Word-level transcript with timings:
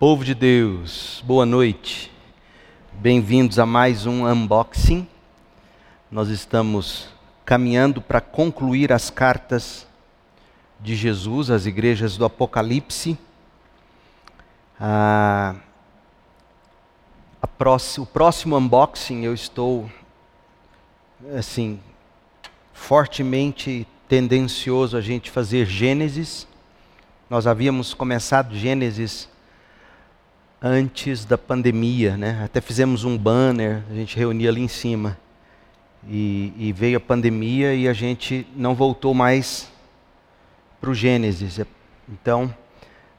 Povo 0.00 0.24
de 0.24 0.34
Deus, 0.34 1.22
boa 1.26 1.44
noite. 1.44 2.10
Bem-vindos 2.90 3.58
a 3.58 3.66
mais 3.66 4.06
um 4.06 4.26
unboxing. 4.26 5.06
Nós 6.10 6.30
estamos 6.30 7.08
caminhando 7.44 8.00
para 8.00 8.18
concluir 8.18 8.94
as 8.94 9.10
cartas 9.10 9.86
de 10.80 10.96
Jesus 10.96 11.50
às 11.50 11.66
igrejas 11.66 12.16
do 12.16 12.24
Apocalipse. 12.24 13.18
Ah, 14.80 15.56
próxima, 17.58 18.04
o 18.04 18.06
próximo 18.06 18.56
unboxing 18.56 19.22
eu 19.24 19.34
estou 19.34 19.92
assim 21.36 21.78
fortemente 22.72 23.86
tendencioso 24.08 24.96
a 24.96 25.02
gente 25.02 25.30
fazer 25.30 25.66
Gênesis. 25.66 26.48
Nós 27.28 27.46
havíamos 27.46 27.92
começado 27.92 28.56
Gênesis 28.56 29.28
antes 30.62 31.24
da 31.24 31.38
pandemia, 31.38 32.16
né? 32.16 32.42
Até 32.44 32.60
fizemos 32.60 33.04
um 33.04 33.16
banner, 33.16 33.82
a 33.90 33.94
gente 33.94 34.16
reunia 34.16 34.50
ali 34.50 34.60
em 34.60 34.68
cima. 34.68 35.16
E, 36.08 36.52
e 36.56 36.72
veio 36.72 36.96
a 36.96 37.00
pandemia 37.00 37.74
e 37.74 37.86
a 37.88 37.92
gente 37.92 38.46
não 38.56 38.74
voltou 38.74 39.14
mais 39.14 39.70
para 40.80 40.90
o 40.90 40.94
Gênesis. 40.94 41.60
Então, 42.08 42.54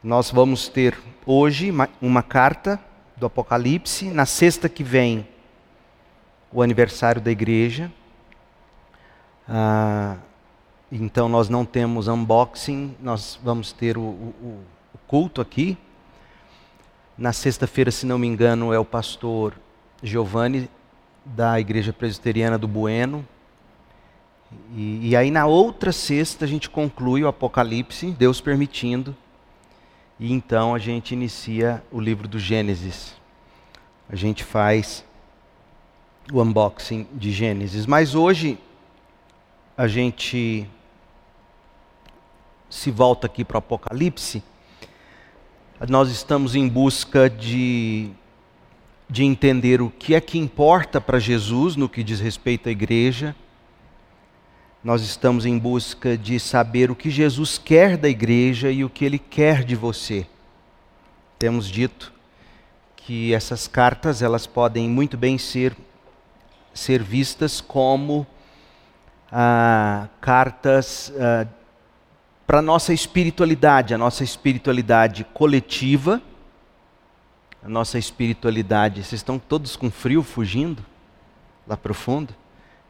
nós 0.03 0.31
vamos 0.31 0.67
ter 0.67 0.97
hoje 1.25 1.71
uma 2.01 2.23
carta 2.23 2.79
do 3.17 3.27
Apocalipse, 3.27 4.09
na 4.09 4.25
sexta 4.25 4.67
que 4.67 4.83
vem, 4.83 5.27
o 6.51 6.61
aniversário 6.61 7.21
da 7.21 7.29
igreja. 7.29 7.91
Ah, 9.47 10.17
então, 10.91 11.29
nós 11.29 11.49
não 11.49 11.63
temos 11.63 12.07
unboxing, 12.07 12.95
nós 12.99 13.39
vamos 13.43 13.71
ter 13.71 13.95
o, 13.95 14.01
o, 14.01 14.63
o 14.93 14.97
culto 15.07 15.39
aqui. 15.39 15.77
Na 17.17 17.33
sexta-feira, 17.33 17.91
se 17.91 18.05
não 18.05 18.17
me 18.17 18.27
engano, 18.27 18.73
é 18.73 18.79
o 18.79 18.85
pastor 18.85 19.53
Giovanni, 20.01 20.69
da 21.23 21.59
Igreja 21.59 21.93
Presbiteriana 21.93 22.57
do 22.57 22.67
Bueno. 22.67 23.27
E, 24.75 25.09
e, 25.09 25.15
aí, 25.15 25.29
na 25.29 25.45
outra 25.45 25.91
sexta, 25.91 26.45
a 26.45 26.47
gente 26.47 26.69
conclui 26.69 27.23
o 27.23 27.27
Apocalipse, 27.27 28.11
Deus 28.11 28.41
permitindo. 28.41 29.15
E 30.19 30.31
então 30.31 30.75
a 30.75 30.79
gente 30.79 31.11
inicia 31.13 31.83
o 31.91 31.99
livro 31.99 32.27
do 32.27 32.39
Gênesis. 32.39 33.15
A 34.09 34.15
gente 34.15 34.43
faz 34.43 35.05
o 36.31 36.41
unboxing 36.41 37.07
de 37.13 37.31
Gênesis. 37.31 37.85
Mas 37.85 38.15
hoje, 38.15 38.57
a 39.77 39.87
gente 39.87 40.67
se 42.69 42.89
volta 42.91 43.27
aqui 43.27 43.43
para 43.43 43.55
o 43.55 43.59
Apocalipse 43.59 44.43
nós 45.89 46.11
estamos 46.11 46.55
em 46.55 46.67
busca 46.67 47.27
de, 47.27 48.11
de 49.09 49.23
entender 49.23 49.81
o 49.81 49.89
que 49.89 50.13
é 50.13 50.21
que 50.21 50.37
importa 50.37 51.01
para 51.01 51.17
Jesus 51.17 51.75
no 51.75 51.89
que 51.89 52.03
diz 52.03 52.19
respeito 52.19 52.69
à 52.69 52.71
igreja. 52.71 53.35
Nós 54.83 55.01
estamos 55.01 55.45
em 55.45 55.57
busca 55.57 56.15
de 56.17 56.39
saber 56.39 56.91
o 56.91 56.95
que 56.95 57.09
Jesus 57.09 57.57
quer 57.57 57.97
da 57.97 58.07
igreja 58.07 58.71
e 58.71 58.83
o 58.83 58.89
que 58.89 59.03
ele 59.03 59.17
quer 59.17 59.63
de 59.63 59.75
você. 59.75 60.27
Temos 61.39 61.67
dito 61.67 62.13
que 62.95 63.33
essas 63.33 63.67
cartas 63.67 64.21
elas 64.21 64.45
podem 64.45 64.87
muito 64.87 65.17
bem 65.17 65.37
ser 65.37 65.75
ser 66.73 67.03
vistas 67.03 67.59
como 67.59 68.25
ah, 69.31 70.07
cartas 70.21 71.11
ah, 71.19 71.47
para 72.51 72.59
a 72.59 72.61
nossa 72.61 72.91
espiritualidade, 72.91 73.93
a 73.93 73.97
nossa 73.97 74.25
espiritualidade 74.25 75.23
coletiva, 75.33 76.21
a 77.63 77.69
nossa 77.69 77.97
espiritualidade. 77.97 78.95
Vocês 79.05 79.21
estão 79.21 79.39
todos 79.39 79.77
com 79.77 79.89
frio, 79.89 80.21
fugindo 80.21 80.85
lá 81.65 81.77
profundo? 81.77 82.35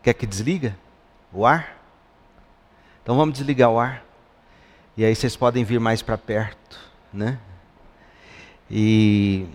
Quer 0.02 0.16
que 0.16 0.26
desliga 0.26 0.76
o 1.32 1.46
ar? 1.46 1.78
Então 3.04 3.16
vamos 3.16 3.38
desligar 3.38 3.70
o 3.70 3.80
ar. 3.80 4.04
E 4.98 5.06
aí 5.06 5.14
vocês 5.14 5.36
podem 5.36 5.64
vir 5.64 5.80
mais 5.80 6.02
para 6.02 6.18
perto, 6.18 6.80
né? 7.14 7.38
E 8.68 9.46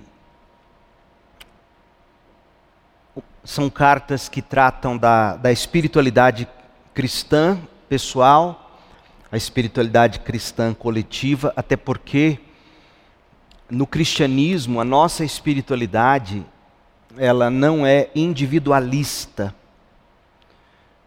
são 3.42 3.69
cartas 3.69 4.28
que 4.28 4.41
tratam 4.41 4.97
da, 4.97 5.34
da 5.36 5.50
espiritualidade 5.50 6.47
cristã, 6.94 7.58
pessoal, 7.88 8.66
a 9.36 9.38
espiritualidade 9.38 10.20
cristã 10.20 10.72
coletiva, 10.72 11.52
até 11.54 11.76
porque 11.76 12.38
no 13.70 13.86
cristianismo 13.86 14.80
a 14.80 14.84
nossa 14.84 15.26
espiritualidade 15.26 16.42
ela 17.19 17.50
não 17.50 17.86
é 17.86 18.08
individualista. 18.14 19.54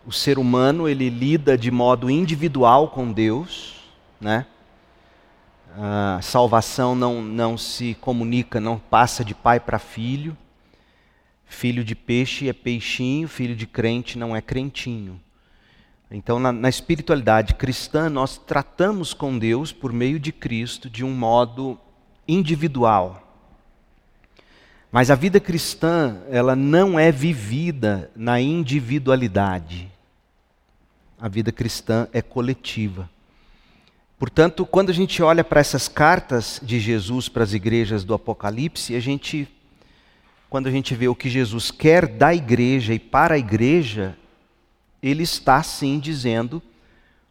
O 0.06 0.12
ser 0.12 0.38
humano 0.38 0.88
ele 0.88 1.10
lida 1.10 1.58
de 1.58 1.72
modo 1.72 2.08
individual 2.08 2.90
com 2.90 3.12
Deus, 3.12 3.76
né? 4.22 4.46
A 5.76 6.20
salvação 6.22 6.94
não, 6.94 7.24
não 7.24 7.58
se 7.58 7.96
comunica, 7.96 8.60
não 8.60 8.78
passa 8.78 9.26
de 9.26 9.34
pai 9.34 9.60
para 9.60 9.80
filho. 9.80 10.38
Filho 11.48 11.84
de 11.84 11.96
peixe 11.96 12.48
é 12.48 12.54
peixinho, 12.54 13.28
filho 13.28 13.56
de 13.56 13.66
crente 13.66 14.20
não 14.20 14.36
é 14.36 14.42
crentinho. 14.42 15.20
Então, 16.12 16.40
na, 16.40 16.52
na, 16.52 16.70
espiritualidade 16.70 17.54
cristã, 17.54 18.10
nós 18.10 18.38
tratamos 18.38 19.14
com 19.14 19.38
Deus 19.38 19.72
por 19.72 19.94
meio 19.94 20.20
de 20.20 20.32
Cristo 20.32 20.90
de 20.90 21.04
um 21.04 21.12
modo 21.12 21.78
individual. 22.28 23.26
Mas 24.92 25.12
a 25.12 25.16
vida 25.16 25.40
cristã, 25.40 26.24
ela 26.30 26.56
não 26.56 27.00
é 27.00 27.12
vivida 27.12 28.10
na 28.16 28.42
individualidade. 28.42 29.88
A 31.20 31.28
vida 31.28 31.52
cristã 31.52 32.08
é 32.12 32.24
coletiva. 32.24 33.08
Portanto, 34.18 34.66
quando 34.66 34.90
a 34.90 34.94
gente 34.94 35.22
olha 35.22 35.44
para 35.44 35.60
essas 35.60 35.88
cartas 35.88 36.60
de 36.64 36.80
Jesus 36.80 37.30
para 37.30 37.44
as 37.44 37.54
igrejas 37.54 38.04
do 38.04 38.16
Apocalipse, 38.16 38.96
a 38.96 39.00
gente 39.00 39.48
quando 40.50 40.66
a 40.66 40.72
gente 40.72 40.96
vê 40.96 41.08
o 41.08 41.14
que 41.14 41.30
Jesus 41.30 41.70
quer 41.70 42.08
da 42.08 42.34
igreja 42.34 42.92
e 42.92 42.98
para 42.98 43.36
a 43.36 43.38
igreja, 43.38 44.18
ele 45.02 45.24
está 45.24 45.62
sim 45.64 46.00
dizendo 46.00 46.62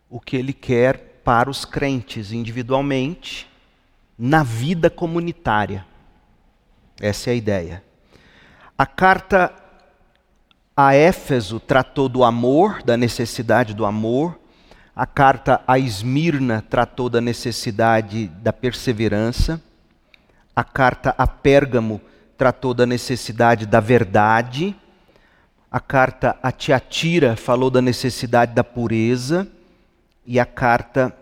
o 0.09 0.21
que 0.21 0.37
ele 0.37 0.53
quer 0.53 1.21
para 1.25 1.51
os 1.51 1.65
crentes 1.65 2.33
individualmente, 2.33 3.47
na 4.19 4.43
vida 4.43 4.89
comunitária. 4.89 5.85
Essa 7.01 7.31
é 7.31 7.33
a 7.33 7.37
ideia. 7.37 7.85
A 8.77 8.87
carta 8.87 9.55
a 10.77 10.95
Éfeso 10.95 11.59
tratou 11.59 12.09
do 12.09 12.23
amor, 12.23 12.83
da 12.85 12.97
necessidade 12.97 13.75
do 13.75 13.85
amor. 13.85 14.39
A 14.95 15.07
carta 15.07 15.61
a 15.67 15.79
Esmirna 15.79 16.65
tratou 16.71 17.09
da 17.09 17.21
necessidade 17.21 18.29
da 18.29 18.53
perseverança. 18.53 19.61
A 20.55 20.63
carta 20.63 21.15
a 21.19 21.27
Pérgamo 21.27 22.01
tratou 22.37 22.73
da 22.73 22.87
necessidade 22.87 23.67
da 23.67 23.81
verdade. 23.81 24.77
A 25.71 25.81
carta 25.81 26.39
a 26.43 26.51
Tiatira 26.51 27.37
falou 27.37 27.71
da 27.71 27.83
necessidade 27.83 28.55
da 28.55 28.65
pureza 28.65 29.47
e 30.25 30.41
a 30.41 30.47
carta 30.47 31.15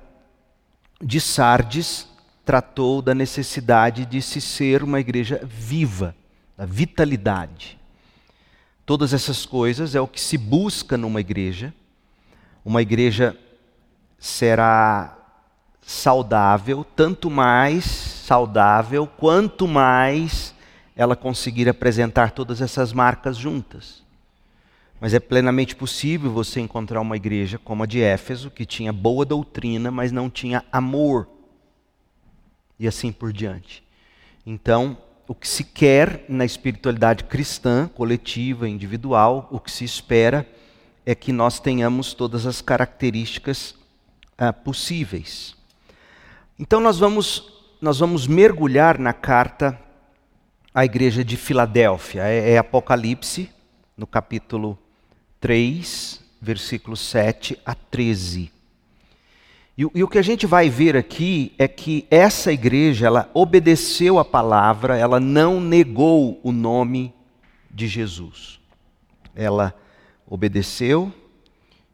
de 1.02 1.20
Sardes 1.20 2.06
tratou 2.44 3.02
da 3.02 3.12
necessidade 3.12 4.06
de 4.06 4.22
se 4.22 4.40
ser 4.40 4.84
uma 4.84 5.00
igreja 5.00 5.40
viva, 5.44 6.14
da 6.56 6.64
vitalidade. 6.64 7.76
Todas 8.84 9.12
essas 9.12 9.44
coisas 9.44 9.96
é 9.96 10.00
o 10.00 10.06
que 10.06 10.20
se 10.20 10.38
busca 10.38 10.96
numa 10.96 11.20
igreja. 11.20 11.74
Uma 12.64 12.80
igreja 12.80 13.36
será 14.16 15.18
saudável, 15.82 16.84
tanto 16.84 17.28
mais 17.28 17.84
saudável, 17.84 19.08
quanto 19.08 19.66
mais 19.66 20.54
ela 20.94 21.16
conseguir 21.16 21.68
apresentar 21.68 22.30
todas 22.30 22.60
essas 22.60 22.92
marcas 22.92 23.36
juntas. 23.36 24.05
Mas 25.00 25.12
é 25.12 25.20
plenamente 25.20 25.76
possível 25.76 26.30
você 26.30 26.60
encontrar 26.60 27.00
uma 27.00 27.16
igreja 27.16 27.58
como 27.58 27.82
a 27.82 27.86
de 27.86 28.00
Éfeso, 28.00 28.50
que 28.50 28.64
tinha 28.64 28.92
boa 28.92 29.24
doutrina, 29.24 29.90
mas 29.90 30.10
não 30.10 30.30
tinha 30.30 30.64
amor. 30.72 31.28
E 32.78 32.88
assim 32.88 33.12
por 33.12 33.32
diante. 33.32 33.84
Então, 34.44 34.96
o 35.28 35.34
que 35.34 35.46
se 35.46 35.64
quer 35.64 36.24
na 36.28 36.44
espiritualidade 36.44 37.24
cristã, 37.24 37.88
coletiva, 37.88 38.68
individual, 38.68 39.48
o 39.50 39.60
que 39.60 39.70
se 39.70 39.84
espera 39.84 40.48
é 41.04 41.14
que 41.14 41.30
nós 41.30 41.60
tenhamos 41.60 42.14
todas 42.14 42.46
as 42.46 42.62
características 42.62 43.74
ah, 44.38 44.52
possíveis. 44.52 45.54
Então, 46.58 46.80
nós 46.80 46.98
vamos, 46.98 47.52
nós 47.82 47.98
vamos 47.98 48.26
mergulhar 48.26 48.98
na 48.98 49.12
carta 49.12 49.78
à 50.72 50.84
igreja 50.86 51.22
de 51.22 51.36
Filadélfia. 51.36 52.22
É, 52.22 52.52
é 52.52 52.58
Apocalipse, 52.58 53.50
no 53.96 54.06
capítulo 54.06 54.78
3, 55.40 56.20
versículos 56.40 57.00
7 57.00 57.58
a 57.64 57.74
13. 57.74 58.50
E, 59.78 59.82
e, 59.94 60.02
o 60.02 60.08
que 60.08 60.18
a 60.18 60.22
gente 60.22 60.46
vai 60.46 60.70
ver 60.70 60.96
aqui 60.96 61.52
é 61.58 61.68
que 61.68 62.06
essa 62.10 62.50
igreja, 62.50 63.06
ela 63.06 63.30
obedeceu 63.34 64.18
a 64.18 64.24
palavra, 64.24 64.96
ela 64.96 65.20
não 65.20 65.60
negou 65.60 66.40
o 66.42 66.50
nome 66.50 67.12
de 67.70 67.86
Jesus. 67.86 68.58
Ela 69.34 69.74
obedeceu 70.26 71.12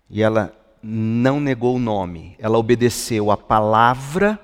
e 0.08 0.22
ela 0.22 0.56
não 0.80 1.40
negou 1.40 1.76
o 1.76 1.80
nome. 1.80 2.36
Ela 2.38 2.56
obedeceu 2.56 3.30
a 3.32 3.36
palavra 3.36 4.38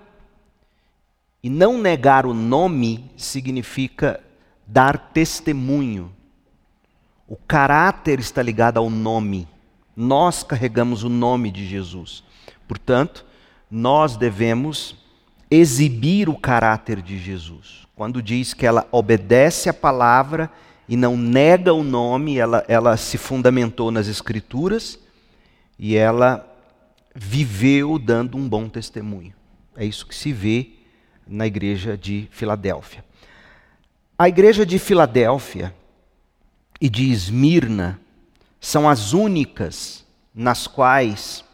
e 1.43 1.49
não 1.49 1.79
negar 1.79 2.27
o 2.27 2.35
nome 2.35 3.11
significa 3.17 4.21
dar 4.67 5.13
testemunho. 5.13 6.13
O 7.29 7.37
caráter 7.37 8.19
está 8.19 8.43
ligado 8.43 8.79
ao 8.79 8.89
nome. 8.89 9.47
Nós 9.95 10.43
carregamos 10.43 11.05
o 11.05 11.11
nome 11.11 11.51
de 11.51 11.67
Jesus. 11.67 12.25
Portanto, 12.67 13.27
nós 13.71 14.17
devemos 14.17 14.97
exibir 15.51 16.31
o 16.31 16.39
caráter 16.39 17.03
de 17.03 17.19
Jesus. 17.19 17.87
Quando 17.95 18.23
diz 18.23 18.55
que 18.55 18.65
ela 18.65 18.89
obedece 18.91 19.69
a 19.69 19.75
palavra 19.75 20.51
e 20.89 20.97
não 20.97 21.19
nega 21.19 21.75
o 21.75 21.83
nome, 21.83 22.39
ela, 22.39 22.65
ela 22.67 22.97
se 22.97 23.19
fundamentou 23.19 23.91
nas 23.91 24.09
Escrituras 24.09 24.99
e 25.79 25.97
ela 25.97 26.47
viveu 27.15 27.99
dando 27.99 28.39
um 28.39 28.49
bom 28.49 28.71
testemunho. 28.71 29.35
É 29.77 29.85
isso 29.85 30.07
que 30.07 30.15
se 30.15 30.33
vê 30.33 30.71
na 31.27 31.47
igreja 31.47 31.95
de 31.95 32.27
Filadélfia. 32.31 33.05
A 34.19 34.29
igreja 34.29 34.65
de 34.65 34.79
Filadélfia 34.79 35.75
e 36.81 36.89
de 36.89 37.11
Esmirna 37.11 38.01
são 38.61 38.89
as 38.89 39.13
únicas 39.13 40.05
nas 40.35 40.67
quais 40.67 41.45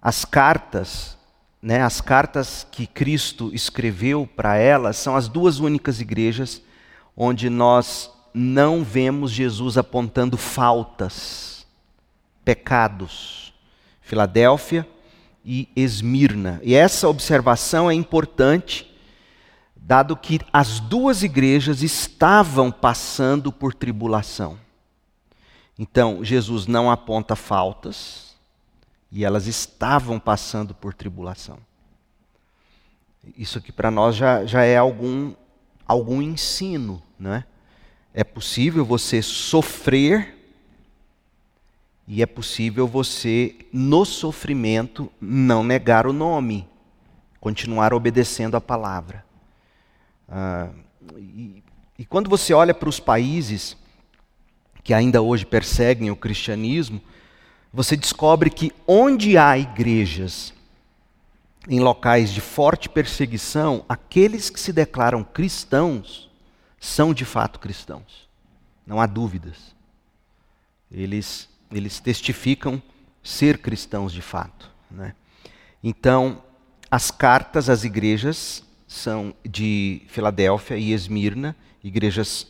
as 0.00 0.24
cartas 0.24 1.16
né, 1.60 1.80
as 1.80 2.00
cartas 2.00 2.66
que 2.72 2.88
Cristo 2.88 3.50
escreveu 3.54 4.28
para 4.34 4.56
elas 4.56 4.96
são 4.96 5.14
as 5.14 5.28
duas 5.28 5.60
únicas 5.60 6.00
igrejas 6.00 6.60
onde 7.16 7.48
nós 7.48 8.10
não 8.34 8.82
vemos 8.82 9.30
Jesus 9.30 9.78
apontando 9.78 10.36
faltas, 10.36 11.64
pecados. 12.44 13.42
Filadélfia 14.12 14.86
e 15.42 15.68
Esmirna. 15.74 16.60
E 16.62 16.74
essa 16.74 17.08
observação 17.08 17.90
é 17.90 17.94
importante, 17.94 18.91
dado 19.84 20.16
que 20.16 20.40
as 20.52 20.78
duas 20.78 21.22
igrejas 21.22 21.82
estavam 21.82 22.70
passando 22.70 23.50
por 23.50 23.74
tribulação. 23.74 24.56
Então, 25.78 26.24
Jesus 26.24 26.66
não 26.66 26.90
aponta 26.90 27.34
faltas, 27.34 28.36
e 29.10 29.24
elas 29.24 29.46
estavam 29.46 30.18
passando 30.18 30.74
por 30.74 30.94
tribulação. 30.94 31.58
Isso 33.36 33.58
aqui 33.58 33.70
para 33.70 33.90
nós 33.90 34.16
já, 34.16 34.44
já 34.46 34.62
é 34.62 34.76
algum, 34.76 35.34
algum 35.86 36.22
ensino, 36.22 37.02
né? 37.18 37.44
É 38.14 38.24
possível 38.24 38.84
você 38.84 39.20
sofrer 39.20 40.38
e 42.06 42.22
é 42.22 42.26
possível 42.26 42.86
você, 42.86 43.56
no 43.72 44.04
sofrimento, 44.04 45.10
não 45.20 45.62
negar 45.62 46.06
o 46.06 46.12
nome, 46.12 46.68
continuar 47.40 47.94
obedecendo 47.94 48.54
a 48.56 48.60
palavra. 48.60 49.24
Ah, 50.28 50.68
e, 51.16 51.62
e 51.98 52.04
quando 52.04 52.28
você 52.30 52.52
olha 52.52 52.74
para 52.74 52.88
os 52.88 53.00
países 53.00 53.76
que 54.82 54.92
ainda 54.92 55.22
hoje 55.22 55.46
perseguem 55.46 56.10
o 56.10 56.16
cristianismo, 56.16 57.00
você 57.72 57.96
descobre 57.96 58.50
que 58.50 58.72
onde 58.86 59.38
há 59.38 59.56
igrejas 59.56 60.52
em 61.68 61.80
locais 61.80 62.30
de 62.30 62.40
forte 62.40 62.88
perseguição, 62.88 63.84
aqueles 63.88 64.50
que 64.50 64.58
se 64.58 64.72
declaram 64.72 65.22
cristãos 65.22 66.28
são 66.80 67.14
de 67.14 67.24
fato 67.24 67.60
cristãos. 67.60 68.28
Não 68.84 69.00
há 69.00 69.06
dúvidas. 69.06 69.74
Eles, 70.90 71.48
eles 71.70 72.00
testificam 72.00 72.82
ser 73.22 73.58
cristãos 73.58 74.12
de 74.12 74.20
fato. 74.20 74.68
Né? 74.90 75.14
Então, 75.82 76.42
as 76.90 77.10
cartas 77.10 77.70
às 77.70 77.84
igrejas 77.84 78.64
são 78.92 79.34
de 79.44 80.02
Filadélfia 80.08 80.76
e 80.76 80.92
Esmirna, 80.92 81.56
igrejas 81.82 82.46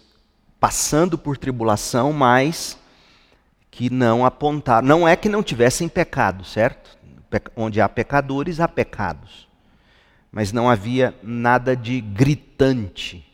passando 0.59 1.17
por 1.17 1.37
tribulação, 1.37 2.13
mas 2.13 2.79
que 3.71 3.89
não 3.89 4.25
apontaram. 4.25 4.87
Não 4.87 5.09
é 5.09 5.17
que 5.17 5.29
não 5.29 5.43
tivessem 5.43 5.89
pecado, 5.89 6.45
certo? 6.45 6.99
Onde 7.57 7.81
há 7.81 7.89
pecadores, 7.89 8.61
há 8.61 8.69
pecados. 8.69 9.49
Mas 10.31 10.53
não 10.53 10.69
havia 10.69 11.15
nada 11.23 11.75
de 11.77 12.01
gritante 12.01 13.25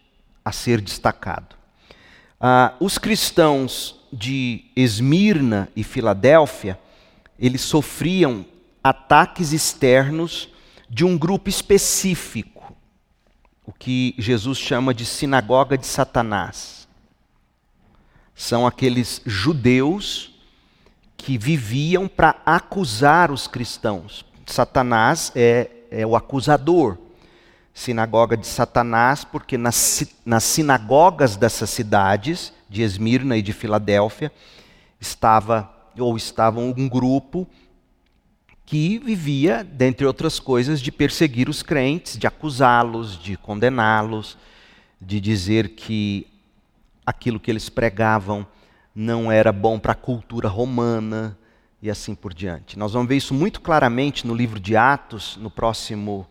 a 0.44 0.52
ser 0.52 0.81
destacado. 0.81 1.56
Ah, 2.40 2.75
os 2.78 2.99
cristãos 2.99 4.00
de 4.12 4.64
Esmirna 4.76 5.69
e 5.75 5.82
Filadélfia, 5.82 6.78
eles 7.38 7.62
sofriam 7.62 8.44
ataques 8.82 9.52
externos 9.52 10.49
de 10.88 11.05
um 11.05 11.19
grupo 11.19 11.49
específico, 11.49 12.57
o 13.69 13.73
que 13.79 14.15
Jesus 14.17 14.56
chama 14.56 14.94
de 14.94 15.05
sinagoga 15.05 15.76
de 15.76 15.87
Satanás 15.87 16.88
são 18.35 18.67
aqueles 18.67 19.20
judeus 19.26 20.35
que 21.19 21.37
viviam 21.37 22.09
para 22.09 22.37
acusar 22.47 23.31
os 23.31 23.47
cristãos. 23.47 24.25
Satanás 24.47 25.31
é, 25.37 25.69
é 25.91 26.06
o 26.06 26.17
acusador. 26.17 26.97
Sinagoga 27.75 28.38
de 28.38 28.47
Satanás, 28.47 29.23
porque 29.23 29.59
nas, 29.59 30.03
nas 30.25 30.44
sinagogas 30.44 31.37
dessas 31.37 31.69
cidades, 31.69 32.55
de 32.70 32.81
Esmirna 32.81 33.37
e 33.37 33.43
de 33.43 33.53
Filadélfia, 33.53 34.32
estava 34.99 35.70
ou 35.99 36.17
estavam 36.17 36.73
um 36.75 36.88
grupo 36.88 37.47
que 38.69 38.99
vivia, 38.99 39.65
dentre 39.65 40.05
outras 40.05 40.38
coisas, 40.38 40.79
de 40.79 40.93
perseguir 40.93 41.49
os 41.49 41.62
crentes, 41.62 42.19
de 42.19 42.26
acusá-los, 42.26 43.19
de 43.19 43.35
condená-los, 43.35 44.37
de 45.00 45.19
dizer 45.23 45.70
que 45.70 46.26
aquilo 47.06 47.41
que 47.41 47.50
eles 47.50 47.70
pregavam 47.70 48.47
não 48.94 49.32
era 49.32 49.53
bom 49.53 49.79
para 49.79 49.93
a 49.93 49.94
cultura 49.94 50.50
romana 50.50 51.35
e 51.81 51.88
assim 51.88 52.15
por 52.15 52.35
diante. 52.35 52.79
Nós 52.79 52.93
vamos 52.93 53.09
ver 53.09 53.17
isso 53.17 53.32
muito 53.32 53.62
claramente 53.62 54.26
no 54.26 54.35
livro 54.35 54.61
de 54.61 54.76
Atos, 54.76 55.38
no 55.38 55.50
próximo 55.50 56.29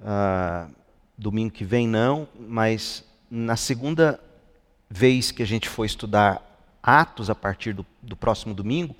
uh, 0.00 0.70
domingo 1.16 1.54
que 1.54 1.64
vem, 1.64 1.88
não, 1.88 2.28
mas 2.38 3.02
na 3.30 3.56
segunda 3.56 4.20
vez 4.90 5.30
que 5.30 5.42
a 5.42 5.46
gente 5.46 5.70
for 5.70 5.86
estudar 5.86 6.42
Atos, 6.82 7.30
a 7.30 7.34
partir 7.34 7.72
do, 7.72 7.86
do 8.02 8.14
próximo 8.14 8.52
domingo, 8.52 8.94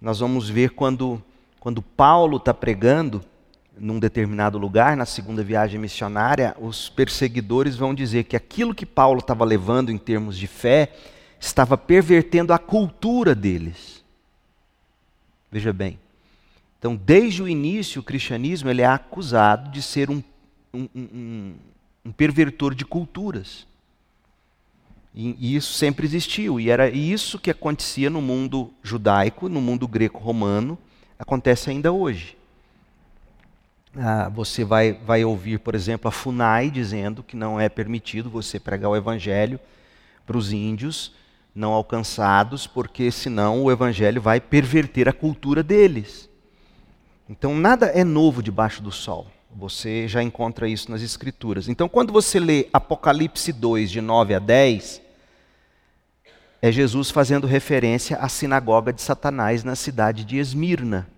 nós 0.00 0.18
vamos 0.18 0.50
ver 0.50 0.70
quando, 0.70 1.22
quando 1.60 1.82
Paulo 1.82 2.36
está 2.36 2.54
pregando 2.54 3.22
num 3.78 3.98
determinado 3.98 4.58
lugar, 4.58 4.96
na 4.96 5.06
segunda 5.06 5.42
viagem 5.42 5.78
missionária, 5.78 6.56
os 6.58 6.88
perseguidores 6.88 7.76
vão 7.76 7.94
dizer 7.94 8.24
que 8.24 8.36
aquilo 8.36 8.74
que 8.74 8.86
Paulo 8.86 9.20
estava 9.20 9.44
levando 9.44 9.90
em 9.90 9.98
termos 9.98 10.36
de 10.36 10.46
fé 10.46 10.92
estava 11.40 11.78
pervertendo 11.78 12.52
a 12.52 12.58
cultura 12.58 13.34
deles. 13.34 14.04
Veja 15.50 15.72
bem. 15.72 15.98
Então, 16.78 16.94
desde 16.94 17.42
o 17.42 17.48
início, 17.48 18.00
o 18.00 18.04
cristianismo 18.04 18.70
ele 18.70 18.82
é 18.82 18.86
acusado 18.86 19.70
de 19.70 19.82
ser 19.82 20.10
um, 20.10 20.22
um, 20.72 20.88
um, 20.94 21.54
um 22.04 22.12
pervertor 22.12 22.74
de 22.74 22.84
culturas. 22.84 23.66
E, 25.14 25.56
isso 25.56 25.72
sempre 25.72 26.06
existiu. 26.06 26.60
E 26.60 26.70
era 26.70 26.88
isso 26.88 27.38
que 27.38 27.50
acontecia 27.50 28.08
no 28.08 28.22
mundo 28.22 28.72
judaico, 28.82 29.48
no 29.48 29.60
mundo 29.60 29.88
greco-romano, 29.88 30.78
acontece 31.18 31.70
ainda 31.70 31.92
hoje. 31.92 32.36
Ah, 33.96 34.28
você 34.28 34.64
vai, 34.64 34.92
vai 34.92 35.24
ouvir, 35.24 35.58
por 35.58 35.74
exemplo, 35.74 36.08
a 36.08 36.12
FUNAI 36.12 36.70
dizendo 36.70 37.22
que 37.22 37.36
não 37.36 37.58
é 37.58 37.68
permitido 37.68 38.30
você 38.30 38.60
pregar 38.60 38.90
o 38.90 38.96
evangelho 38.96 39.58
para 40.26 40.36
os 40.36 40.52
índios 40.52 41.12
não 41.54 41.72
alcançados, 41.72 42.66
porque 42.68 43.10
senão 43.10 43.64
o 43.64 43.72
evangelho 43.72 44.22
vai 44.22 44.40
perverter 44.40 45.08
a 45.08 45.12
cultura 45.12 45.62
deles. 45.62 46.28
Então 47.28 47.56
nada 47.56 47.86
é 47.86 48.04
novo 48.04 48.42
debaixo 48.42 48.80
do 48.80 48.92
sol. 48.92 49.26
Você 49.56 50.06
já 50.06 50.22
encontra 50.22 50.68
isso 50.68 50.90
nas 50.90 51.02
escrituras. 51.02 51.68
Então 51.68 51.88
quando 51.88 52.12
você 52.12 52.38
lê 52.38 52.68
Apocalipse 52.72 53.52
2 53.52 53.90
de 53.90 54.00
9 54.00 54.34
a 54.34 54.38
10, 54.38 55.02
é 56.60 56.72
Jesus 56.72 57.10
fazendo 57.10 57.46
referência 57.46 58.16
à 58.18 58.28
sinagoga 58.28 58.92
de 58.92 59.02
Satanás 59.02 59.64
na 59.64 59.74
cidade 59.74 60.24
de 60.24 60.38
Esmirna 60.38 61.08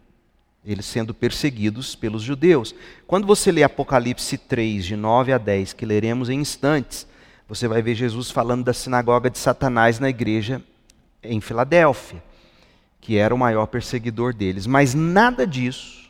eles 0.64 0.86
sendo 0.86 1.14
perseguidos 1.14 1.94
pelos 1.94 2.22
judeus. 2.22 2.74
Quando 3.06 3.26
você 3.26 3.50
lê 3.50 3.62
Apocalipse 3.62 4.36
3, 4.36 4.84
de 4.84 4.96
9 4.96 5.32
a 5.32 5.38
10, 5.38 5.72
que 5.72 5.86
leremos 5.86 6.28
em 6.28 6.40
instantes, 6.40 7.06
você 7.48 7.66
vai 7.66 7.82
ver 7.82 7.94
Jesus 7.94 8.30
falando 8.30 8.64
da 8.64 8.72
sinagoga 8.72 9.30
de 9.30 9.38
Satanás 9.38 9.98
na 9.98 10.08
igreja 10.08 10.62
em 11.22 11.40
Filadélfia, 11.40 12.22
que 13.00 13.16
era 13.16 13.34
o 13.34 13.38
maior 13.38 13.66
perseguidor 13.66 14.34
deles. 14.34 14.66
Mas 14.66 14.94
nada 14.94 15.46
disso 15.46 16.00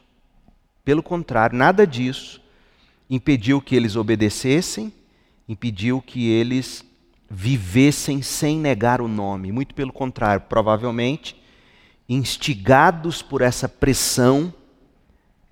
Pelo 0.85 1.03
contrário, 1.03 1.57
nada 1.57 1.87
disso 1.87 2.41
impediu 3.09 3.61
que 3.61 3.77
eles 3.77 3.97
obedecessem, 3.97 4.93
impediu 5.49 6.01
que 6.01 6.29
eles 6.29 6.85
vivessem 7.31 8.21
sem 8.21 8.59
negar 8.59 9.01
o 9.01 9.07
nome. 9.07 9.53
Muito 9.53 9.73
pelo 9.73 9.93
contrário, 9.93 10.45
provavelmente, 10.49 11.41
instigados 12.09 13.23
por 13.23 13.41
essa 13.41 13.69
pressão, 13.69 14.53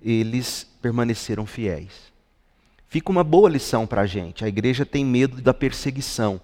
eles 0.01 0.67
permaneceram 0.81 1.45
fiéis. 1.45 2.11
Fica 2.89 3.09
uma 3.09 3.23
boa 3.23 3.49
lição 3.49 3.87
para 3.87 4.01
a 4.01 4.05
gente. 4.05 4.43
A 4.43 4.47
igreja 4.47 4.85
tem 4.85 5.05
medo 5.05 5.41
da 5.41 5.53
perseguição. 5.53 6.41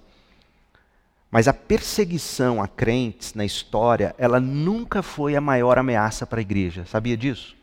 Mas 1.29 1.49
a 1.49 1.53
perseguição 1.53 2.61
a 2.61 2.67
crentes 2.67 3.33
na 3.33 3.43
história, 3.43 4.15
ela 4.17 4.39
nunca 4.39 5.01
foi 5.01 5.35
a 5.35 5.41
maior 5.41 5.77
ameaça 5.77 6.25
para 6.25 6.39
a 6.39 6.41
igreja. 6.41 6.85
Sabia 6.85 7.17
disso? 7.17 7.55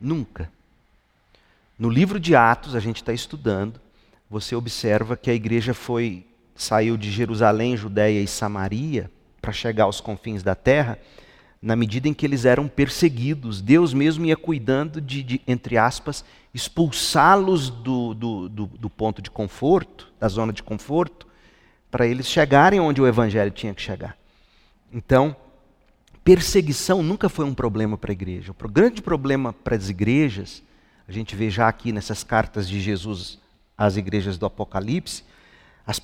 Nunca. 0.00 0.50
No 1.78 1.90
livro 1.90 2.18
de 2.18 2.34
Atos, 2.34 2.74
a 2.74 2.80
gente 2.80 2.96
está 2.96 3.12
estudando, 3.12 3.78
você 4.30 4.54
observa 4.54 5.16
que 5.16 5.30
a 5.30 5.34
igreja 5.34 5.74
foi 5.74 6.27
saiu 6.58 6.96
de 6.96 7.10
Jerusalém, 7.10 7.76
Judéia 7.76 8.20
e 8.20 8.26
Samaria 8.26 9.10
para 9.40 9.52
chegar 9.52 9.84
aos 9.84 10.00
confins 10.00 10.42
da 10.42 10.54
terra, 10.54 10.98
na 11.62 11.74
medida 11.74 12.08
em 12.08 12.12
que 12.12 12.26
eles 12.26 12.44
eram 12.44 12.68
perseguidos. 12.68 13.62
Deus 13.62 13.94
mesmo 13.94 14.26
ia 14.26 14.36
cuidando 14.36 15.00
de, 15.00 15.22
de 15.22 15.40
entre 15.46 15.78
aspas, 15.78 16.24
expulsá-los 16.52 17.70
do, 17.70 18.12
do, 18.12 18.48
do, 18.48 18.66
do 18.66 18.90
ponto 18.90 19.22
de 19.22 19.30
conforto, 19.30 20.12
da 20.18 20.28
zona 20.28 20.52
de 20.52 20.62
conforto, 20.62 21.26
para 21.90 22.06
eles 22.06 22.26
chegarem 22.26 22.80
onde 22.80 23.00
o 23.00 23.06
evangelho 23.06 23.50
tinha 23.50 23.72
que 23.72 23.80
chegar. 23.80 24.16
Então, 24.92 25.34
perseguição 26.24 27.02
nunca 27.02 27.28
foi 27.28 27.44
um 27.44 27.54
problema 27.54 27.96
para 27.96 28.10
a 28.10 28.12
igreja. 28.12 28.52
O 28.52 28.68
grande 28.68 29.00
problema 29.00 29.52
para 29.52 29.76
as 29.76 29.88
igrejas, 29.88 30.62
a 31.06 31.12
gente 31.12 31.34
vê 31.36 31.48
já 31.48 31.68
aqui 31.68 31.92
nessas 31.92 32.22
cartas 32.24 32.68
de 32.68 32.80
Jesus 32.80 33.38
às 33.76 33.96
igrejas 33.96 34.36
do 34.36 34.44
Apocalipse, 34.44 35.22
as, 35.88 36.02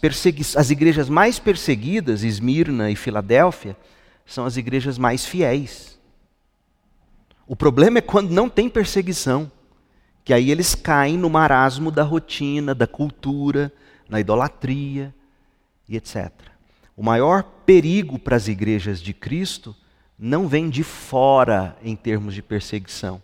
as 0.57 0.71
igrejas 0.71 1.11
mais 1.11 1.39
perseguidas, 1.39 2.25
Esmirna 2.25 2.91
e 2.91 2.97
Filadélfia, 2.97 3.77
são 4.25 4.47
as 4.47 4.57
igrejas 4.57 4.97
mais 4.97 5.27
fiéis. 5.27 6.01
O 7.47 7.55
problema 7.55 7.99
é 7.99 8.01
quando 8.01 8.31
não 8.31 8.49
tem 8.49 8.71
perseguição, 8.71 9.53
que 10.25 10.33
aí 10.33 10.51
eles 10.51 10.75
caem 10.75 11.19
no 11.19 11.29
marasmo 11.29 11.91
da 11.91 12.03
rotina, 12.03 12.75
da 12.75 12.87
cultura, 12.87 13.71
na 14.09 14.19
idolatria 14.19 15.15
e 15.87 15.99
etc. 15.99 16.33
O 16.97 17.03
maior 17.03 17.43
perigo 17.43 18.19
para 18.19 18.37
as 18.37 18.49
igrejas 18.49 19.03
de 19.03 19.13
Cristo 19.13 19.77
não 20.19 20.49
vem 20.49 20.71
de 20.71 20.83
fora 20.83 21.77
em 21.83 21.95
termos 21.95 22.33
de 22.33 22.41
perseguição, 22.41 23.21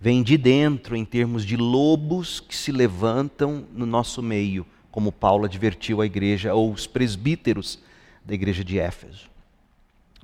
vem 0.00 0.24
de 0.24 0.36
dentro 0.36 0.96
em 0.96 1.04
termos 1.04 1.44
de 1.44 1.56
lobos 1.56 2.40
que 2.40 2.56
se 2.56 2.72
levantam 2.72 3.64
no 3.72 3.86
nosso 3.86 4.20
meio 4.20 4.66
como 4.96 5.12
Paulo 5.12 5.44
advertiu 5.44 6.00
a 6.00 6.06
igreja, 6.06 6.54
ou 6.54 6.72
os 6.72 6.86
presbíteros 6.86 7.78
da 8.24 8.32
igreja 8.32 8.64
de 8.64 8.78
Éfeso. 8.78 9.28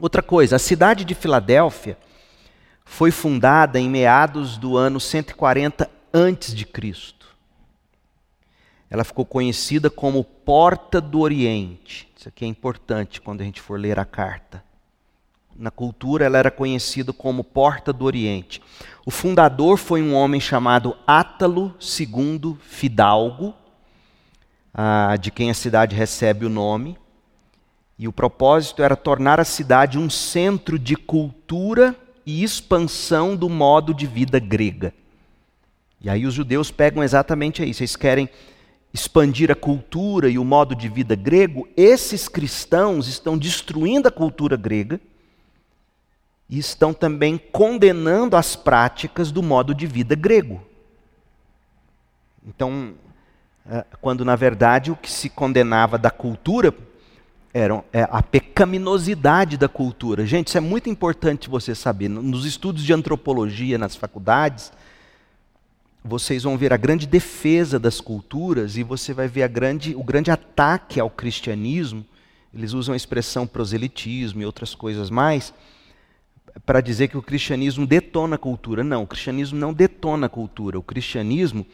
Outra 0.01 0.23
coisa, 0.23 0.57
a 0.57 0.59
cidade 0.59 1.05
de 1.05 1.15
Filadélfia 1.15 1.99
foi 2.83 3.11
fundada 3.11 3.79
em 3.79 3.87
meados 3.87 4.57
do 4.57 4.79
ano 4.79 4.99
140 4.99 5.91
antes 6.11 6.55
de 6.55 6.65
Cristo. 6.65 7.37
Ela 8.89 9.05
ficou 9.05 9.27
conhecida 9.27 9.91
como 9.91 10.25
Porta 10.25 11.03
do 11.03 11.21
Oriente. 11.21 12.11
Isso 12.17 12.31
aqui 12.31 12.47
é 12.47 12.49
importante 12.49 13.21
quando 13.21 13.43
a 13.43 13.45
gente 13.45 13.61
for 13.61 13.79
ler 13.79 13.99
a 13.99 14.07
carta. 14.07 14.65
Na 15.55 15.71
cultura, 15.71 16.25
ela 16.25 16.39
era 16.39 16.51
conhecida 16.51 17.13
como 17.13 17.45
Porta 17.45 17.93
do 17.93 18.07
Oriente. 18.07 18.63
O 19.05 19.11
fundador 19.11 19.77
foi 19.77 20.03
um 20.03 20.15
homem 20.15 20.41
chamado 20.41 20.97
Átalo 21.07 21.77
II 21.79 22.57
Fidalgo, 22.59 23.55
ah, 24.75 25.17
de 25.17 25.31
quem 25.31 25.51
a 25.51 25.55
cidade 25.55 25.95
recebe 25.95 26.47
o 26.47 26.51
nome. 26.51 26.97
E 27.99 28.09
o 28.09 28.13
propósito 28.13 28.83
era 28.83 28.97
tornar 28.97 29.39
a 29.39 29.45
cidade 29.45 29.99
um 29.99 30.11
centro 30.11 30.79
de 30.79 30.97
cultura 30.97 31.97
e 32.25 32.43
expansão 32.43 33.37
do 33.37 33.49
modo 33.49 33.93
de 33.93 34.07
vida 34.07 34.39
grega. 34.39 34.95
E 36.01 36.11
aí 36.11 36.27
os 36.27 36.35
judeus 36.35 36.71
pegam 36.71 37.03
exatamente 37.03 37.63
aí. 37.63 37.73
Vocês 37.73 37.95
querem 37.95 38.29
expandir 38.93 39.51
a 39.51 39.55
cultura 39.55 40.29
e 40.29 40.39
o 40.39 40.45
modo 40.45 40.75
de 40.75 40.89
vida 40.89 41.15
grego? 41.15 41.69
Esses 41.77 42.29
cristãos 42.29 43.07
estão 43.07 43.39
destruindo 43.39 44.09
a 44.09 44.11
cultura 44.11 44.57
grega 44.57 45.01
e 46.49 46.59
estão 46.59 46.93
também 46.93 47.39
condenando 47.39 48.37
as 48.37 48.57
práticas 48.57 49.31
do 49.31 49.43
modo 49.43 49.75
de 49.75 49.87
vida 49.87 50.15
grego. 50.15 50.61
Então, 52.47 52.95
quando 54.01 54.25
na 54.25 54.37
verdade 54.37 54.91
o 54.91 54.97
que 54.97 55.11
se 55.11 55.29
condenava 55.29 55.97
da 55.97 56.11
cultura 56.11 56.75
era 57.55 57.85
é, 57.93 58.09
a 58.11 58.23
pecaminosidade 58.23 59.57
da 59.57 59.69
cultura. 59.69 60.25
Gente, 60.25 60.49
isso 60.49 60.59
é 60.59 60.61
muito 60.61 60.89
importante 60.89 61.51
você 61.51 61.75
saber. 61.75 62.09
Nos 62.09 62.47
estudos 62.47 62.83
de 62.83 62.93
antropologia 62.93 63.77
nas 63.77 63.95
faculdades, 63.95 64.73
vocês 66.03 66.43
vão 66.43 66.57
ver 66.57 66.73
a 66.73 66.77
grande 66.77 67.07
defesa 67.07 67.79
das 67.79 68.01
culturas 68.01 68.77
e 68.77 68.83
você 68.83 69.13
vai 69.13 69.29
ver 69.29 69.47
grande, 69.49 69.95
o 69.95 70.03
grande 70.03 70.31
ataque 70.31 70.99
ao 70.99 71.11
cristianismo. 71.11 72.05
Eles 72.55 72.73
usam 72.73 72.95
a 72.95 72.97
expressão 72.97 73.47
proselitismo 73.47 74.43
e 74.43 74.47
outras 74.47 74.75
coisas 74.75 75.11
mais 75.11 75.53
para 76.67 76.81
dizer 76.81 77.09
que 77.09 77.17
o 77.17 77.23
cristianismo 77.23 77.87
detona 77.87 78.37
a 78.37 78.39
cultura. 78.39 78.83
Não, 78.83 79.03
o 79.03 79.07
cristianismo 79.07 79.59
não 79.59 79.73
detona 79.73 80.27
a 80.27 80.31
cultura. 80.31 80.79
O 80.79 80.83
cristianismo 80.83 81.67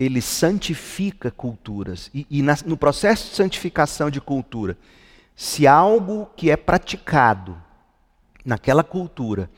ele 0.00 0.22
santifica 0.22 1.30
culturas. 1.30 2.10
E, 2.14 2.26
e 2.30 2.40
na, 2.40 2.56
no 2.64 2.76
processo 2.76 3.28
de 3.28 3.36
santificação 3.36 4.10
de 4.10 4.18
cultura, 4.18 4.78
se 5.36 5.66
algo 5.66 6.30
que 6.34 6.50
é 6.50 6.56
praticado 6.56 7.60
naquela 8.42 8.82
cultura, 8.82 9.50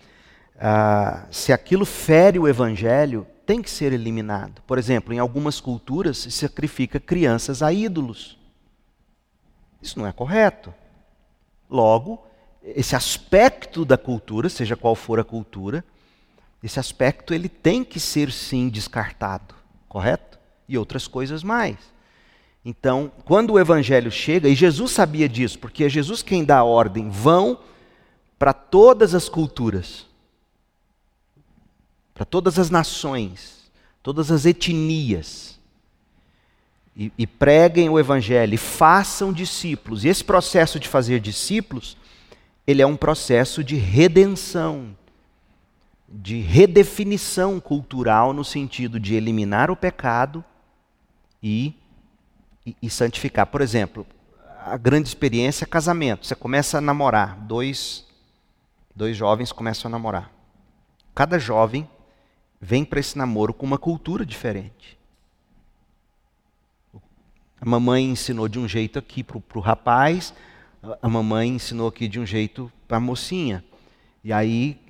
ah, 0.59 1.27
se 1.31 1.53
aquilo 1.53 1.85
fere 1.87 2.41
o 2.41 2.49
evangelho, 2.49 3.25
tem 3.47 3.63
que 3.63 3.71
ser 3.71 3.93
eliminado. 3.93 4.63
Por 4.67 4.79
exemplo, 4.79 5.15
em 5.15 5.21
algumas 5.21 5.61
culturas 5.61 6.19
se 6.19 6.31
sacrifica 6.33 6.99
crianças 6.99 7.63
a 7.63 7.73
ídolos. 7.73 8.37
Isso 9.81 9.99
não 9.99 10.07
é 10.07 10.13
correto. 10.13 10.75
Logo, 11.71 12.25
esse 12.63 12.97
aspecto 12.97 13.85
da 13.85 13.97
cultura, 13.97 14.49
seja 14.49 14.77
qual 14.77 14.95
for 14.95 15.21
a 15.21 15.25
cultura, 15.25 15.85
esse 16.63 16.79
aspecto 16.79 17.33
ele 17.35 17.49
tem 17.49 17.83
que 17.85 17.99
ser 17.99 18.31
sim 18.31 18.69
descartado, 18.69 19.55
correto? 19.89 20.32
E 20.73 20.79
outras 20.79 21.07
coisas 21.07 21.43
mais. 21.43 21.76
Então, 22.64 23.11
quando 23.25 23.52
o 23.52 23.59
evangelho 23.59 24.11
chega, 24.11 24.49
e 24.49 24.55
Jesus 24.55 24.93
sabia 24.93 25.29
disso, 25.29 25.59
porque 25.59 25.85
é 25.85 25.88
Jesus 25.88 26.23
quem 26.23 26.45
dá 26.45 26.59
a 26.59 26.64
ordem, 26.64 27.11
vão 27.11 27.59
para 28.38 28.52
todas 28.52 29.14
as 29.14 29.29
culturas, 29.29 30.07
para 32.14 32.25
todas 32.25 32.59
as 32.59 32.71
nações, 32.71 33.71
todas 34.02 34.31
as 34.31 34.47
etnias, 34.47 35.59
e, 36.97 37.11
e 37.19 37.26
preguem 37.26 37.88
o 37.88 37.99
evangelho, 37.99 38.55
e 38.55 38.59
façam 38.59 39.33
discípulos. 39.33 40.05
E 40.05 40.09
esse 40.09 40.23
processo 40.23 40.79
de 40.79 40.88
fazer 40.88 41.19
discípulos, 41.19 41.97
ele 42.64 42.81
é 42.81 42.87
um 42.87 42.97
processo 42.97 43.64
de 43.64 43.75
redenção, 43.75 44.97
de 46.09 46.41
redefinição 46.41 47.59
cultural 47.59 48.33
no 48.33 48.45
sentido 48.45 49.00
de 49.00 49.14
eliminar 49.14 49.69
o 49.71 49.76
pecado 49.76 50.45
e, 51.43 51.75
e, 52.65 52.77
e 52.83 52.91
santificar. 52.91 53.47
Por 53.47 53.61
exemplo, 53.61 54.07
a 54.65 54.77
grande 54.77 55.09
experiência 55.09 55.65
é 55.65 55.67
casamento. 55.67 56.27
Você 56.27 56.35
começa 56.35 56.79
a 56.79 56.81
namorar, 56.81 57.37
dois, 57.41 58.07
dois 58.95 59.17
jovens 59.17 59.51
começam 59.53 59.89
a 59.89 59.93
namorar. 59.93 60.31
Cada 61.15 61.39
jovem 61.39 61.89
vem 62.61 62.85
para 62.85 63.01
esse 63.01 63.19
namoro 63.19 63.53
com 63.53 63.67
uma 63.67 63.79
cultura 63.79 64.25
diferente. 64.25 64.97
A 67.61 67.65
mamãe 67.65 68.05
ensinou 68.05 68.49
de 68.49 68.59
um 68.59 68.67
jeito 68.67 68.99
aqui 68.99 69.23
para 69.23 69.39
o 69.39 69.61
rapaz, 69.61 70.33
a 71.01 71.09
mamãe 71.09 71.49
ensinou 71.49 71.89
aqui 71.89 72.09
de 72.09 72.19
um 72.19 72.27
jeito 72.27 72.73
para 72.89 72.97
a 72.97 73.01
mocinha. 73.01 73.65
E 74.25 74.33
aí, 74.33 74.81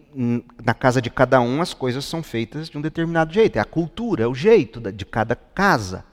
na 0.63 0.75
casa 0.75 1.01
de 1.01 1.11
cada 1.11 1.41
um, 1.41 1.61
as 1.61 1.75
coisas 1.75 2.05
são 2.05 2.23
feitas 2.23 2.69
de 2.69 2.79
um 2.79 2.81
determinado 2.81 3.33
jeito. 3.33 3.57
É 3.57 3.61
a 3.61 3.65
cultura, 3.65 4.25
é 4.25 4.27
o 4.27 4.35
jeito 4.35 4.81
de 4.93 5.05
cada 5.05 5.35
casa. 5.37 6.05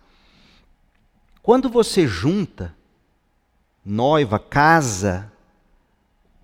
Quando 1.41 1.69
você 1.69 2.05
junta 2.08 2.75
noiva, 3.84 4.38
casa, 4.38 5.31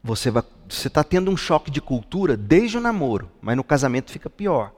você 0.04 0.32
está 0.70 1.04
tendo 1.04 1.30
um 1.30 1.38
choque 1.38 1.70
de 1.70 1.82
cultura 1.82 2.36
desde 2.36 2.78
o 2.78 2.82
namoro, 2.82 3.30
mas 3.42 3.56
no 3.56 3.64
casamento 3.64 4.12
fica 4.12 4.30
pior, 4.30 4.72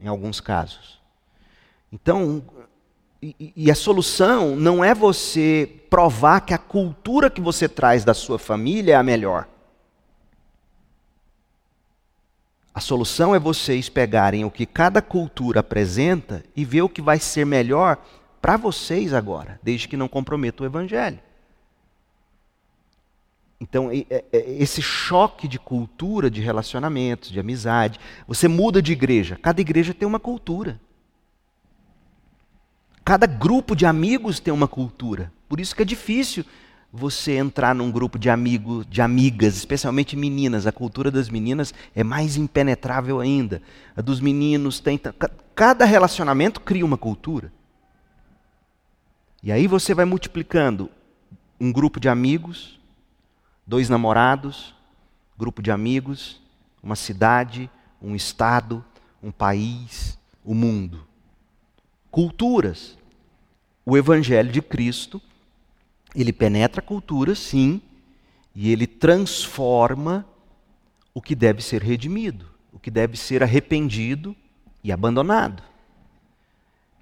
em 0.00 0.08
alguns 0.08 0.40
casos. 0.40 1.00
Então, 1.92 2.42
e, 3.22 3.52
e 3.56 3.70
a 3.70 3.74
solução 3.74 4.56
não 4.56 4.84
é 4.84 4.94
você 4.94 5.82
provar 5.88 6.40
que 6.40 6.52
a 6.52 6.58
cultura 6.58 7.30
que 7.30 7.40
você 7.40 7.68
traz 7.68 8.04
da 8.04 8.12
sua 8.12 8.38
família 8.38 8.94
é 8.94 8.96
a 8.96 9.02
melhor. 9.02 9.48
A 12.74 12.80
solução 12.80 13.34
é 13.34 13.38
vocês 13.38 13.88
pegarem 13.88 14.44
o 14.44 14.50
que 14.50 14.66
cada 14.66 15.00
cultura 15.00 15.60
apresenta 15.60 16.44
e 16.56 16.64
ver 16.64 16.82
o 16.82 16.88
que 16.88 17.00
vai 17.00 17.20
ser 17.20 17.46
melhor 17.46 17.98
para 18.44 18.58
vocês 18.58 19.14
agora, 19.14 19.58
desde 19.62 19.88
que 19.88 19.96
não 19.96 20.06
comprometa 20.06 20.62
o 20.62 20.66
evangelho. 20.66 21.18
Então, 23.58 23.88
esse 24.30 24.82
choque 24.82 25.48
de 25.48 25.58
cultura, 25.58 26.30
de 26.30 26.42
relacionamentos, 26.42 27.30
de 27.30 27.40
amizade, 27.40 27.98
você 28.28 28.46
muda 28.46 28.82
de 28.82 28.92
igreja. 28.92 29.38
Cada 29.40 29.62
igreja 29.62 29.94
tem 29.94 30.06
uma 30.06 30.20
cultura. 30.20 30.78
Cada 33.02 33.26
grupo 33.26 33.74
de 33.74 33.86
amigos 33.86 34.38
tem 34.40 34.52
uma 34.52 34.68
cultura. 34.68 35.32
Por 35.48 35.58
isso 35.58 35.74
que 35.74 35.80
é 35.80 35.86
difícil 35.86 36.44
você 36.92 37.36
entrar 37.38 37.74
num 37.74 37.90
grupo 37.90 38.18
de 38.18 38.28
amigos, 38.28 38.84
de 38.90 39.00
amigas, 39.00 39.56
especialmente 39.56 40.16
meninas. 40.16 40.66
A 40.66 40.72
cultura 40.72 41.10
das 41.10 41.30
meninas 41.30 41.72
é 41.96 42.04
mais 42.04 42.36
impenetrável 42.36 43.20
ainda. 43.20 43.62
A 43.96 44.02
dos 44.02 44.20
meninos 44.20 44.80
tem. 44.80 45.00
Cada 45.54 45.86
relacionamento 45.86 46.60
cria 46.60 46.84
uma 46.84 46.98
cultura. 46.98 47.50
E 49.44 49.52
aí 49.52 49.66
você 49.66 49.92
vai 49.92 50.06
multiplicando 50.06 50.90
um 51.60 51.70
grupo 51.70 52.00
de 52.00 52.08
amigos, 52.08 52.80
dois 53.66 53.90
namorados, 53.90 54.74
grupo 55.36 55.60
de 55.60 55.70
amigos, 55.70 56.40
uma 56.82 56.96
cidade, 56.96 57.68
um 58.00 58.16
estado, 58.16 58.82
um 59.22 59.30
país, 59.30 60.18
o 60.42 60.54
mundo. 60.54 61.06
Culturas. 62.10 62.96
O 63.84 63.98
evangelho 63.98 64.50
de 64.50 64.62
Cristo, 64.62 65.20
ele 66.16 66.32
penetra 66.32 66.80
a 66.80 66.82
cultura, 66.82 67.34
sim, 67.34 67.82
e 68.54 68.72
ele 68.72 68.86
transforma 68.86 70.26
o 71.12 71.20
que 71.20 71.34
deve 71.34 71.60
ser 71.60 71.82
redimido, 71.82 72.46
o 72.72 72.78
que 72.78 72.90
deve 72.90 73.18
ser 73.18 73.42
arrependido 73.42 74.34
e 74.82 74.90
abandonado. 74.90 75.62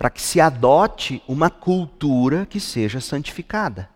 Para 0.02 0.10
que 0.10 0.20
se 0.20 0.40
adote 0.40 1.22
uma 1.28 1.48
cultura 1.48 2.44
que 2.44 2.58
seja 2.58 3.00
santificada. 3.00 3.88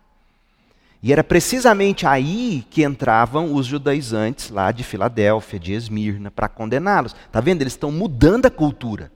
E 1.03 1.11
era 1.11 1.21
precisamente 1.21 2.07
aí 2.07 2.65
que 2.69 2.81
entravam 2.81 3.53
os 3.53 3.65
judaizantes 3.65 4.49
lá 4.49 4.71
de 4.71 4.85
Filadélfia, 4.85 5.59
de 5.59 5.73
Esmirna, 5.73 6.31
para 6.31 6.47
condená-los. 6.47 7.13
Está 7.13 7.41
vendo? 7.41 7.61
Eles 7.61 7.73
estão 7.73 7.91
mudando 7.91 8.45
a 8.45 8.49
cultura. 8.49 9.11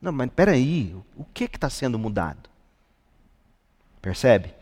Não, 0.00 0.10
mas 0.10 0.28
espera 0.28 0.52
aí, 0.52 0.96
o 1.14 1.22
que 1.34 1.44
está 1.44 1.68
sendo 1.68 1.98
mudado? 1.98 2.48
Percebe? 4.00 4.54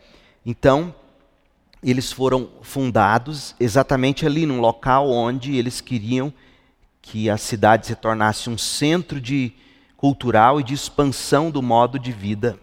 Então, 0.45 0.93
eles 1.81 2.11
foram 2.11 2.49
fundados 2.61 3.55
exatamente 3.57 4.25
ali, 4.25 4.45
num 4.45 4.59
local 4.59 5.09
onde 5.09 5.55
eles 5.55 5.79
queriam 5.79 6.33
que 7.01 7.29
a 7.29 7.37
cidade 7.37 7.87
se 7.87 7.95
tornasse 7.95 8.49
um 8.49 8.57
centro 8.57 9.21
de 9.21 9.53
cultural 10.01 10.59
e 10.59 10.63
de 10.63 10.73
expansão 10.73 11.51
do 11.51 11.61
modo 11.61 11.99
de 11.99 12.11
vida 12.11 12.57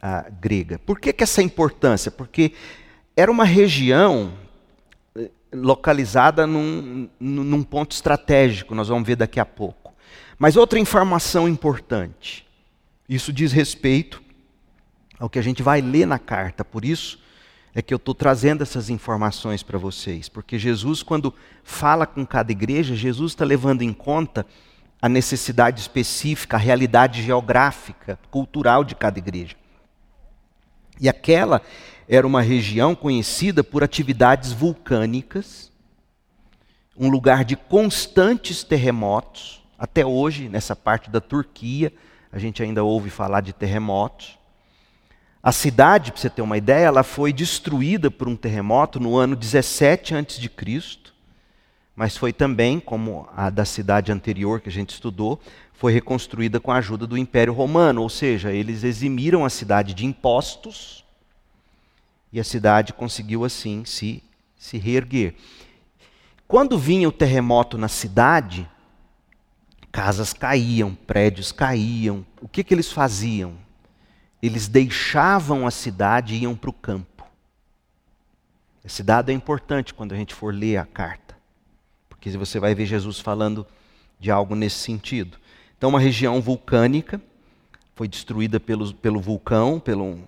ah, 0.00 0.30
grega. 0.40 0.78
Por 0.78 1.00
que, 1.00 1.12
que 1.12 1.24
essa 1.24 1.42
importância? 1.42 2.08
Porque 2.08 2.52
era 3.16 3.28
uma 3.28 3.44
região 3.44 4.32
eh, 5.16 5.28
localizada 5.52 6.46
num, 6.46 7.08
num 7.18 7.64
ponto 7.64 7.90
estratégico, 7.90 8.76
nós 8.76 8.86
vamos 8.86 9.04
ver 9.04 9.16
daqui 9.16 9.40
a 9.40 9.44
pouco. 9.44 9.92
Mas 10.38 10.56
outra 10.56 10.78
informação 10.78 11.48
importante, 11.48 12.46
isso 13.08 13.32
diz 13.32 13.50
respeito 13.50 14.22
ao 15.18 15.28
que 15.28 15.40
a 15.40 15.42
gente 15.42 15.64
vai 15.64 15.80
ler 15.80 16.06
na 16.06 16.18
carta, 16.20 16.64
por 16.64 16.84
isso 16.84 17.18
é 17.74 17.82
que 17.82 17.92
eu 17.92 17.96
estou 17.96 18.14
trazendo 18.14 18.62
essas 18.62 18.88
informações 18.88 19.64
para 19.64 19.78
vocês, 19.78 20.28
porque 20.28 20.60
Jesus, 20.60 21.02
quando 21.02 21.34
fala 21.64 22.06
com 22.06 22.24
cada 22.24 22.52
igreja, 22.52 22.94
Jesus 22.94 23.32
está 23.32 23.44
levando 23.44 23.82
em 23.82 23.92
conta 23.92 24.46
a 25.02 25.08
necessidade 25.08 25.80
específica, 25.80 26.56
a 26.56 26.60
realidade 26.60 27.24
geográfica, 27.24 28.16
cultural 28.30 28.84
de 28.84 28.94
cada 28.94 29.18
igreja. 29.18 29.56
E 31.00 31.08
aquela 31.08 31.60
era 32.08 32.24
uma 32.24 32.40
região 32.40 32.94
conhecida 32.94 33.64
por 33.64 33.82
atividades 33.82 34.52
vulcânicas, 34.52 35.72
um 36.96 37.08
lugar 37.08 37.44
de 37.44 37.56
constantes 37.56 38.62
terremotos. 38.62 39.60
Até 39.76 40.06
hoje, 40.06 40.48
nessa 40.48 40.76
parte 40.76 41.10
da 41.10 41.20
Turquia, 41.20 41.92
a 42.30 42.38
gente 42.38 42.62
ainda 42.62 42.84
ouve 42.84 43.10
falar 43.10 43.40
de 43.40 43.52
terremotos. 43.52 44.38
A 45.42 45.50
cidade, 45.50 46.12
para 46.12 46.20
você 46.20 46.30
ter 46.30 46.42
uma 46.42 46.56
ideia, 46.56 46.86
ela 46.86 47.02
foi 47.02 47.32
destruída 47.32 48.08
por 48.08 48.28
um 48.28 48.36
terremoto 48.36 49.00
no 49.00 49.16
ano 49.16 49.34
17 49.34 50.14
a.C., 50.14 51.11
mas 51.94 52.16
foi 52.16 52.32
também, 52.32 52.80
como 52.80 53.28
a 53.36 53.50
da 53.50 53.64
cidade 53.64 54.10
anterior 54.10 54.60
que 54.60 54.68
a 54.68 54.72
gente 54.72 54.90
estudou, 54.90 55.40
foi 55.72 55.92
reconstruída 55.92 56.58
com 56.60 56.70
a 56.70 56.76
ajuda 56.76 57.06
do 57.06 57.18
Império 57.18 57.52
Romano, 57.52 58.02
ou 58.02 58.08
seja, 58.08 58.52
eles 58.52 58.84
eximiram 58.84 59.44
a 59.44 59.50
cidade 59.50 59.94
de 59.94 60.06
impostos 60.06 61.04
e 62.32 62.40
a 62.40 62.44
cidade 62.44 62.92
conseguiu 62.92 63.44
assim 63.44 63.84
se, 63.84 64.22
se 64.56 64.78
reerguer. 64.78 65.34
Quando 66.48 66.78
vinha 66.78 67.08
o 67.08 67.12
terremoto 67.12 67.76
na 67.76 67.88
cidade, 67.88 68.68
casas 69.90 70.32
caíam, 70.32 70.94
prédios 70.94 71.52
caíam. 71.52 72.26
O 72.40 72.48
que, 72.48 72.64
que 72.64 72.72
eles 72.72 72.90
faziam? 72.90 73.54
Eles 74.42 74.66
deixavam 74.66 75.66
a 75.66 75.70
cidade 75.70 76.34
e 76.34 76.42
iam 76.42 76.56
para 76.56 76.70
o 76.70 76.72
campo. 76.72 77.24
Esse 78.84 79.02
dado 79.02 79.30
é 79.30 79.32
importante 79.32 79.94
quando 79.94 80.12
a 80.12 80.16
gente 80.16 80.34
for 80.34 80.52
ler 80.52 80.78
a 80.78 80.86
carta, 80.86 81.31
porque 82.22 82.38
você 82.38 82.60
vai 82.60 82.72
ver 82.72 82.86
Jesus 82.86 83.18
falando 83.18 83.66
de 84.20 84.30
algo 84.30 84.54
nesse 84.54 84.76
sentido. 84.76 85.38
Então, 85.76 85.90
uma 85.90 85.98
região 85.98 86.40
vulcânica 86.40 87.20
foi 87.96 88.06
destruída 88.06 88.60
pelo, 88.60 88.94
pelo 88.94 89.20
vulcão, 89.20 89.80
pelo, 89.80 90.20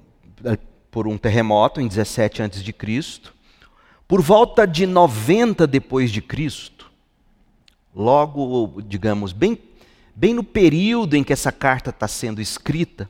por 0.90 1.06
um 1.06 1.16
terremoto 1.16 1.80
em 1.80 1.86
17 1.86 2.42
a.C. 2.42 2.74
Por 4.08 4.20
volta 4.20 4.66
de 4.66 4.86
90 4.86 5.68
depois 5.68 6.10
de 6.10 6.20
Cristo, 6.20 6.90
logo, 7.94 8.82
digamos, 8.82 9.32
bem, 9.32 9.56
bem 10.16 10.34
no 10.34 10.42
período 10.42 11.14
em 11.14 11.22
que 11.22 11.32
essa 11.32 11.52
carta 11.52 11.90
está 11.90 12.08
sendo 12.08 12.42
escrita, 12.42 13.08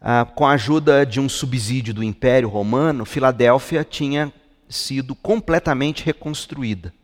ah, 0.00 0.24
com 0.24 0.46
a 0.46 0.52
ajuda 0.52 1.04
de 1.04 1.18
um 1.18 1.28
subsídio 1.28 1.92
do 1.92 2.04
Império 2.04 2.48
Romano, 2.48 3.04
Filadélfia 3.04 3.82
tinha 3.82 4.32
sido 4.68 5.16
completamente 5.16 6.04
reconstruída. 6.04 6.94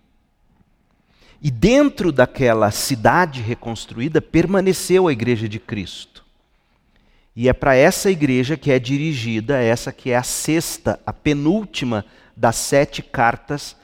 E 1.40 1.50
dentro 1.50 2.10
daquela 2.10 2.70
cidade 2.70 3.42
reconstruída 3.42 4.20
permaneceu 4.20 5.06
a 5.06 5.12
Igreja 5.12 5.48
de 5.48 5.58
Cristo. 5.58 6.24
E 7.34 7.50
é 7.50 7.52
para 7.52 7.76
essa 7.76 8.10
igreja 8.10 8.56
que 8.56 8.72
é 8.72 8.78
dirigida 8.78 9.60
essa 9.60 9.92
que 9.92 10.10
é 10.10 10.16
a 10.16 10.22
sexta, 10.22 10.98
a 11.04 11.12
penúltima 11.12 12.02
das 12.34 12.56
sete 12.56 13.02
cartas 13.02 13.76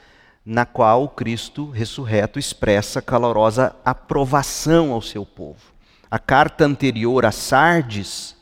na 0.43 0.65
qual 0.65 1.07
Cristo 1.07 1.69
ressurreto 1.69 2.39
expressa 2.39 2.99
calorosa 2.99 3.75
aprovação 3.85 4.91
ao 4.91 5.03
seu 5.03 5.23
povo. 5.23 5.61
A 6.09 6.17
carta 6.17 6.65
anterior 6.65 7.25
a 7.25 7.31
Sardes 7.31 8.35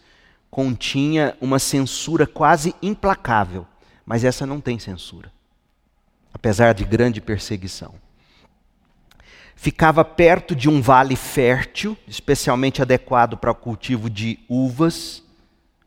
continha 0.49 1.35
uma 1.41 1.59
censura 1.59 2.25
quase 2.25 2.73
implacável, 2.81 3.67
mas 4.05 4.23
essa 4.23 4.45
não 4.45 4.61
tem 4.61 4.79
censura, 4.79 5.29
apesar 6.33 6.73
de 6.73 6.85
grande 6.85 7.19
perseguição 7.19 7.93
ficava 9.61 10.03
perto 10.03 10.55
de 10.55 10.67
um 10.67 10.81
vale 10.81 11.15
fértil, 11.15 11.95
especialmente 12.07 12.81
adequado 12.81 13.37
para 13.37 13.51
o 13.51 13.55
cultivo 13.55 14.09
de 14.09 14.39
uvas, 14.49 15.23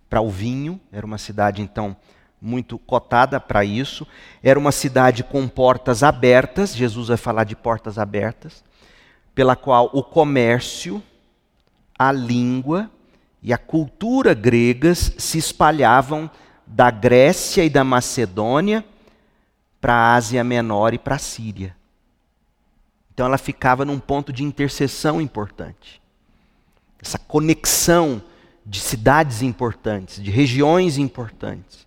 para 0.09 0.21
o 0.21 0.31
vinho. 0.31 0.81
Era 0.93 1.05
uma 1.05 1.19
cidade, 1.19 1.61
então, 1.61 1.97
muito 2.41 2.79
cotada 2.79 3.41
para 3.41 3.65
isso. 3.65 4.07
Era 4.45 4.61
uma 4.61 4.71
cidade 4.71 5.25
com 5.25 5.49
portas 5.49 6.05
abertas, 6.05 6.73
Jesus 6.73 7.09
vai 7.09 7.17
falar 7.17 7.43
de 7.43 7.57
portas 7.57 7.99
abertas, 7.99 8.63
pela 9.35 9.57
qual 9.57 9.91
o 9.93 10.05
comércio, 10.05 11.03
a 11.99 12.13
língua 12.13 12.89
e 13.43 13.53
a 13.53 13.59
cultura 13.59 14.35
gregas 14.35 15.15
se 15.19 15.37
espalhavam 15.37 16.31
da 16.65 16.93
Grécia 16.93 17.65
e 17.65 17.69
da 17.69 17.83
Macedônia 17.83 18.85
para 19.81 19.95
a 19.95 20.15
Ásia 20.15 20.45
Menor 20.45 20.95
e 20.95 20.99
para 20.99 21.17
a 21.17 21.19
Síria. 21.19 21.75
Então 23.15 23.27
ela 23.27 23.39
ficava 23.39 23.85
num 23.85 23.99
ponto 23.99 24.33
de 24.33 24.43
interseção 24.43 25.21
importante. 25.21 26.03
Essa 27.01 27.19
conexão 27.19 28.21
de 28.67 28.81
cidades 28.81 29.41
importantes, 29.41 30.23
de 30.23 30.31
regiões 30.31 30.99
importantes. 30.99 31.87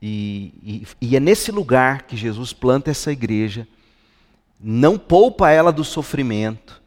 E, 0.00 0.54
e, 0.62 0.86
e, 1.08 1.16
é 1.16 1.20
nesse 1.20 1.50
lugar 1.50 2.02
que 2.02 2.16
Jesus 2.16 2.52
planta 2.52 2.90
essa 2.90 3.10
igreja, 3.10 3.66
não 4.60 4.96
poupa 4.96 5.50
ela 5.50 5.72
do 5.72 5.82
sofrimento, 5.82 6.80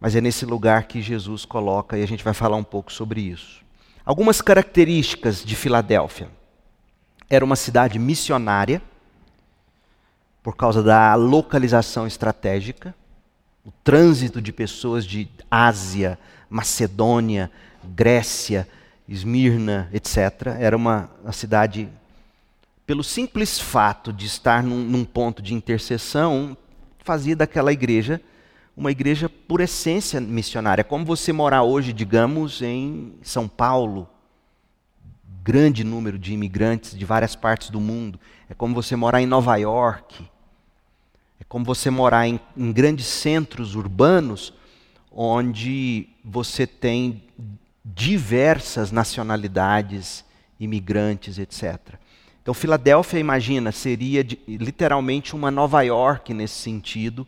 mas 0.00 0.16
é 0.16 0.20
nesse 0.20 0.44
lugar 0.44 0.84
que 0.84 1.00
Jesus 1.00 1.44
coloca, 1.44 1.96
e 1.96 2.02
a 2.02 2.06
gente 2.06 2.24
vai 2.24 2.34
falar 2.34 2.56
um 2.56 2.64
pouco 2.64 2.92
sobre 2.92 3.20
isso. 3.20 3.62
Algumas 4.04 4.40
características 4.40 5.44
de 5.44 5.54
Filadélfia. 5.54 6.28
Era 7.30 7.44
uma 7.44 7.54
cidade 7.54 7.98
missionária, 7.98 8.82
por 10.42 10.56
causa 10.56 10.82
da 10.82 11.14
localização 11.14 12.06
estratégica. 12.06 12.94
O 13.64 13.70
trânsito 13.84 14.42
de 14.42 14.52
pessoas 14.52 15.04
de 15.04 15.28
Ásia, 15.50 16.18
Macedônia, 16.50 17.50
Grécia, 17.84 18.68
Esmirna, 19.08 19.88
etc. 19.92 20.48
Era 20.58 20.76
uma, 20.76 21.10
uma 21.22 21.32
cidade, 21.32 21.88
pelo 22.86 23.04
simples 23.04 23.58
fato 23.58 24.12
de 24.12 24.26
estar 24.26 24.62
num, 24.62 24.82
num 24.82 25.04
ponto 25.04 25.40
de 25.40 25.54
interseção, 25.54 26.56
fazia 26.98 27.36
daquela 27.36 27.72
igreja 27.72 28.20
uma 28.76 28.90
igreja 28.90 29.28
por 29.28 29.60
essência 29.60 30.20
missionária. 30.20 30.82
Como 30.82 31.04
você 31.04 31.32
morar 31.32 31.62
hoje, 31.62 31.92
digamos, 31.92 32.62
em 32.62 33.14
São 33.22 33.46
Paulo, 33.46 34.08
grande 35.42 35.84
número 35.84 36.18
de 36.18 36.32
imigrantes 36.32 36.96
de 36.96 37.04
várias 37.04 37.36
partes 37.36 37.70
do 37.70 37.80
mundo. 37.80 38.18
É 38.48 38.54
como 38.54 38.74
você 38.74 38.96
morar 38.96 39.20
em 39.20 39.26
Nova 39.26 39.56
York. 39.56 40.28
É 41.52 41.54
como 41.54 41.66
você 41.66 41.90
morar 41.90 42.26
em, 42.26 42.40
em 42.56 42.72
grandes 42.72 43.04
centros 43.04 43.74
urbanos, 43.74 44.54
onde 45.14 46.08
você 46.24 46.66
tem 46.66 47.22
diversas 47.84 48.90
nacionalidades, 48.90 50.24
imigrantes, 50.58 51.36
etc. 51.36 51.78
Então, 52.40 52.54
Filadélfia, 52.54 53.18
imagina, 53.18 53.70
seria 53.70 54.24
de, 54.24 54.38
literalmente 54.48 55.36
uma 55.36 55.50
Nova 55.50 55.82
York 55.82 56.32
nesse 56.32 56.54
sentido 56.54 57.26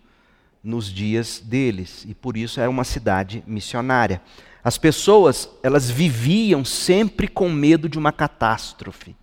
nos 0.63 0.91
dias 0.91 1.43
deles, 1.45 2.07
e 2.09 2.15
por 2.15 2.35
isso 2.35 2.59
era 2.59 2.71
uma 2.71 2.85
cidade 2.85 3.45
missionária. 3.47 4.23
As 4.65 4.79
pessoas, 4.79 5.51
elas 5.63 5.91
viviam 5.91 6.65
sempre 6.65 7.29
com 7.29 7.51
medo 7.51 7.91
de 7.91 7.99
uma 7.99 8.11
catástrofe, 8.11 9.15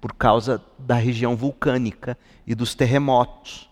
por 0.00 0.14
causa 0.14 0.62
da 0.78 0.94
região 0.94 1.34
vulcânica 1.34 2.16
e 2.46 2.54
dos 2.54 2.76
terremotos. 2.76 3.67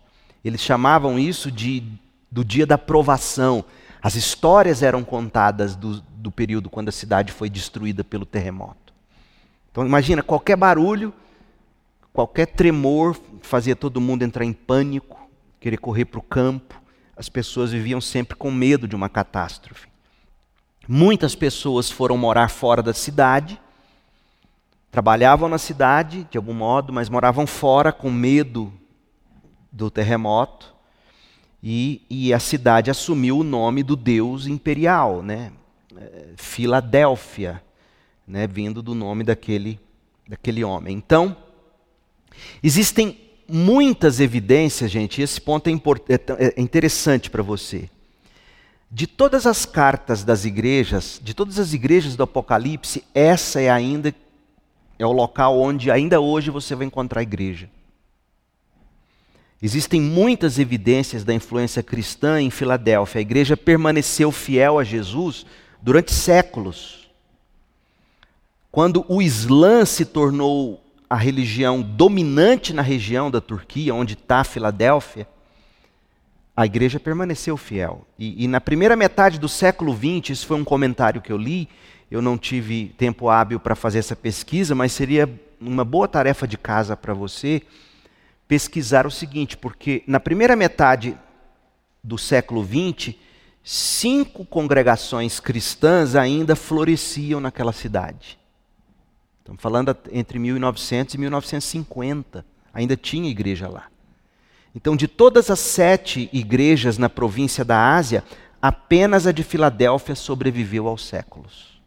Eles 0.46 0.60
chamavam 0.60 1.18
isso 1.18 1.50
de 1.50 1.82
do 2.30 2.44
dia 2.44 2.66
da 2.66 2.76
provação. 2.76 3.64
As 4.02 4.14
histórias 4.14 4.82
eram 4.82 5.02
contadas 5.02 5.74
do, 5.74 6.00
do 6.00 6.30
período 6.30 6.68
quando 6.68 6.88
a 6.88 6.92
cidade 6.92 7.32
foi 7.32 7.48
destruída 7.48 8.04
pelo 8.04 8.26
terremoto. 8.26 8.92
Então 9.70 9.84
imagina, 9.86 10.22
qualquer 10.22 10.56
barulho, 10.56 11.12
qualquer 12.12 12.46
tremor 12.46 13.18
fazia 13.42 13.74
todo 13.74 14.00
mundo 14.00 14.22
entrar 14.22 14.44
em 14.44 14.52
pânico, 14.52 15.28
querer 15.58 15.78
correr 15.78 16.04
para 16.04 16.20
o 16.20 16.22
campo 16.22 16.86
as 17.16 17.30
pessoas 17.30 17.72
viviam 17.72 18.00
sempre 18.00 18.36
com 18.36 18.50
medo 18.50 18.86
de 18.86 18.94
uma 18.94 19.08
catástrofe. 19.08 19.88
Muitas 20.86 21.34
pessoas 21.34 21.90
foram 21.90 22.18
morar 22.18 22.48
fora 22.48 22.82
da 22.82 22.92
cidade, 22.92 23.58
trabalhavam 24.90 25.48
na 25.48 25.58
cidade 25.58 26.28
de 26.30 26.36
algum 26.36 26.52
modo, 26.52 26.92
mas 26.92 27.08
moravam 27.08 27.46
fora 27.46 27.90
com 27.90 28.10
medo 28.10 28.72
do 29.76 29.90
terremoto. 29.90 30.74
E, 31.62 32.02
e 32.08 32.32
a 32.32 32.38
cidade 32.38 32.90
assumiu 32.90 33.38
o 33.38 33.44
nome 33.44 33.82
do 33.82 33.96
deus 33.96 34.46
imperial, 34.46 35.22
né? 35.22 35.52
É, 35.96 36.28
Filadélfia, 36.36 37.62
né? 38.26 38.46
vindo 38.46 38.82
do 38.82 38.94
nome 38.94 39.24
daquele, 39.24 39.78
daquele 40.28 40.62
homem. 40.62 40.96
Então, 40.96 41.36
existem 42.62 43.18
muitas 43.48 44.20
evidências, 44.20 44.90
gente, 44.90 45.22
esse 45.22 45.40
ponto 45.40 45.68
é, 45.68 45.72
é, 45.72 46.54
é 46.56 46.60
interessante 46.60 47.30
para 47.30 47.42
você. 47.42 47.88
De 48.90 49.06
todas 49.06 49.46
as 49.46 49.64
cartas 49.64 50.24
das 50.24 50.44
igrejas, 50.44 51.20
de 51.22 51.34
todas 51.34 51.58
as 51.58 51.72
igrejas 51.72 52.16
do 52.16 52.22
Apocalipse, 52.22 53.04
essa 53.14 53.60
é 53.60 53.70
ainda 53.70 54.14
é 54.98 55.04
o 55.04 55.12
local 55.12 55.58
onde 55.58 55.90
ainda 55.90 56.20
hoje 56.20 56.50
você 56.50 56.74
vai 56.74 56.86
encontrar 56.86 57.20
a 57.20 57.22
igreja. 57.22 57.68
Existem 59.62 60.00
muitas 60.00 60.58
evidências 60.58 61.24
da 61.24 61.32
influência 61.32 61.82
cristã 61.82 62.40
em 62.40 62.50
Filadélfia. 62.50 63.18
A 63.18 63.22
igreja 63.22 63.56
permaneceu 63.56 64.30
fiel 64.30 64.78
a 64.78 64.84
Jesus 64.84 65.46
durante 65.80 66.12
séculos. 66.12 67.08
Quando 68.70 69.04
o 69.08 69.22
Islã 69.22 69.86
se 69.86 70.04
tornou 70.04 70.82
a 71.08 71.16
religião 71.16 71.80
dominante 71.80 72.74
na 72.74 72.82
região 72.82 73.30
da 73.30 73.40
Turquia, 73.40 73.94
onde 73.94 74.12
está 74.12 74.44
Filadélfia, 74.44 75.26
a 76.54 76.66
igreja 76.66 77.00
permaneceu 77.00 77.56
fiel. 77.56 78.06
E, 78.18 78.44
e, 78.44 78.48
na 78.48 78.60
primeira 78.60 78.96
metade 78.96 79.38
do 79.38 79.48
século 79.48 79.94
XX, 79.94 80.30
isso 80.30 80.46
foi 80.46 80.58
um 80.58 80.64
comentário 80.64 81.20
que 81.20 81.30
eu 81.30 81.36
li, 81.36 81.68
eu 82.10 82.22
não 82.22 82.36
tive 82.38 82.94
tempo 82.96 83.28
hábil 83.28 83.60
para 83.60 83.74
fazer 83.74 83.98
essa 83.98 84.16
pesquisa, 84.16 84.74
mas 84.74 84.92
seria 84.92 85.28
uma 85.60 85.84
boa 85.84 86.08
tarefa 86.08 86.46
de 86.46 86.56
casa 86.56 86.96
para 86.96 87.12
você 87.14 87.62
pesquisar 88.48 89.06
o 89.06 89.10
seguinte, 89.10 89.56
porque 89.56 90.02
na 90.06 90.20
primeira 90.20 90.54
metade 90.54 91.16
do 92.02 92.16
século 92.16 92.64
XX, 92.64 93.14
cinco 93.62 94.44
congregações 94.44 95.40
cristãs 95.40 96.14
ainda 96.14 96.54
floresciam 96.54 97.40
naquela 97.40 97.72
cidade. 97.72 98.38
Estamos 99.40 99.62
falando 99.62 99.96
entre 100.10 100.38
1900 100.38 101.14
e 101.14 101.18
1950. 101.18 102.44
Ainda 102.74 102.96
tinha 102.96 103.30
igreja 103.30 103.68
lá. 103.68 103.86
Então, 104.74 104.96
de 104.96 105.08
todas 105.08 105.50
as 105.50 105.60
sete 105.60 106.28
igrejas 106.32 106.98
na 106.98 107.08
província 107.08 107.64
da 107.64 107.94
Ásia, 107.94 108.24
apenas 108.60 109.26
a 109.26 109.32
de 109.32 109.42
Filadélfia 109.42 110.14
sobreviveu 110.14 110.88
aos 110.88 111.06
séculos. 111.06 111.80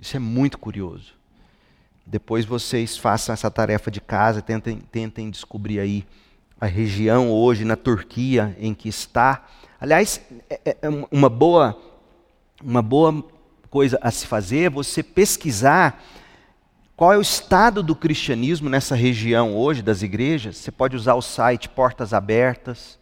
Isso 0.00 0.16
é 0.16 0.20
muito 0.20 0.58
curioso. 0.58 1.14
Depois 2.06 2.44
vocês 2.44 2.96
façam 2.96 3.32
essa 3.32 3.50
tarefa 3.50 3.90
de 3.90 4.00
casa, 4.00 4.42
tentem, 4.42 4.78
tentem 4.92 5.30
descobrir 5.30 5.80
aí 5.80 6.06
a 6.60 6.66
região 6.66 7.30
hoje 7.30 7.64
na 7.64 7.76
Turquia 7.76 8.56
em 8.58 8.74
que 8.74 8.88
está. 8.88 9.46
Aliás, 9.80 10.20
é, 10.48 10.60
é, 10.64 10.76
é 10.82 10.88
uma 11.10 11.28
boa, 11.28 11.80
uma 12.62 12.82
boa 12.82 13.24
coisa 13.70 13.98
a 14.02 14.10
se 14.10 14.26
fazer 14.26 14.66
é 14.66 14.70
você 14.70 15.02
pesquisar 15.02 16.02
qual 17.00 17.14
é 17.14 17.16
o 17.16 17.22
estado 17.22 17.82
do 17.82 17.96
cristianismo 17.96 18.68
nessa 18.68 18.94
região 18.94 19.56
hoje 19.56 19.80
das 19.80 20.02
igrejas? 20.02 20.58
Você 20.58 20.70
pode 20.70 20.94
usar 20.94 21.14
o 21.14 21.22
site 21.22 21.66
Portas 21.66 22.12
Abertas 22.12 22.98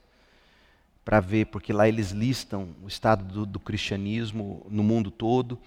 para 1.04 1.18
ver, 1.18 1.46
porque 1.46 1.72
lá 1.72 1.88
eles 1.88 2.12
listam 2.12 2.68
o 2.80 2.86
estado 2.86 3.24
do, 3.24 3.44
do, 3.44 3.58
cristianismo 3.58 4.64
no 4.70 4.84
mundo 4.84 5.10
todo. 5.10 5.58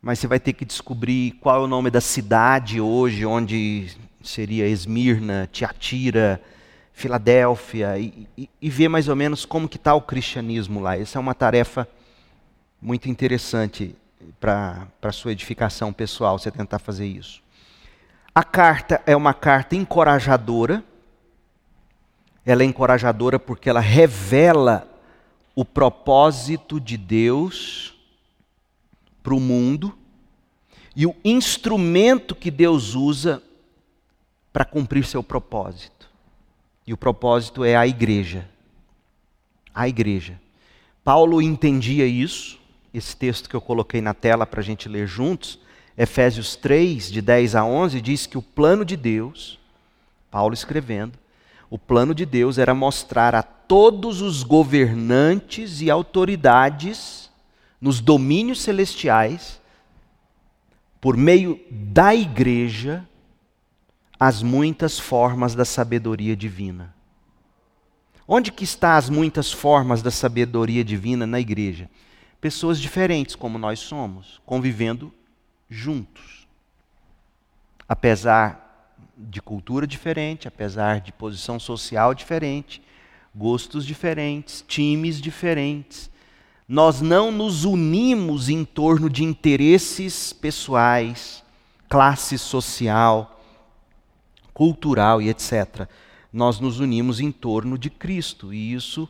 Mas 0.00 0.18
você 0.18 0.26
vai 0.26 0.38
ter 0.38 0.52
que 0.52 0.64
descobrir 0.64 1.32
qual 1.40 1.62
é 1.62 1.64
o 1.64 1.66
nome 1.66 1.90
da 1.90 2.00
cidade 2.00 2.80
hoje, 2.80 3.26
onde 3.26 3.90
seria 4.22 4.68
Esmirna, 4.68 5.48
Tiatira, 5.50 6.40
Filadélfia, 6.92 7.98
e, 7.98 8.28
e, 8.36 8.48
e 8.60 8.70
ver 8.70 8.88
mais 8.88 9.08
ou 9.08 9.16
menos 9.16 9.44
como 9.44 9.68
que 9.68 9.76
está 9.76 9.94
o 9.94 10.02
cristianismo 10.02 10.80
lá. 10.80 10.96
Essa 10.96 11.18
é 11.18 11.20
uma 11.20 11.34
tarefa 11.34 11.88
muito 12.80 13.08
interessante 13.08 13.94
para 14.40 14.86
a 15.02 15.12
sua 15.12 15.32
edificação 15.32 15.92
pessoal, 15.92 16.38
você 16.38 16.50
tentar 16.50 16.78
fazer 16.78 17.06
isso. 17.06 17.42
A 18.34 18.44
carta 18.44 19.00
é 19.06 19.16
uma 19.16 19.32
carta 19.32 19.74
encorajadora. 19.74 20.84
Ela 22.44 22.62
é 22.62 22.66
encorajadora 22.66 23.38
porque 23.38 23.70
ela 23.70 23.80
revela 23.80 24.86
o 25.54 25.64
propósito 25.64 26.78
de 26.78 26.98
Deus 26.98 27.95
para 29.26 29.34
o 29.34 29.40
mundo 29.40 29.92
e 30.94 31.04
o 31.04 31.16
instrumento 31.24 32.32
que 32.32 32.48
Deus 32.48 32.94
usa 32.94 33.42
para 34.52 34.64
cumprir 34.64 35.04
seu 35.04 35.20
propósito. 35.20 36.08
E 36.86 36.92
o 36.92 36.96
propósito 36.96 37.64
é 37.64 37.74
a 37.74 37.84
igreja. 37.88 38.48
A 39.74 39.88
igreja. 39.88 40.40
Paulo 41.02 41.42
entendia 41.42 42.06
isso, 42.06 42.56
esse 42.94 43.16
texto 43.16 43.50
que 43.50 43.56
eu 43.56 43.60
coloquei 43.60 44.00
na 44.00 44.14
tela 44.14 44.46
para 44.46 44.60
a 44.60 44.62
gente 44.62 44.88
ler 44.88 45.08
juntos 45.08 45.58
Efésios 45.98 46.54
3, 46.54 47.10
de 47.10 47.20
10 47.20 47.56
a 47.56 47.64
11, 47.64 48.00
diz 48.00 48.26
que 48.26 48.38
o 48.38 48.42
plano 48.42 48.84
de 48.84 48.96
Deus, 48.96 49.58
Paulo 50.30 50.54
escrevendo, 50.54 51.18
o 51.68 51.78
plano 51.78 52.14
de 52.14 52.24
Deus 52.24 52.58
era 52.58 52.74
mostrar 52.74 53.34
a 53.34 53.42
todos 53.42 54.20
os 54.20 54.44
governantes 54.44 55.80
e 55.80 55.90
autoridades 55.90 57.25
nos 57.80 58.00
domínios 58.00 58.62
celestiais, 58.62 59.60
por 61.00 61.16
meio 61.16 61.60
da 61.70 62.14
igreja, 62.14 63.08
as 64.18 64.42
muitas 64.42 64.98
formas 64.98 65.54
da 65.54 65.64
sabedoria 65.64 66.34
divina. 66.34 66.94
Onde 68.26 68.50
que 68.50 68.64
está 68.64 68.96
as 68.96 69.08
muitas 69.08 69.52
formas 69.52 70.02
da 70.02 70.10
sabedoria 70.10 70.82
divina 70.82 71.26
na 71.26 71.38
igreja? 71.38 71.88
Pessoas 72.40 72.80
diferentes 72.80 73.36
como 73.36 73.58
nós 73.58 73.78
somos, 73.78 74.40
convivendo 74.44 75.12
juntos. 75.68 76.48
Apesar 77.88 78.66
de 79.16 79.40
cultura 79.40 79.86
diferente, 79.86 80.48
apesar 80.48 81.00
de 81.00 81.12
posição 81.12 81.60
social 81.60 82.14
diferente, 82.14 82.82
gostos 83.34 83.86
diferentes, 83.86 84.64
times 84.66 85.20
diferentes, 85.20 86.10
nós 86.68 87.00
não 87.00 87.30
nos 87.30 87.64
unimos 87.64 88.48
em 88.48 88.64
torno 88.64 89.08
de 89.08 89.22
interesses 89.22 90.32
pessoais, 90.32 91.44
classe 91.88 92.36
social, 92.36 93.40
cultural 94.52 95.22
e 95.22 95.28
etc. 95.28 95.88
Nós 96.32 96.58
nos 96.58 96.80
unimos 96.80 97.20
em 97.20 97.30
torno 97.30 97.78
de 97.78 97.88
Cristo 97.88 98.52
e 98.52 98.72
isso 98.72 99.08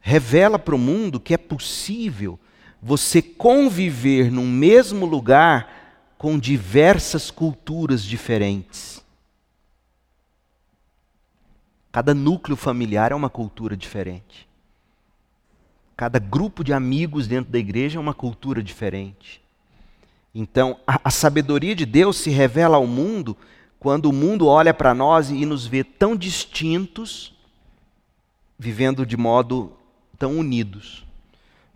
revela 0.00 0.58
para 0.58 0.74
o 0.74 0.78
mundo 0.78 1.20
que 1.20 1.34
é 1.34 1.38
possível 1.38 2.38
você 2.80 3.20
conviver 3.20 4.32
num 4.32 4.48
mesmo 4.48 5.04
lugar 5.06 6.14
com 6.16 6.38
diversas 6.38 7.30
culturas 7.30 8.02
diferentes. 8.02 9.04
Cada 11.92 12.14
núcleo 12.14 12.56
familiar 12.56 13.12
é 13.12 13.14
uma 13.14 13.28
cultura 13.28 13.76
diferente. 13.76 14.48
Cada 16.02 16.18
grupo 16.18 16.64
de 16.64 16.72
amigos 16.72 17.28
dentro 17.28 17.52
da 17.52 17.60
igreja 17.60 17.96
é 17.96 18.00
uma 18.00 18.12
cultura 18.12 18.60
diferente. 18.60 19.40
Então, 20.34 20.80
a, 20.84 21.00
a 21.04 21.10
sabedoria 21.12 21.76
de 21.76 21.86
Deus 21.86 22.16
se 22.16 22.28
revela 22.28 22.76
ao 22.76 22.88
mundo 22.88 23.36
quando 23.78 24.06
o 24.06 24.12
mundo 24.12 24.48
olha 24.48 24.74
para 24.74 24.94
nós 24.94 25.30
e 25.30 25.46
nos 25.46 25.64
vê 25.64 25.84
tão 25.84 26.16
distintos, 26.16 27.32
vivendo 28.58 29.06
de 29.06 29.16
modo 29.16 29.74
tão 30.18 30.36
unidos. 30.36 31.06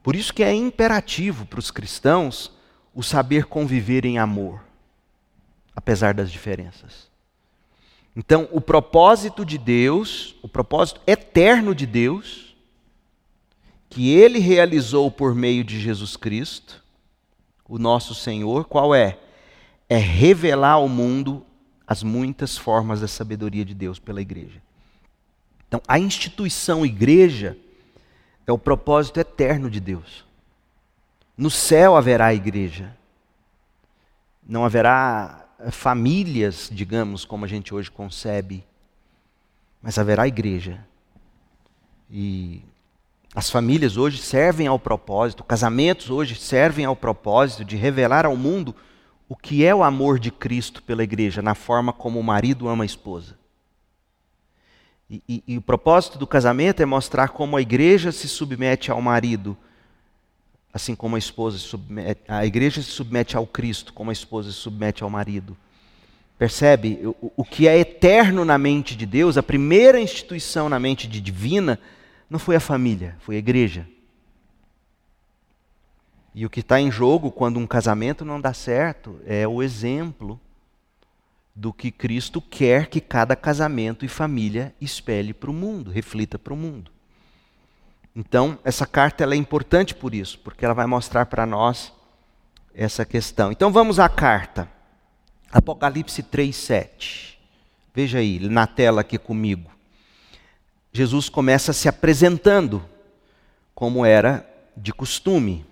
Por 0.02 0.16
isso 0.16 0.34
que 0.34 0.42
é 0.42 0.52
imperativo 0.52 1.46
para 1.46 1.60
os 1.60 1.70
cristãos 1.70 2.50
o 2.92 3.04
saber 3.04 3.44
conviver 3.44 4.04
em 4.04 4.18
amor, 4.18 4.60
apesar 5.72 6.12
das 6.12 6.32
diferenças. 6.32 7.08
Então, 8.16 8.48
o 8.50 8.60
propósito 8.60 9.44
de 9.44 9.56
Deus, 9.56 10.34
o 10.42 10.48
propósito 10.48 11.00
eterno 11.06 11.72
de 11.72 11.86
Deus, 11.86 12.45
que 13.96 14.10
ele 14.10 14.38
realizou 14.38 15.10
por 15.10 15.34
meio 15.34 15.64
de 15.64 15.80
Jesus 15.80 16.18
Cristo, 16.18 16.84
o 17.66 17.78
nosso 17.78 18.14
Senhor, 18.14 18.66
qual 18.66 18.94
é? 18.94 19.18
É 19.88 19.96
revelar 19.96 20.72
ao 20.72 20.86
mundo 20.86 21.42
as 21.86 22.02
muitas 22.02 22.58
formas 22.58 23.00
da 23.00 23.08
sabedoria 23.08 23.64
de 23.64 23.72
Deus 23.72 23.98
pela 23.98 24.20
igreja. 24.20 24.60
Então, 25.66 25.80
a 25.88 25.98
instituição 25.98 26.84
igreja 26.84 27.56
é 28.46 28.52
o 28.52 28.58
propósito 28.58 29.18
eterno 29.18 29.70
de 29.70 29.80
Deus. 29.80 30.26
No 31.34 31.50
céu 31.50 31.96
haverá 31.96 32.34
igreja. 32.34 32.94
Não 34.46 34.62
haverá 34.62 35.48
famílias, 35.70 36.68
digamos, 36.70 37.24
como 37.24 37.46
a 37.46 37.48
gente 37.48 37.74
hoje 37.74 37.90
concebe, 37.90 38.62
mas 39.80 39.98
haverá 39.98 40.28
igreja. 40.28 40.86
E 42.10 42.60
as 43.36 43.50
famílias 43.50 43.98
hoje 43.98 44.16
servem 44.16 44.66
ao 44.66 44.78
propósito, 44.78 45.44
casamentos 45.44 46.08
hoje 46.08 46.34
servem 46.36 46.86
ao 46.86 46.96
propósito 46.96 47.66
de 47.66 47.76
revelar 47.76 48.24
ao 48.24 48.34
mundo 48.34 48.74
o 49.28 49.36
que 49.36 49.62
é 49.62 49.74
o 49.74 49.84
amor 49.84 50.18
de 50.18 50.30
Cristo 50.30 50.82
pela 50.82 51.04
igreja, 51.04 51.42
na 51.42 51.54
forma 51.54 51.92
como 51.92 52.18
o 52.18 52.24
marido 52.24 52.66
ama 52.66 52.82
a 52.82 52.86
esposa. 52.86 53.36
E, 55.10 55.22
e, 55.28 55.44
e, 55.46 55.58
o 55.58 55.60
propósito 55.60 56.18
do 56.18 56.26
casamento 56.26 56.82
é 56.82 56.86
mostrar 56.86 57.28
como 57.28 57.58
a 57.58 57.60
igreja 57.60 58.10
se 58.10 58.26
submete 58.26 58.90
ao 58.90 59.02
marido, 59.02 59.54
assim 60.72 60.94
como 60.94 61.14
a 61.14 61.18
esposa 61.18 61.58
se 61.58 61.64
submete, 61.64 62.22
a 62.26 62.46
igreja 62.46 62.80
se 62.80 62.90
submete 62.90 63.36
ao 63.36 63.46
Cristo, 63.46 63.92
como 63.92 64.08
a 64.08 64.14
esposa 64.14 64.50
se 64.50 64.56
submete 64.56 65.02
ao 65.02 65.10
marido. 65.10 65.54
Percebe? 66.38 67.00
O, 67.20 67.32
o 67.36 67.44
que 67.44 67.68
é 67.68 67.78
eterno 67.78 68.46
na 68.46 68.56
mente 68.56 68.96
de 68.96 69.04
Deus, 69.04 69.36
a 69.36 69.42
primeira 69.42 70.00
instituição 70.00 70.70
na 70.70 70.80
mente 70.80 71.06
de 71.06 71.20
divina, 71.20 71.78
não 72.28 72.38
foi 72.38 72.56
a 72.56 72.60
família, 72.60 73.16
foi 73.20 73.36
a 73.36 73.38
igreja. 73.38 73.86
E 76.34 76.44
o 76.44 76.50
que 76.50 76.60
está 76.60 76.80
em 76.80 76.90
jogo 76.90 77.30
quando 77.30 77.58
um 77.58 77.66
casamento 77.66 78.24
não 78.24 78.40
dá 78.40 78.52
certo 78.52 79.18
é 79.24 79.48
o 79.48 79.62
exemplo 79.62 80.38
do 81.54 81.72
que 81.72 81.90
Cristo 81.90 82.42
quer 82.42 82.88
que 82.88 83.00
cada 83.00 83.34
casamento 83.34 84.04
e 84.04 84.08
família 84.08 84.74
espelhe 84.78 85.32
para 85.32 85.50
o 85.50 85.54
mundo, 85.54 85.90
reflita 85.90 86.38
para 86.38 86.52
o 86.52 86.56
mundo. 86.56 86.90
Então, 88.14 88.58
essa 88.64 88.86
carta 88.86 89.24
é 89.24 89.36
importante 89.36 89.94
por 89.94 90.14
isso, 90.14 90.38
porque 90.40 90.64
ela 90.64 90.74
vai 90.74 90.86
mostrar 90.86 91.26
para 91.26 91.46
nós 91.46 91.92
essa 92.74 93.04
questão. 93.06 93.50
Então, 93.50 93.72
vamos 93.72 93.98
à 93.98 94.08
carta. 94.08 94.70
Apocalipse 95.50 96.22
3:7. 96.22 97.38
Veja 97.94 98.18
aí 98.18 98.38
na 98.40 98.66
tela 98.66 99.00
aqui 99.00 99.16
comigo. 99.16 99.70
Jesus 100.96 101.28
começa 101.28 101.74
se 101.74 101.88
apresentando, 101.88 102.82
como 103.74 104.04
era 104.06 104.48
de 104.74 104.94
costume. 104.94 105.66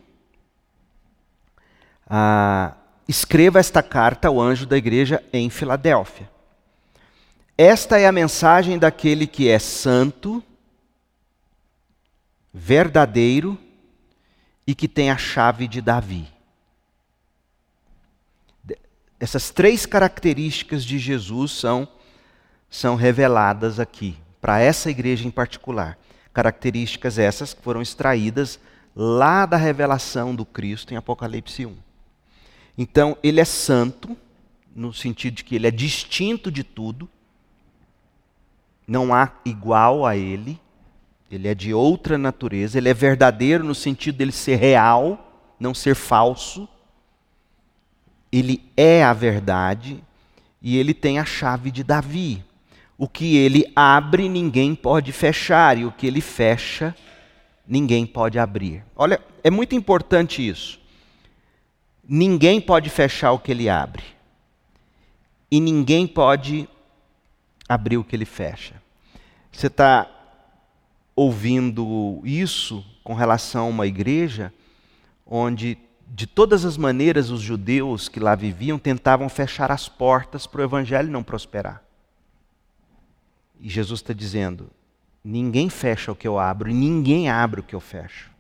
Ah, 2.07 2.75
escreva 3.09 3.59
esta 3.59 3.83
carta 3.83 4.29
ao 4.29 4.39
anjo 4.39 4.67
da 4.67 4.77
igreja 4.77 5.25
em 5.33 5.49
Filadélfia. 5.49 6.31
Esta 7.57 7.99
é 7.99 8.07
a 8.07 8.13
mensagem 8.13 8.79
daquele 8.79 9.27
que 9.27 9.49
é 9.49 9.59
santo, 9.59 10.45
verdadeiro 12.53 13.59
e 14.67 14.75
que 14.75 14.87
tem 14.87 15.11
a 15.11 15.17
chave 15.17 15.67
de 15.67 15.81
Davi. 15.81 16.29
Essas 19.19 19.49
três 19.49 19.87
características 19.87 20.85
de 20.85 20.99
Jesus 20.99 21.53
são, 21.53 21.89
são 22.69 22.95
reveladas 22.95 23.81
aqui 23.81 24.19
para 24.45 24.61
essa 24.61 24.91
igreja 24.91 25.27
em 25.27 25.31
particular. 25.31 25.99
Características 26.35 27.19
essas 27.19 27.55
que 27.55 27.63
foram 27.63 27.81
extraídas 27.81 28.61
lá 28.95 29.47
da 29.47 29.57
revelação 29.57 30.35
do 30.35 30.45
Cristo 30.45 30.93
em 30.93 30.99
Apocalipse 30.99 31.65
1. 31.65 31.75
Então, 32.77 33.17
ele 33.23 33.41
é 33.41 33.45
santo, 33.47 34.15
no 34.77 34.93
sentido 34.93 35.37
de 35.37 35.45
que 35.45 35.55
ele 35.55 35.67
é 35.67 35.71
distinto 35.71 36.53
de 36.53 36.63
tudo, 36.63 37.09
não 38.87 39.15
há 39.15 39.33
igual 39.47 40.05
a 40.05 40.15
ele, 40.15 40.61
ele 41.31 41.49
é 41.49 41.55
de 41.55 41.73
outra 41.73 42.19
natureza, 42.19 42.77
ele 42.77 42.91
é 42.91 42.95
verdadeiro 42.95 43.65
no 43.65 43.75
sentido 43.75 44.19
dele 44.19 44.31
ser 44.31 44.57
real, 44.57 45.55
não 45.59 45.73
ser 45.73 45.95
falso. 45.95 46.69
Ele 48.31 48.63
é 48.77 49.03
a 49.03 49.15
verdade 49.15 50.05
e 50.61 50.77
ele 50.77 50.93
tem 50.93 51.19
a 51.19 51.25
chave 51.25 51.71
de 51.71 51.83
Davi. 51.83 52.45
O 52.97 53.09
que 53.09 53.37
ele 53.37 53.71
abre, 53.75 54.29
ninguém 54.29 54.75
pode 54.75 55.13
fechar, 55.13 55.77
e 55.77 55.85
o 55.85 55.93
que 55.93 56.07
ele 56.07 56.21
fecha, 56.21 56.95
ninguém 57.67 58.07
pode 58.07 58.39
abrir. 58.39 58.85
Olha, 58.95 59.21
é 59.43 59.51
muito 59.51 59.75
importante 59.75 60.47
isso. 60.47 60.81
Ninguém 62.07 62.61
pode 62.61 62.91
fechar 62.91 63.33
o 63.33 63.39
que 63.39 63.51
ele 63.51 63.69
abre, 63.69 64.05
e 65.51 65.59
ninguém 65.59 66.07
pode 66.07 66.69
abrir 67.69 67.97
o 67.97 68.05
que 68.05 68.15
ele 68.15 68.25
fecha. 68.25 68.75
Você 69.51 69.69
está 69.69 70.11
ouvindo 71.17 72.21
isso 72.25 72.85
com 73.03 73.15
relação 73.15 73.67
a 73.67 73.69
uma 73.69 73.87
igreja 73.87 74.53
onde, 75.27 75.79
de 76.09 76.27
todas 76.27 76.65
as 76.65 76.77
maneiras, 76.77 77.31
os 77.31 77.41
judeus 77.41 78.09
que 78.09 78.19
lá 78.19 78.35
viviam 78.35 78.79
tentavam 78.79 79.29
fechar 79.29 79.71
as 79.71 79.89
portas 79.89 80.47
para 80.47 80.61
o 80.61 80.65
evangelho 80.65 81.11
não 81.11 81.23
prosperar. 81.23 81.84
E 83.61 83.69
Jesus 83.69 84.01
está 84.01 84.13
dizendo: 84.13 84.71
ninguém 85.23 85.69
fecha 85.69 86.13
o 86.13 86.17
que 86.17 86.27
eu 86.27 86.39
abro 86.39 86.71
ninguém 86.71 87.29
abre 87.29 87.61
o 87.61 87.65
que 87.65 87.75
eu 87.75 87.81
fecho. 87.81 88.31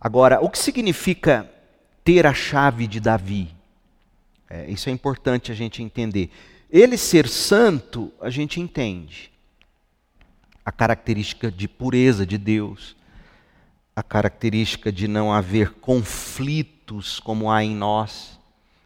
Agora, 0.00 0.40
o 0.40 0.50
que 0.50 0.58
significa 0.58 1.50
ter 2.04 2.26
a 2.26 2.34
chave 2.34 2.86
de 2.86 3.00
Davi? 3.00 3.54
É, 4.48 4.70
isso 4.70 4.88
é 4.88 4.92
importante 4.92 5.50
a 5.50 5.54
gente 5.54 5.82
entender. 5.82 6.30
Ele 6.70 6.96
ser 6.96 7.28
santo, 7.28 8.12
a 8.20 8.30
gente 8.30 8.60
entende. 8.60 9.32
A 10.64 10.70
característica 10.70 11.50
de 11.50 11.66
pureza 11.66 12.26
de 12.26 12.38
Deus, 12.38 12.96
a 13.94 14.02
característica 14.02 14.92
de 14.92 15.08
não 15.08 15.32
haver 15.32 15.70
conflitos 15.74 17.18
como 17.20 17.50
há 17.50 17.64
em 17.64 17.74
nós. 17.74 18.38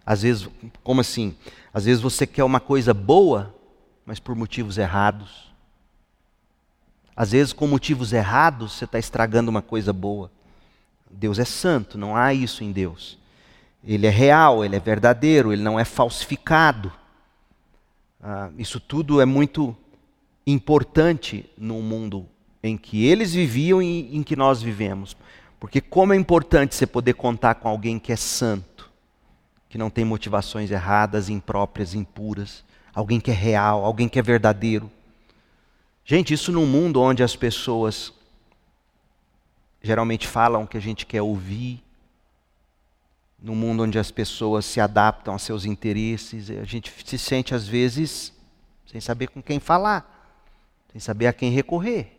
Às 0.05 0.23
vezes, 0.23 0.49
como 0.83 1.01
assim? 1.01 1.37
Às 1.73 1.85
vezes 1.85 2.03
você 2.03 2.27
quer 2.27 2.45
uma 2.45 2.61
coisa 2.61 2.95
boa, 2.95 3.55
mas 4.11 4.19
por 4.19 4.35
motivos 4.35 4.77
errados. 4.77 5.53
Às 7.15 7.31
vezes, 7.31 7.53
com 7.53 7.69
motivos 7.69 8.13
errados, 8.13 8.73
você 8.73 8.85
está 8.85 8.99
estragando 8.99 9.49
uma 9.49 9.63
coisa 9.63 9.93
boa. 9.93 10.33
Deus 11.09 11.39
é 11.39 11.45
santo, 11.45 11.97
não 11.97 12.17
há 12.17 12.35
isso 12.35 12.65
em 12.65 12.73
Deus. 12.73 13.17
Ele 13.85 14.09
é 14.09 14.11
real, 14.11 14.65
ele 14.65 14.75
é 14.75 14.81
verdadeiro, 14.81 15.53
ele 15.53 15.63
não 15.63 15.79
é 15.79 15.85
falsificado. 15.85 16.93
Ah, 18.21 18.51
isso 18.59 18.81
tudo 18.81 19.21
é 19.21 19.25
muito 19.25 19.77
importante 20.45 21.49
no 21.57 21.81
mundo 21.81 22.27
em 22.65 22.77
que 22.77 23.07
eles 23.07 23.33
viviam 23.33 23.81
e 23.81 24.17
em 24.17 24.25
que 24.25 24.35
nós 24.35 24.61
vivemos. 24.61 25.17
Porque, 25.61 25.81
como 25.81 26.13
é 26.13 26.17
importante 26.17 26.75
você 26.75 26.85
poder 26.85 27.13
contar 27.15 27.55
com 27.55 27.69
alguém 27.69 27.97
que 27.97 28.11
é 28.11 28.17
santo, 28.17 28.91
que 29.69 29.79
não 29.79 29.89
tem 29.89 30.05
motivações 30.05 30.73
erradas, 30.73 31.29
impróprias, 31.29 31.95
impuras 31.95 32.69
alguém 33.01 33.19
que 33.19 33.31
é 33.31 33.35
real, 33.35 33.85
alguém 33.85 34.09
que 34.09 34.19
é 34.19 34.23
verdadeiro. 34.23 34.91
Gente, 36.05 36.35
isso 36.35 36.53
num 36.53 36.67
mundo 36.67 37.01
onde 37.01 37.23
as 37.23 37.35
pessoas 37.35 38.13
geralmente 39.83 40.29
falam 40.29 40.63
o 40.63 40.67
que 40.67 40.77
a 40.77 40.81
gente 40.81 41.07
quer 41.07 41.23
ouvir, 41.23 41.83
num 43.43 43.55
mundo 43.55 43.85
onde 43.85 43.99
as 43.99 44.11
pessoas 44.11 44.67
se 44.67 44.81
adaptam 44.81 45.33
aos 45.33 45.43
seus 45.43 45.65
interesses, 45.65 46.51
a 46.51 46.65
gente 46.65 46.93
se 47.05 47.17
sente 47.17 47.55
às 47.55 47.67
vezes 47.67 48.35
sem 48.87 49.01
saber 49.01 49.29
com 49.29 49.43
quem 49.43 49.59
falar, 49.59 50.29
sem 50.93 51.01
saber 51.01 51.27
a 51.27 51.33
quem 51.33 51.51
recorrer. 51.51 52.19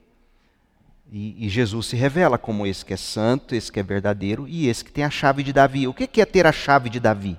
E, 1.11 1.45
e, 1.45 1.49
Jesus 1.49 1.87
se 1.87 1.95
revela 1.97 2.37
como 2.37 2.65
esse 2.65 2.85
que 2.85 2.93
é 2.93 2.97
santo, 2.97 3.53
esse 3.53 3.69
que 3.69 3.79
é 3.79 3.83
verdadeiro 3.83 4.47
e 4.47 4.69
esse 4.69 4.83
que 4.83 4.91
tem 4.91 5.03
a 5.03 5.09
chave 5.09 5.43
de 5.43 5.51
Davi. 5.51 5.85
O 5.85 5.93
que 5.93 6.21
é 6.21 6.25
ter 6.25 6.47
a 6.47 6.53
chave 6.53 6.89
de 6.89 7.01
Davi? 7.01 7.37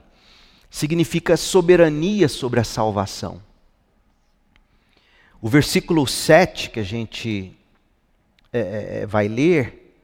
Significa 0.73 1.37
soberania 1.37 2.31
sobre 2.31 2.59
a 2.59 2.65
salvação. 2.65 3.43
O 5.39 5.47
versículo 5.47 6.07
7 6.07 6.71
que 6.71 6.81
a 6.81 6.83
gente 6.83 7.55
é, 8.51 9.03
é, 9.03 9.07
vai 9.07 9.29
ler 9.29 9.95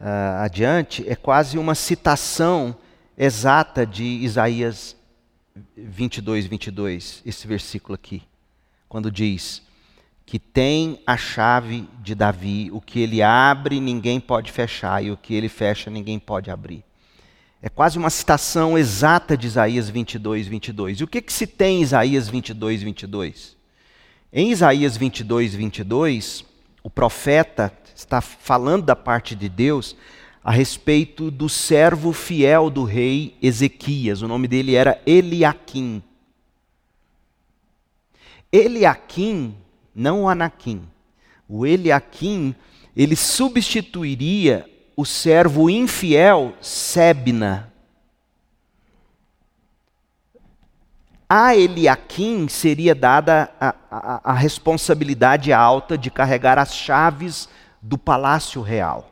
uh, 0.00 0.42
adiante 0.42 1.08
é 1.08 1.14
quase 1.14 1.56
uma 1.56 1.76
citação 1.76 2.76
exata 3.16 3.86
de 3.86 4.02
Isaías 4.02 4.96
22, 5.76 6.46
22, 6.46 7.22
esse 7.24 7.46
versículo 7.46 7.94
aqui, 7.94 8.24
quando 8.88 9.08
diz 9.08 9.62
que 10.26 10.40
tem 10.40 11.00
a 11.06 11.16
chave 11.16 11.88
de 12.02 12.12
Davi, 12.12 12.70
o 12.72 12.80
que 12.80 12.98
ele 12.98 13.22
abre 13.22 13.78
ninguém 13.78 14.18
pode 14.18 14.50
fechar, 14.50 15.02
e 15.04 15.12
o 15.12 15.16
que 15.16 15.32
ele 15.32 15.48
fecha 15.48 15.88
ninguém 15.88 16.18
pode 16.18 16.50
abrir. 16.50 16.84
É 17.66 17.68
quase 17.68 17.98
uma 17.98 18.10
citação 18.10 18.78
exata 18.78 19.36
de 19.36 19.48
Isaías 19.48 19.90
22, 19.90 20.46
22. 20.46 21.00
E 21.00 21.02
o 21.02 21.08
que, 21.08 21.20
que 21.20 21.32
se 21.32 21.48
tem 21.48 21.78
em 21.78 21.82
Isaías 21.82 22.28
22, 22.28 22.84
22? 22.84 23.56
Em 24.32 24.52
Isaías 24.52 24.96
22, 24.96 25.52
22, 25.52 26.44
o 26.84 26.88
profeta 26.88 27.76
está 27.92 28.20
falando 28.20 28.84
da 28.84 28.94
parte 28.94 29.34
de 29.34 29.48
Deus 29.48 29.96
a 30.44 30.52
respeito 30.52 31.28
do 31.28 31.48
servo 31.48 32.12
fiel 32.12 32.70
do 32.70 32.84
rei 32.84 33.36
Ezequias. 33.42 34.22
O 34.22 34.28
nome 34.28 34.46
dele 34.46 34.76
era 34.76 35.02
Eliaquim. 35.04 36.00
Eliaquim, 38.52 39.56
não 39.92 40.22
o 40.22 40.28
Anaquim. 40.28 40.82
O 41.48 41.66
Eliaquim, 41.66 42.54
ele 42.94 43.16
substituiria 43.16 44.70
o 44.96 45.04
servo 45.04 45.68
infiel 45.68 46.54
Sebna. 46.60 47.70
A 51.28 51.54
Eliaquim 51.54 52.48
seria 52.48 52.94
dada 52.94 53.50
a, 53.60 53.74
a, 53.90 54.20
a 54.30 54.32
responsabilidade 54.32 55.52
alta 55.52 55.98
de 55.98 56.10
carregar 56.10 56.58
as 56.58 56.74
chaves 56.74 57.48
do 57.82 57.98
palácio 57.98 58.62
real. 58.62 59.10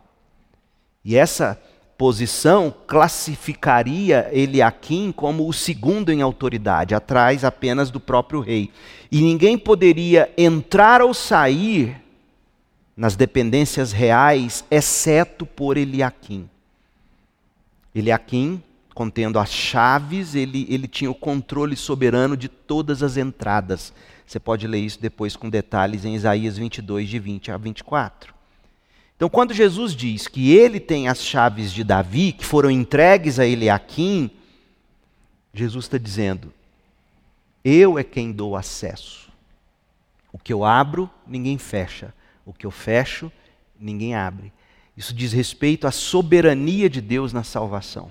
E 1.04 1.16
essa 1.16 1.60
posição 1.98 2.72
classificaria 2.86 4.28
Eliakim 4.32 5.12
como 5.12 5.48
o 5.48 5.52
segundo 5.52 6.10
em 6.10 6.22
autoridade, 6.22 6.94
atrás 6.94 7.44
apenas 7.44 7.90
do 7.90 8.00
próprio 8.00 8.40
rei. 8.40 8.70
E 9.10 9.20
ninguém 9.20 9.58
poderia 9.58 10.32
entrar 10.38 11.02
ou 11.02 11.12
sair 11.12 12.03
nas 12.96 13.16
dependências 13.16 13.92
reais, 13.92 14.64
exceto 14.70 15.44
por 15.44 15.76
Eliakim. 15.76 16.48
Eliakim, 17.94 18.62
contendo 18.94 19.38
as 19.38 19.50
chaves, 19.50 20.34
ele, 20.34 20.66
ele 20.68 20.86
tinha 20.86 21.10
o 21.10 21.14
controle 21.14 21.76
soberano 21.76 22.36
de 22.36 22.48
todas 22.48 23.02
as 23.02 23.16
entradas. 23.16 23.92
Você 24.26 24.38
pode 24.38 24.66
ler 24.66 24.80
isso 24.80 25.00
depois 25.00 25.36
com 25.36 25.50
detalhes 25.50 26.04
em 26.04 26.14
Isaías 26.14 26.56
22, 26.56 27.08
de 27.08 27.18
20 27.18 27.52
a 27.52 27.56
24. 27.56 28.32
Então, 29.16 29.28
quando 29.28 29.54
Jesus 29.54 29.94
diz 29.94 30.26
que 30.26 30.52
ele 30.52 30.80
tem 30.80 31.08
as 31.08 31.22
chaves 31.22 31.72
de 31.72 31.84
Davi, 31.84 32.32
que 32.32 32.44
foram 32.44 32.70
entregues 32.70 33.38
a 33.38 33.46
Eliakim, 33.46 34.30
Jesus 35.52 35.84
está 35.84 35.98
dizendo: 35.98 36.52
eu 37.64 37.98
é 37.98 38.04
quem 38.04 38.30
dou 38.30 38.54
acesso. 38.54 39.32
O 40.30 40.38
que 40.38 40.52
eu 40.52 40.64
abro, 40.64 41.08
ninguém 41.26 41.56
fecha. 41.56 42.12
O 42.44 42.52
que 42.52 42.66
eu 42.66 42.70
fecho, 42.70 43.30
ninguém 43.78 44.14
abre. 44.14 44.52
Isso 44.96 45.14
diz 45.14 45.32
respeito 45.32 45.86
à 45.86 45.90
soberania 45.90 46.88
de 46.88 47.00
Deus 47.00 47.32
na 47.32 47.42
salvação. 47.42 48.10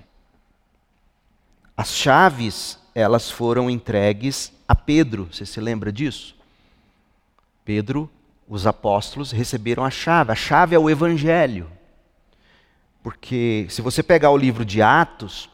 As 1.75 1.95
chaves, 1.95 2.79
elas 2.93 3.29
foram 3.31 3.69
entregues 3.69 4.51
a 4.67 4.75
Pedro. 4.75 5.29
Você 5.31 5.45
se 5.45 5.59
lembra 5.59 5.91
disso? 5.91 6.35
Pedro 7.63 8.09
os 8.47 8.67
apóstolos 8.67 9.31
receberam 9.31 9.83
a 9.83 9.89
chave. 9.89 10.31
A 10.31 10.35
chave 10.35 10.75
é 10.75 10.79
o 10.79 10.89
evangelho. 10.89 11.67
Porque 13.01 13.65
se 13.69 13.81
você 13.81 14.03
pegar 14.03 14.29
o 14.29 14.37
livro 14.37 14.63
de 14.63 14.81
Atos, 14.81 15.49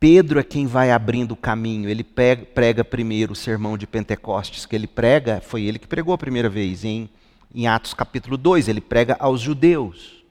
Pedro 0.00 0.38
é 0.38 0.42
quem 0.42 0.66
vai 0.66 0.90
abrindo 0.90 1.32
o 1.32 1.36
caminho. 1.36 1.88
Ele 1.88 2.02
prega, 2.02 2.84
primeiro 2.84 3.32
o 3.32 3.36
sermão 3.36 3.78
de 3.78 3.86
Pentecostes, 3.86 4.66
que 4.66 4.74
ele 4.74 4.86
prega, 4.86 5.40
foi 5.40 5.62
ele 5.62 5.78
que 5.78 5.86
pregou 5.86 6.12
a 6.12 6.18
primeira 6.18 6.48
vez, 6.48 6.84
em, 6.84 7.08
em 7.54 7.66
Atos 7.66 7.94
capítulo 7.94 8.36
2. 8.36 8.68
Ele 8.68 8.80
prega 8.80 9.16
aos 9.20 9.40
judeus. 9.40 10.24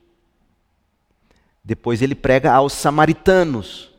Depois 1.63 2.01
ele 2.01 2.15
prega 2.15 2.51
aos 2.51 2.73
samaritanos. 2.73 3.91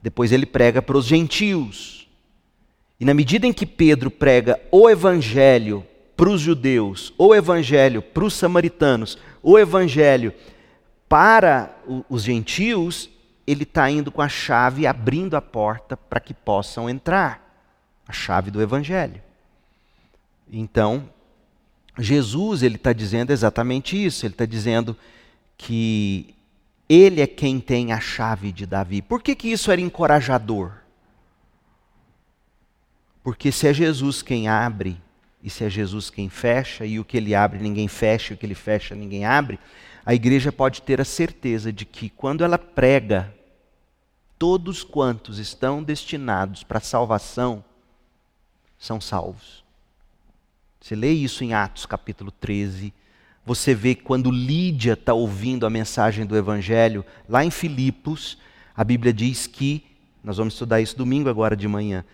Depois 0.00 0.30
ele 0.30 0.46
prega 0.46 0.80
para 0.80 0.96
os 0.96 1.06
gentios. 1.06 2.08
E 3.00 3.04
na 3.04 3.12
medida 3.12 3.46
em 3.46 3.52
que 3.52 3.66
Pedro 3.66 4.10
prega 4.10 4.60
o 4.70 4.88
evangelho 4.88 5.84
para 6.16 6.28
os 6.30 6.40
judeus, 6.40 7.12
o 7.18 7.34
evangelho 7.34 8.00
para 8.00 8.24
os 8.24 8.34
samaritanos, 8.34 9.18
o 9.42 9.58
evangelho 9.58 10.32
para 11.08 11.74
os 12.08 12.22
gentios, 12.22 13.10
ele 13.46 13.64
está 13.64 13.90
indo 13.90 14.12
com 14.12 14.22
a 14.22 14.28
chave 14.28 14.86
abrindo 14.86 15.36
a 15.36 15.42
porta 15.42 15.96
para 15.96 16.20
que 16.20 16.32
possam 16.32 16.88
entrar 16.88 17.44
a 18.06 18.12
chave 18.12 18.50
do 18.50 18.62
evangelho. 18.62 19.20
Então, 20.50 21.08
Jesus 21.98 22.62
ele 22.62 22.76
está 22.76 22.92
dizendo 22.92 23.30
exatamente 23.30 24.02
isso. 24.02 24.26
Ele 24.26 24.34
está 24.34 24.46
dizendo 24.46 24.96
que 25.56 26.34
ele 26.88 27.20
é 27.20 27.26
quem 27.26 27.60
tem 27.60 27.92
a 27.92 28.00
chave 28.00 28.52
de 28.52 28.66
Davi. 28.66 29.00
Por 29.00 29.22
que, 29.22 29.34
que 29.34 29.48
isso 29.48 29.70
era 29.70 29.80
encorajador? 29.80 30.72
Porque 33.22 33.50
se 33.50 33.68
é 33.68 33.72
Jesus 33.72 34.20
quem 34.20 34.48
abre, 34.48 35.00
e 35.42 35.48
se 35.48 35.64
é 35.64 35.70
Jesus 35.70 36.10
quem 36.10 36.28
fecha, 36.28 36.84
e 36.84 37.00
o 37.00 37.04
que 37.04 37.16
ele 37.16 37.34
abre 37.34 37.58
ninguém 37.58 37.88
fecha, 37.88 38.32
e 38.32 38.36
o 38.36 38.38
que 38.38 38.44
ele 38.44 38.54
fecha 38.54 38.94
ninguém 38.94 39.24
abre, 39.24 39.58
a 40.04 40.14
igreja 40.14 40.52
pode 40.52 40.82
ter 40.82 41.00
a 41.00 41.04
certeza 41.04 41.72
de 41.72 41.86
que 41.86 42.10
quando 42.10 42.44
ela 42.44 42.58
prega, 42.58 43.34
todos 44.38 44.84
quantos 44.84 45.38
estão 45.38 45.82
destinados 45.82 46.62
para 46.62 46.78
a 46.78 46.82
salvação 46.82 47.64
são 48.78 49.00
salvos. 49.00 49.63
Você 50.84 50.94
lê 50.94 51.12
isso 51.12 51.42
em 51.42 51.54
Atos 51.54 51.86
capítulo 51.86 52.30
13. 52.30 52.92
Você 53.46 53.74
vê 53.74 53.94
quando 53.94 54.30
Lídia 54.30 54.92
está 54.92 55.14
ouvindo 55.14 55.64
a 55.64 55.70
mensagem 55.70 56.26
do 56.26 56.36
Evangelho, 56.36 57.02
lá 57.26 57.42
em 57.42 57.50
Filipos, 57.50 58.36
a 58.76 58.84
Bíblia 58.84 59.10
diz 59.10 59.46
que, 59.46 59.82
nós 60.22 60.36
vamos 60.36 60.52
estudar 60.52 60.82
isso 60.82 60.94
domingo 60.94 61.30
agora 61.30 61.56
de 61.56 61.66
manhã, 61.66 62.04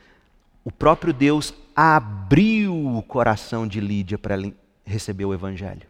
o 0.63 0.71
próprio 0.71 1.13
Deus 1.13 1.53
abriu 1.75 2.97
o 2.97 3.03
coração 3.03 3.67
de 3.67 3.81
Lídia 3.81 4.17
para 4.17 4.35
ela 4.35 4.53
receber 4.85 5.25
o 5.25 5.35
Evangelho. 5.35 5.89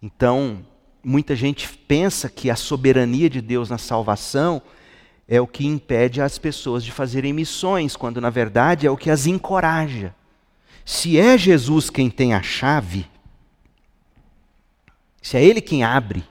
Então, 0.00 0.64
muita 1.04 1.36
gente 1.36 1.68
pensa 1.86 2.30
que 2.30 2.48
a 2.48 2.56
soberania 2.56 3.28
de 3.28 3.42
Deus 3.42 3.68
na 3.68 3.76
salvação 3.76 4.62
é 5.28 5.38
o 5.38 5.46
que 5.46 5.66
impede 5.66 6.22
as 6.22 6.38
pessoas 6.38 6.82
de 6.82 6.90
fazerem 6.92 7.34
missões, 7.34 7.94
quando 7.94 8.22
na 8.22 8.30
verdade 8.30 8.86
é 8.86 8.90
o 8.90 8.96
que 8.96 9.10
as 9.10 9.26
encoraja. 9.26 10.14
Se 10.88 11.20
é 11.20 11.36
Jesus 11.36 11.90
quem 11.90 12.08
tem 12.08 12.32
a 12.32 12.40
chave, 12.40 13.06
se 15.20 15.36
é 15.36 15.44
Ele 15.44 15.60
quem 15.60 15.84
abre, 15.84 16.24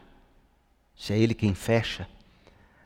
se 0.98 1.14
é 1.14 1.18
Ele 1.20 1.36
quem 1.36 1.54
fecha, 1.54 2.10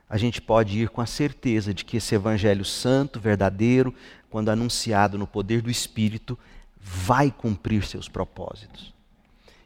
a 0.06 0.18
gente 0.18 0.38
pode 0.38 0.78
ir 0.78 0.90
com 0.90 1.00
a 1.00 1.06
certeza 1.06 1.72
de 1.72 1.82
que 1.82 1.96
esse 1.96 2.14
Evangelho 2.14 2.62
santo, 2.62 3.18
verdadeiro, 3.18 3.94
quando 4.28 4.50
anunciado 4.50 5.16
no 5.16 5.26
poder 5.26 5.62
do 5.62 5.70
Espírito, 5.70 6.38
vai 6.78 7.30
cumprir 7.30 7.86
seus 7.86 8.06
propósitos. 8.06 8.92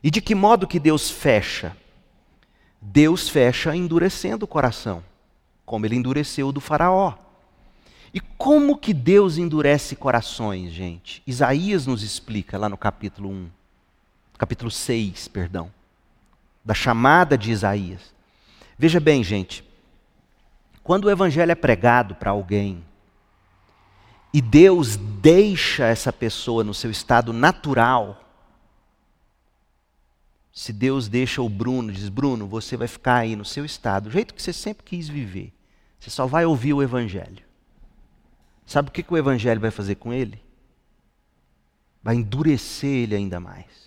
E 0.01 0.09
de 0.09 0.21
que 0.21 0.33
modo 0.33 0.69
que 0.69 0.79
Deus 0.79 1.11
fecha? 1.11 1.77
Deus 2.81 3.29
fecha 3.29 3.75
endurecendo 3.75 4.45
o 4.45 4.49
coração, 4.49 5.03
como 5.65 5.85
ele 5.85 5.97
endureceu 5.97 6.47
o 6.47 6.53
do 6.53 6.61
Faraó. 6.61 7.26
E 8.17 8.21
como 8.39 8.79
que 8.79 8.95
Deus 8.95 9.37
endurece 9.37 9.95
corações, 9.95 10.73
gente? 10.73 11.23
Isaías 11.27 11.87
nos 11.87 12.03
explica 12.03 12.57
lá 12.57 12.67
no 12.67 12.79
capítulo 12.79 13.29
1, 13.29 13.51
capítulo 14.39 14.71
6, 14.71 15.29
perdão, 15.29 15.71
da 16.65 16.73
chamada 16.73 17.37
de 17.37 17.51
Isaías. 17.51 18.15
Veja 18.79 18.99
bem, 18.99 19.23
gente, 19.23 19.63
quando 20.83 21.05
o 21.05 21.11
evangelho 21.11 21.53
é 21.53 21.55
pregado 21.55 22.15
para 22.15 22.31
alguém 22.31 22.83
e 24.33 24.41
Deus 24.41 24.97
deixa 24.97 25.85
essa 25.85 26.11
pessoa 26.11 26.65
no 26.65 26.73
seu 26.73 26.91
estado 26.91 27.35
natural, 27.35 28.25
se 30.51 30.73
Deus 30.73 31.07
deixa 31.07 31.43
o 31.43 31.51
Bruno, 31.51 31.93
diz: 31.93 32.09
Bruno, 32.09 32.47
você 32.47 32.79
vai 32.79 32.89
ficar 32.89 33.17
aí 33.17 33.37
no 33.37 33.45
seu 33.45 33.67
estado, 33.67 34.05
do 34.05 34.11
jeito 34.11 34.33
que 34.33 34.43
você 34.43 34.55
sempre 34.55 34.85
quis 34.85 35.07
viver. 35.07 35.53
Você 36.01 36.09
só 36.09 36.27
vai 36.27 36.47
ouvir 36.47 36.73
o 36.73 36.83
Evangelho. 36.83 37.46
Sabe 38.67 38.89
o 38.89 38.93
que, 38.93 39.03
que 39.03 39.15
o 39.15 39.17
Evangelho 39.17 39.61
vai 39.61 39.71
fazer 39.71 39.95
com 39.95 40.13
ele? 40.13 40.43
Vai 42.03 42.17
endurecer 42.17 42.91
ele 42.91 43.15
ainda 43.15 43.41
mais. 43.41 43.87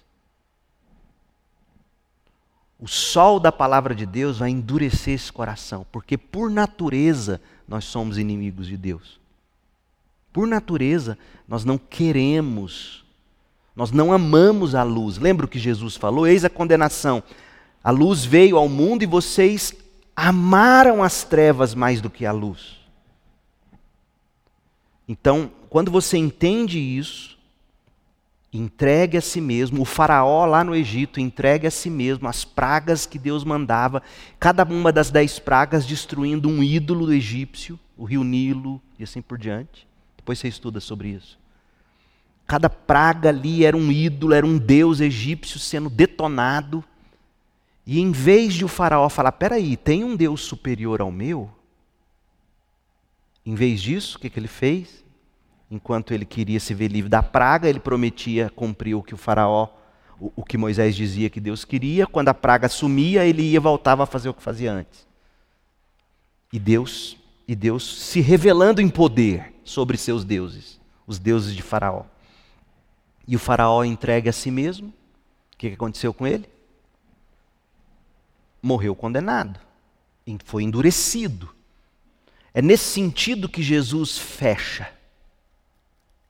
o 2.79 2.87
sol 2.87 3.39
da 3.39 3.51
palavra 3.51 3.93
de 3.93 4.05
Deus 4.05 4.39
vai 4.39 4.49
endurecer 4.49 5.13
esse 5.13 5.31
coração, 5.31 5.85
porque 5.91 6.17
por 6.17 6.49
natureza 6.49 7.41
nós 7.67 7.83
somos 7.83 8.17
inimigos 8.17 8.67
de 8.67 8.77
Deus. 8.77 9.19
Por 10.31 10.47
natureza, 10.47 11.17
nós 11.47 11.65
não 11.65 11.77
queremos, 11.77 13.03
nós 13.75 13.91
não 13.91 14.13
amamos 14.13 14.75
a 14.75 14.83
luz. 14.83 15.17
Lembra 15.17 15.45
o 15.45 15.49
que 15.49 15.59
Jesus 15.59 15.97
falou? 15.97 16.25
Eis 16.25 16.45
a 16.45 16.49
condenação. 16.49 17.21
A 17.83 17.91
luz 17.91 18.23
veio 18.23 18.55
ao 18.55 18.69
mundo 18.69 19.03
e 19.03 19.07
vocês 19.07 19.73
amaram 20.15 21.03
as 21.03 21.23
trevas 21.23 21.75
mais 21.75 21.99
do 21.99 22.09
que 22.09 22.25
a 22.25 22.31
luz. 22.31 22.78
Então, 25.09 25.51
quando 25.71 25.89
você 25.89 26.19
entende 26.19 26.77
isso, 26.77 27.35
entregue 28.53 29.17
a 29.17 29.21
si 29.21 29.41
mesmo, 29.41 29.81
o 29.81 29.85
faraó 29.85 30.45
lá 30.45 30.63
no 30.63 30.75
Egito 30.75 31.19
entregue 31.19 31.65
a 31.65 31.71
si 31.71 31.89
mesmo 31.89 32.27
as 32.27 32.45
pragas 32.45 33.07
que 33.07 33.17
Deus 33.17 33.43
mandava, 33.43 34.03
cada 34.39 34.63
uma 34.63 34.91
das 34.91 35.09
dez 35.09 35.39
pragas 35.39 35.83
destruindo 35.83 36.47
um 36.47 36.61
ídolo 36.61 37.11
egípcio, 37.11 37.79
o 37.97 38.03
rio 38.03 38.23
Nilo 38.23 38.79
e 38.99 39.03
assim 39.03 39.19
por 39.19 39.39
diante. 39.39 39.87
Depois 40.15 40.37
você 40.37 40.47
estuda 40.47 40.79
sobre 40.79 41.09
isso. 41.09 41.39
Cada 42.45 42.69
praga 42.69 43.29
ali 43.29 43.65
era 43.65 43.75
um 43.75 43.91
ídolo, 43.91 44.35
era 44.35 44.45
um 44.45 44.59
deus 44.59 44.99
egípcio 44.99 45.59
sendo 45.59 45.89
detonado. 45.89 46.83
E 47.83 47.99
em 47.99 48.11
vez 48.11 48.53
de 48.53 48.63
o 48.63 48.67
faraó 48.67 49.09
falar, 49.09 49.31
peraí, 49.31 49.75
tem 49.75 50.03
um 50.03 50.15
Deus 50.15 50.41
superior 50.41 51.01
ao 51.01 51.11
meu? 51.11 51.49
Em 53.49 53.55
vez 53.55 53.81
disso, 53.81 54.15
o 54.15 54.21
que, 54.21 54.29
que 54.29 54.39
ele 54.39 54.47
fez? 54.47 55.03
Enquanto 55.71 56.13
ele 56.13 56.23
queria 56.23 56.59
se 56.59 56.71
ver 56.71 56.87
livre 56.87 57.09
da 57.09 57.23
praga, 57.23 57.67
ele 57.67 57.79
prometia 57.79 58.47
cumprir 58.51 58.93
o 58.93 59.01
que 59.01 59.15
o 59.15 59.17
faraó, 59.17 59.69
o, 60.19 60.31
o 60.35 60.43
que 60.43 60.55
Moisés 60.55 60.95
dizia 60.95 61.31
que 61.31 61.39
Deus 61.39 61.65
queria. 61.65 62.05
Quando 62.05 62.29
a 62.29 62.33
praga 62.35 62.69
sumia, 62.69 63.25
ele 63.25 63.41
ia 63.41 63.59
voltava 63.59 64.03
a 64.03 64.05
fazer 64.05 64.29
o 64.29 64.35
que 64.35 64.43
fazia 64.43 64.71
antes. 64.71 65.07
E 66.53 66.59
Deus, 66.59 67.17
e 67.47 67.55
Deus 67.55 68.01
se 68.03 68.21
revelando 68.21 68.83
em 68.83 68.87
poder 68.87 69.51
sobre 69.63 69.97
seus 69.97 70.23
deuses, 70.23 70.79
os 71.07 71.17
deuses 71.17 71.55
de 71.55 71.63
Faraó. 71.63 72.03
E 73.27 73.35
o 73.35 73.39
Faraó 73.39 73.83
entregue 73.83 74.29
a 74.29 74.31
si 74.31 74.51
mesmo. 74.51 74.89
O 75.55 75.57
que 75.57 75.69
aconteceu 75.69 76.13
com 76.13 76.27
ele? 76.27 76.47
morreu 78.61 78.93
condenado, 78.93 79.59
foi 80.45 80.61
endurecido. 80.61 81.57
É 82.53 82.61
nesse 82.61 82.85
sentido 82.85 83.49
que 83.49 83.61
Jesus 83.61 84.17
fecha. 84.17 84.91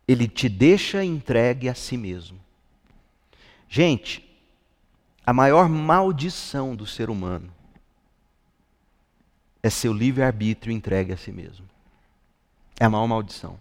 Ele 0.08 0.28
te 0.28 0.50
deixa 0.50 1.04
entregue 1.04 1.70
a 1.70 1.76
si 1.76 1.98
mesmo. 1.98 2.40
Gente, 3.68 4.28
a 5.26 5.32
maior 5.32 5.70
maldição 5.70 6.76
do 6.76 6.86
ser 6.86 7.10
humano 7.10 7.54
é 9.62 9.70
seu 9.70 9.94
livre-arbítrio 9.94 10.74
entregue 10.74 11.14
a 11.14 11.18
si 11.18 11.32
mesmo. 11.32 11.68
É 12.80 12.86
a 12.86 12.90
maior 12.90 13.08
maldição. 13.08 13.60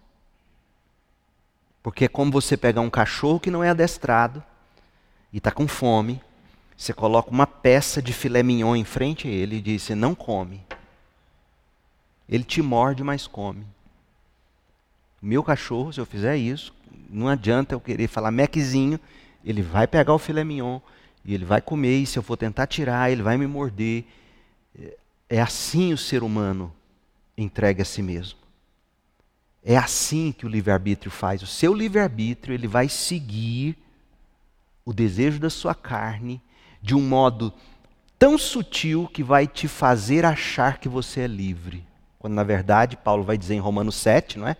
Porque 1.83 2.07
é 2.07 2.09
como 2.09 2.33
você 2.33 2.57
pegar 2.57 2.81
um 2.81 2.91
cachorro 2.91 3.41
que 3.41 3.51
não 3.51 3.63
é 3.63 3.71
adestrado 3.71 4.43
e 5.33 5.39
está 5.39 5.51
com 5.51 5.69
fome 5.69 6.21
você 6.79 6.93
coloca 6.93 7.29
uma 7.29 7.45
peça 7.45 8.01
de 8.01 8.13
filé 8.13 8.41
mignon 8.41 8.77
em 8.77 8.85
frente 8.85 9.27
a 9.27 9.31
ele 9.31 9.57
e 9.57 9.61
diz: 9.61 9.83
Você 9.83 9.97
não 9.97 10.15
come. 10.15 10.65
Ele 12.29 12.45
te 12.45 12.61
morde, 12.61 13.03
mas 13.03 13.27
come. 13.27 13.65
Meu 15.21 15.43
cachorro, 15.43 15.93
se 15.93 16.01
eu 16.01 16.07
fizer 16.07 16.37
isso, 16.37 16.75
não 17.09 17.29
adianta 17.29 17.75
eu 17.75 17.81
querer 17.81 18.07
falar 18.07 18.31
mequezinho, 18.31 19.01
ele 19.45 19.63
vai 19.63 19.87
pegar 19.87 20.13
o 20.15 20.19
filé 20.19 20.45
mignon 20.45 20.81
e 21.25 21.35
ele 21.35 21.45
vai 21.45 21.61
comer, 21.61 21.99
e 21.99 22.07
se 22.07 22.19
eu 22.19 22.23
for 22.23 22.37
tentar 22.37 22.67
tirar, 22.67 23.11
ele 23.11 23.23
vai 23.23 23.37
me 23.37 23.47
morder. 23.47 24.05
É 25.29 25.41
assim 25.41 25.93
o 25.93 25.99
ser 25.99 26.23
humano 26.23 26.73
entrega 27.37 27.83
a 27.83 27.85
si 27.85 28.03
mesmo. 28.03 28.39
É 29.65 29.77
assim 29.77 30.33
que 30.33 30.47
o 30.47 30.49
livre-arbítrio 30.49 31.11
faz. 31.11 31.43
O 31.43 31.47
seu 31.47 31.75
livre-arbítrio, 31.75 32.55
ele 32.55 32.67
vai 32.67 32.89
seguir 32.89 33.77
o 34.85 34.93
desejo 34.93 35.39
da 35.39 35.51
sua 35.51 35.75
carne 35.75 36.41
de 36.81 36.95
um 36.95 37.03
modo 37.03 37.53
tão 38.19 38.39
sutil 38.39 39.09
que 39.13 39.23
vai 39.23 39.47
te 39.47 39.69
fazer 39.69 40.25
achar 40.25 40.79
que 40.79 40.89
você 40.89 41.23
é 41.23 41.27
livre. 41.27 41.85
Quando 42.19 42.35
na 42.35 42.43
verdade, 42.43 42.97
Paulo 42.97 43.23
vai 43.23 43.39
dizer 43.39 43.55
em 43.55 43.61
Romanos 43.61 43.95
7, 43.97 44.39
não 44.39 44.49
é? 44.49 44.57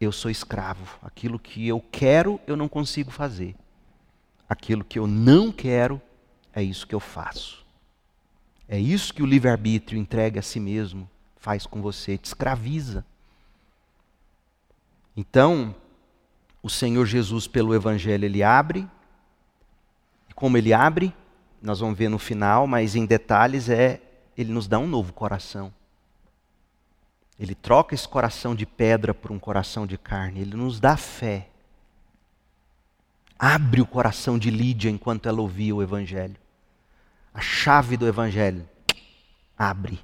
Eu 0.00 0.12
sou 0.12 0.30
escravo. 0.30 0.98
Aquilo 1.02 1.38
que 1.38 1.66
eu 1.66 1.82
quero, 1.90 2.40
eu 2.46 2.56
não 2.56 2.68
consigo 2.68 3.10
fazer. 3.10 3.56
Aquilo 4.48 4.84
que 4.84 4.98
eu 4.98 5.06
não 5.06 5.50
quero, 5.50 6.00
é 6.52 6.62
isso 6.62 6.86
que 6.86 6.94
eu 6.94 7.00
faço. 7.00 7.66
É 8.68 8.78
isso 8.78 9.12
que 9.12 9.22
o 9.22 9.26
livre-arbítrio 9.26 9.98
entregue 9.98 10.38
a 10.38 10.42
si 10.42 10.60
mesmo 10.60 11.08
faz 11.36 11.66
com 11.66 11.80
você, 11.80 12.18
te 12.18 12.26
escraviza. 12.26 13.04
Então, 15.16 15.74
o 16.62 16.68
Senhor 16.68 17.06
Jesus, 17.06 17.46
pelo 17.46 17.74
Evangelho, 17.74 18.24
ele 18.24 18.42
abre. 18.42 18.88
E 20.28 20.34
como 20.34 20.56
ele 20.56 20.72
abre? 20.72 21.14
nós 21.60 21.80
vamos 21.80 21.98
ver 21.98 22.08
no 22.08 22.18
final, 22.18 22.66
mas 22.66 22.94
em 22.94 23.04
detalhes 23.04 23.68
é 23.68 24.00
ele 24.36 24.52
nos 24.52 24.68
dá 24.68 24.78
um 24.78 24.86
novo 24.86 25.12
coração. 25.12 25.72
Ele 27.38 27.54
troca 27.54 27.94
esse 27.94 28.08
coração 28.08 28.54
de 28.54 28.66
pedra 28.66 29.14
por 29.14 29.30
um 29.30 29.38
coração 29.38 29.86
de 29.86 29.96
carne, 29.96 30.40
ele 30.40 30.56
nos 30.56 30.80
dá 30.80 30.96
fé. 30.96 31.48
Abre 33.38 33.80
o 33.80 33.86
coração 33.86 34.36
de 34.36 34.50
Lídia 34.50 34.90
enquanto 34.90 35.28
ela 35.28 35.40
ouvia 35.40 35.74
o 35.74 35.82
evangelho. 35.82 36.36
A 37.32 37.40
chave 37.40 37.96
do 37.96 38.08
evangelho 38.08 38.68
abre. 39.56 40.00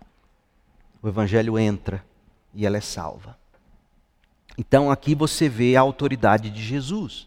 O 1.03 1.09
evangelho 1.09 1.59
entra 1.59 2.05
e 2.55 2.65
ela 2.65 2.77
é 2.77 2.81
salva. 2.81 3.37
Então 4.57 4.89
aqui 4.89 5.17
você 5.17 5.49
vê 5.49 5.75
a 5.75 5.81
autoridade 5.81 6.49
de 6.49 6.63
Jesus 6.63 7.27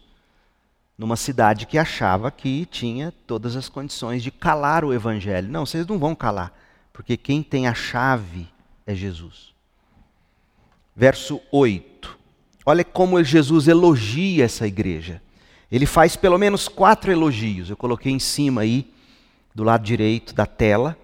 numa 0.96 1.14
cidade 1.14 1.66
que 1.66 1.76
achava 1.76 2.30
que 2.30 2.64
tinha 2.66 3.12
todas 3.26 3.54
as 3.54 3.68
condições 3.68 4.22
de 4.22 4.30
calar 4.30 4.84
o 4.84 4.94
evangelho. 4.94 5.48
Não, 5.48 5.66
vocês 5.66 5.86
não 5.86 5.98
vão 5.98 6.14
calar, 6.14 6.52
porque 6.92 7.16
quem 7.16 7.42
tem 7.42 7.68
a 7.68 7.74
chave 7.74 8.48
é 8.86 8.94
Jesus. 8.94 9.57
Verso 10.98 11.40
8. 11.52 12.18
Olha 12.66 12.84
como 12.84 13.22
Jesus 13.22 13.68
elogia 13.68 14.44
essa 14.44 14.66
igreja. 14.66 15.22
Ele 15.70 15.86
faz 15.86 16.16
pelo 16.16 16.36
menos 16.36 16.66
quatro 16.66 17.12
elogios. 17.12 17.70
Eu 17.70 17.76
coloquei 17.76 18.10
em 18.10 18.18
cima 18.18 18.62
aí, 18.62 18.92
do 19.54 19.62
lado 19.62 19.84
direito 19.84 20.34
da 20.34 20.44
tela. 20.44 20.98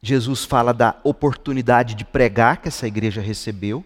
Jesus 0.00 0.44
fala 0.44 0.72
da 0.72 0.94
oportunidade 1.02 1.96
de 1.96 2.04
pregar 2.04 2.58
que 2.58 2.68
essa 2.68 2.86
igreja 2.86 3.20
recebeu. 3.20 3.84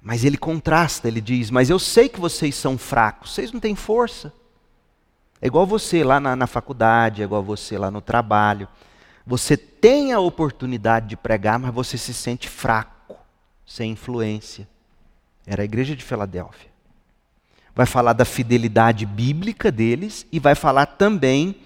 Mas 0.00 0.24
ele 0.24 0.36
contrasta, 0.36 1.08
ele 1.08 1.20
diz: 1.20 1.50
Mas 1.50 1.68
eu 1.68 1.80
sei 1.80 2.08
que 2.08 2.20
vocês 2.20 2.54
são 2.54 2.78
fracos, 2.78 3.34
vocês 3.34 3.50
não 3.50 3.58
têm 3.58 3.74
força. 3.74 4.32
É 5.42 5.48
igual 5.48 5.66
você 5.66 6.04
lá 6.04 6.20
na, 6.20 6.36
na 6.36 6.46
faculdade, 6.46 7.22
é 7.22 7.24
igual 7.24 7.42
você 7.42 7.76
lá 7.76 7.90
no 7.90 8.00
trabalho. 8.00 8.68
Você 9.26 9.56
tem 9.56 10.12
a 10.12 10.20
oportunidade 10.20 11.08
de 11.08 11.16
pregar, 11.16 11.58
mas 11.58 11.74
você 11.74 11.98
se 11.98 12.14
sente 12.14 12.48
fraco, 12.48 12.95
sem 13.66 13.92
influência. 13.92 14.68
Era 15.46 15.62
a 15.62 15.64
igreja 15.64 15.96
de 15.96 16.04
Filadélfia. 16.04 16.70
Vai 17.74 17.84
falar 17.84 18.12
da 18.12 18.24
fidelidade 18.24 19.04
bíblica 19.04 19.70
deles 19.70 20.26
e 20.32 20.40
vai 20.40 20.54
falar 20.54 20.86
também 20.86 21.56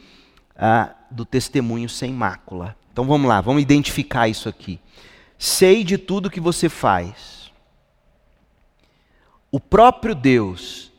ah, 0.56 0.94
do 1.10 1.24
testemunho 1.24 1.88
sem 1.88 2.12
mácula. 2.12 2.76
Então 2.92 3.04
vamos 3.04 3.28
lá, 3.28 3.40
vamos 3.40 3.62
identificar 3.62 4.26
isso 4.26 4.48
aqui. 4.48 4.80
Sei 5.38 5.84
de 5.84 5.96
tudo 5.96 6.30
que 6.30 6.40
você 6.40 6.68
faz 6.68 7.40
o 9.52 9.58
próprio 9.58 10.14
Deus, 10.14 10.92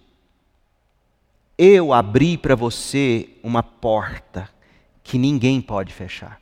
eu 1.58 1.93
abri 1.93 2.38
para 2.38 2.54
você 2.54 3.30
uma 3.41 3.64
porta 3.64 4.49
que 5.04 5.18
ninguém 5.18 5.62
pode 5.62 5.93
fechar. 5.93 6.41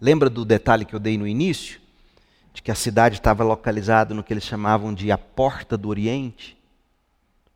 Lembra 0.00 0.28
do 0.28 0.44
detalhe 0.44 0.84
que 0.84 0.94
eu 0.94 0.98
dei 0.98 1.16
no 1.16 1.26
início? 1.26 1.80
De 2.54 2.62
que 2.62 2.70
a 2.70 2.74
cidade 2.74 3.16
estava 3.16 3.44
localizada 3.44 4.14
no 4.14 4.24
que 4.24 4.32
eles 4.32 4.44
chamavam 4.44 4.94
de 4.94 5.12
a 5.12 5.18
Porta 5.18 5.76
do 5.76 5.90
Oriente, 5.90 6.56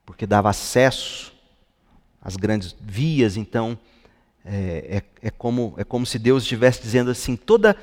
porque 0.04 0.26
dava 0.26 0.50
acesso 0.50 1.32
às 2.20 2.36
grandes 2.36 2.76
vias, 2.78 3.38
então 3.38 3.78
é, 4.44 5.02
é, 5.22 5.28
é, 5.28 5.30
como, 5.30 5.74
é 5.76 5.84
como 5.84 6.04
se 6.04 6.18
Deus 6.18 6.42
estivesse 6.42 6.82
dizendo 6.82 7.10
assim: 7.10 7.36
toda, 7.36 7.76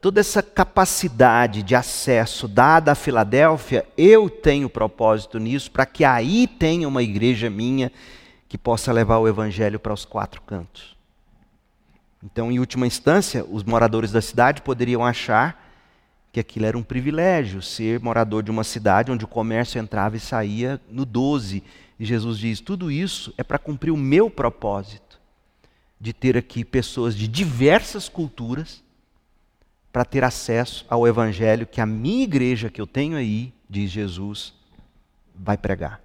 toda 0.00 0.20
essa 0.20 0.42
capacidade 0.42 1.62
de 1.62 1.74
acesso 1.74 2.48
dada 2.48 2.92
a 2.92 2.94
Filadélfia, 2.94 3.86
eu 3.96 4.30
tenho 4.30 4.70
propósito 4.70 5.38
nisso, 5.38 5.70
para 5.70 5.84
que 5.86 6.04
aí 6.04 6.46
tenha 6.46 6.88
uma 6.88 7.02
igreja 7.02 7.50
minha 7.50 7.92
que 8.48 8.56
possa 8.58 8.92
levar 8.92 9.18
o 9.18 9.28
evangelho 9.28 9.80
para 9.80 9.92
os 9.92 10.04
quatro 10.04 10.40
cantos. 10.42 10.96
Então, 12.22 12.52
em 12.52 12.58
última 12.58 12.86
instância, 12.86 13.44
os 13.44 13.64
moradores 13.64 14.12
da 14.12 14.22
cidade 14.22 14.62
poderiam 14.62 15.04
achar 15.04 15.61
que 16.32 16.40
aquilo 16.40 16.64
era 16.64 16.78
um 16.78 16.82
privilégio, 16.82 17.60
ser 17.60 18.00
morador 18.00 18.42
de 18.42 18.50
uma 18.50 18.64
cidade 18.64 19.12
onde 19.12 19.24
o 19.24 19.28
comércio 19.28 19.78
entrava 19.78 20.16
e 20.16 20.20
saía 20.20 20.80
no 20.88 21.04
12. 21.04 21.62
E 22.00 22.04
Jesus 22.04 22.38
diz: 22.38 22.58
tudo 22.58 22.90
isso 22.90 23.34
é 23.36 23.44
para 23.44 23.58
cumprir 23.58 23.90
o 23.90 23.96
meu 23.96 24.30
propósito 24.30 25.20
de 26.00 26.12
ter 26.12 26.36
aqui 26.36 26.64
pessoas 26.64 27.14
de 27.14 27.28
diversas 27.28 28.08
culturas 28.08 28.82
para 29.92 30.06
ter 30.06 30.24
acesso 30.24 30.86
ao 30.88 31.06
evangelho 31.06 31.66
que 31.66 31.80
a 31.80 31.86
minha 31.86 32.24
igreja 32.24 32.70
que 32.70 32.80
eu 32.80 32.86
tenho 32.86 33.16
aí, 33.16 33.52
diz 33.68 33.90
Jesus, 33.90 34.54
vai 35.34 35.58
pregar. 35.58 36.00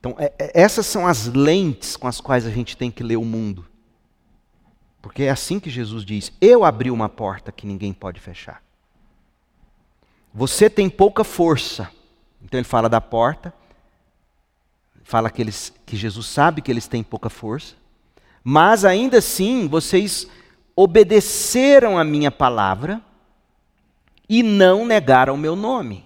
Então, 0.00 0.16
é, 0.18 0.32
é, 0.38 0.50
essas 0.54 0.86
são 0.86 1.06
as 1.06 1.26
lentes 1.26 1.94
com 1.94 2.08
as 2.08 2.20
quais 2.20 2.46
a 2.46 2.50
gente 2.50 2.74
tem 2.76 2.90
que 2.90 3.02
ler 3.02 3.16
o 3.16 3.24
mundo. 3.24 3.66
Porque 5.02 5.24
é 5.24 5.30
assim 5.30 5.60
que 5.60 5.68
Jesus 5.68 6.04
diz: 6.04 6.32
Eu 6.40 6.64
abri 6.64 6.90
uma 6.90 7.08
porta 7.08 7.52
que 7.52 7.66
ninguém 7.66 7.92
pode 7.92 8.18
fechar. 8.18 8.65
Você 10.36 10.68
tem 10.68 10.90
pouca 10.90 11.24
força. 11.24 11.90
Então 12.42 12.60
ele 12.60 12.68
fala 12.68 12.90
da 12.90 13.00
porta, 13.00 13.54
fala 15.02 15.30
que, 15.30 15.40
eles, 15.40 15.72
que 15.86 15.96
Jesus 15.96 16.26
sabe 16.26 16.60
que 16.60 16.70
eles 16.70 16.86
têm 16.86 17.02
pouca 17.02 17.30
força, 17.30 17.74
mas 18.44 18.84
ainda 18.84 19.16
assim 19.16 19.66
vocês 19.66 20.28
obedeceram 20.76 21.96
a 21.96 22.04
minha 22.04 22.30
palavra 22.30 23.00
e 24.28 24.42
não 24.42 24.84
negaram 24.84 25.32
o 25.32 25.38
meu 25.38 25.56
nome. 25.56 26.04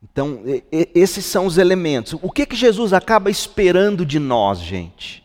Então, 0.00 0.42
esses 0.70 1.26
são 1.26 1.44
os 1.44 1.58
elementos. 1.58 2.12
O 2.22 2.30
que, 2.30 2.46
que 2.46 2.54
Jesus 2.54 2.92
acaba 2.92 3.32
esperando 3.32 4.06
de 4.06 4.20
nós, 4.20 4.60
gente? 4.60 5.24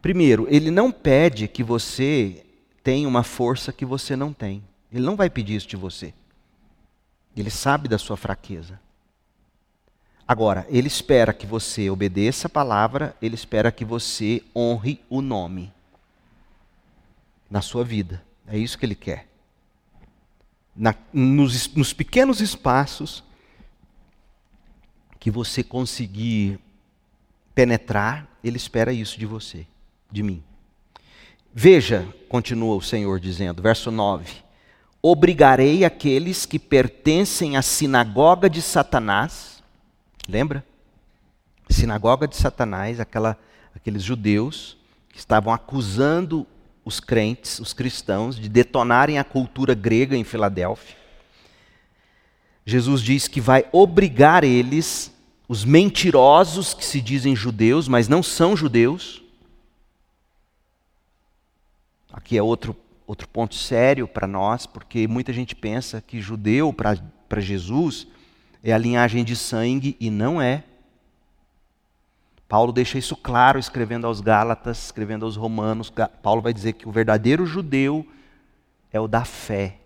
Primeiro, 0.00 0.46
ele 0.48 0.70
não 0.70 0.90
pede 0.90 1.46
que 1.46 1.62
você 1.62 2.46
tenha 2.82 3.06
uma 3.06 3.22
força 3.22 3.74
que 3.74 3.84
você 3.84 4.16
não 4.16 4.32
tem. 4.32 4.62
Ele 4.96 5.04
não 5.04 5.14
vai 5.14 5.28
pedir 5.28 5.56
isso 5.56 5.68
de 5.68 5.76
você. 5.76 6.14
Ele 7.36 7.50
sabe 7.50 7.86
da 7.86 7.98
sua 7.98 8.16
fraqueza. 8.16 8.80
Agora, 10.26 10.66
ele 10.70 10.88
espera 10.88 11.34
que 11.34 11.46
você 11.46 11.90
obedeça 11.90 12.46
a 12.46 12.50
palavra, 12.50 13.14
ele 13.20 13.34
espera 13.34 13.70
que 13.70 13.84
você 13.84 14.42
honre 14.56 14.98
o 15.10 15.20
nome 15.20 15.70
na 17.50 17.60
sua 17.60 17.84
vida. 17.84 18.24
É 18.46 18.56
isso 18.56 18.78
que 18.78 18.86
ele 18.86 18.94
quer. 18.94 19.28
Na, 20.74 20.94
nos, 21.12 21.68
nos 21.74 21.92
pequenos 21.92 22.40
espaços 22.40 23.22
que 25.20 25.30
você 25.30 25.62
conseguir 25.62 26.58
penetrar, 27.54 28.26
ele 28.42 28.56
espera 28.56 28.94
isso 28.94 29.18
de 29.18 29.26
você, 29.26 29.66
de 30.10 30.22
mim. 30.22 30.42
Veja, 31.52 32.08
continua 32.30 32.74
o 32.76 32.82
Senhor 32.82 33.20
dizendo, 33.20 33.62
verso 33.62 33.90
9: 33.90 34.45
Obrigarei 35.08 35.84
aqueles 35.84 36.44
que 36.44 36.58
pertencem 36.58 37.56
à 37.56 37.62
sinagoga 37.62 38.50
de 38.50 38.60
Satanás, 38.60 39.62
lembra? 40.28 40.66
Sinagoga 41.70 42.26
de 42.26 42.34
Satanás, 42.34 42.98
aquela, 42.98 43.38
aqueles 43.72 44.02
judeus 44.02 44.76
que 45.10 45.16
estavam 45.20 45.54
acusando 45.54 46.44
os 46.84 46.98
crentes, 46.98 47.60
os 47.60 47.72
cristãos, 47.72 48.34
de 48.34 48.48
detonarem 48.48 49.16
a 49.16 49.22
cultura 49.22 49.74
grega 49.74 50.16
em 50.16 50.24
Filadélfia. 50.24 50.96
Jesus 52.64 53.00
diz 53.00 53.28
que 53.28 53.40
vai 53.40 53.64
obrigar 53.70 54.42
eles, 54.42 55.14
os 55.46 55.64
mentirosos 55.64 56.74
que 56.74 56.84
se 56.84 57.00
dizem 57.00 57.36
judeus, 57.36 57.86
mas 57.86 58.08
não 58.08 58.24
são 58.24 58.56
judeus. 58.56 59.22
Aqui 62.12 62.36
é 62.36 62.42
outro, 62.42 62.76
outro 63.06 63.28
ponto 63.28 63.54
sério 63.54 64.08
para 64.08 64.26
nós, 64.26 64.66
porque 64.66 65.06
muita 65.06 65.32
gente 65.32 65.54
pensa 65.54 66.00
que 66.00 66.20
judeu 66.20 66.72
para 66.72 67.40
Jesus 67.40 68.06
é 68.62 68.72
a 68.72 68.78
linhagem 68.78 69.24
de 69.24 69.36
sangue 69.36 69.96
e 70.00 70.10
não 70.10 70.40
é. 70.40 70.64
Paulo 72.48 72.72
deixa 72.72 72.98
isso 72.98 73.16
claro 73.16 73.58
escrevendo 73.58 74.06
aos 74.06 74.20
Gálatas, 74.20 74.84
escrevendo 74.84 75.24
aos 75.24 75.36
Romanos. 75.36 75.92
Paulo 76.22 76.42
vai 76.42 76.52
dizer 76.52 76.74
que 76.74 76.88
o 76.88 76.92
verdadeiro 76.92 77.46
judeu 77.46 78.06
é 78.92 79.00
o 79.00 79.08
da 79.08 79.24
fé. 79.24 79.78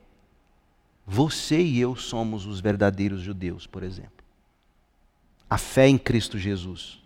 Você 1.07 1.61
e 1.61 1.81
eu 1.81 1.97
somos 1.97 2.47
os 2.47 2.61
verdadeiros 2.61 3.21
judeus, 3.21 3.66
por 3.66 3.83
exemplo. 3.83 4.12
A 5.49 5.59
fé 5.59 5.89
em 5.89 5.99
Cristo 5.99 6.39
Jesus. 6.39 7.01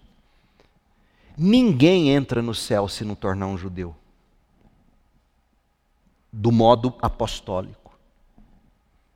Ninguém 1.36 2.10
entra 2.10 2.42
no 2.42 2.54
céu 2.54 2.86
se 2.88 3.04
não 3.04 3.14
tornar 3.14 3.46
um 3.46 3.56
judeu. 3.56 3.94
Do 6.36 6.50
modo 6.50 6.92
apostólico. 7.00 7.96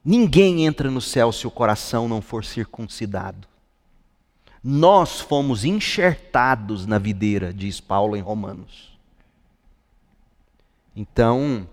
Ninguém 0.04 0.64
entra 0.64 0.88
no 0.88 1.00
céu 1.00 1.32
se 1.32 1.46
o 1.46 1.50
coração 1.50 2.08
não 2.08 2.22
for 2.22 2.44
circuncidado. 2.44 3.48
Nós 4.62 5.20
fomos 5.20 5.64
enxertados 5.64 6.86
na 6.86 6.96
videira, 6.96 7.52
diz 7.52 7.80
Paulo 7.80 8.16
em 8.16 8.20
Romanos. 8.20 8.96
Então, 10.94 11.68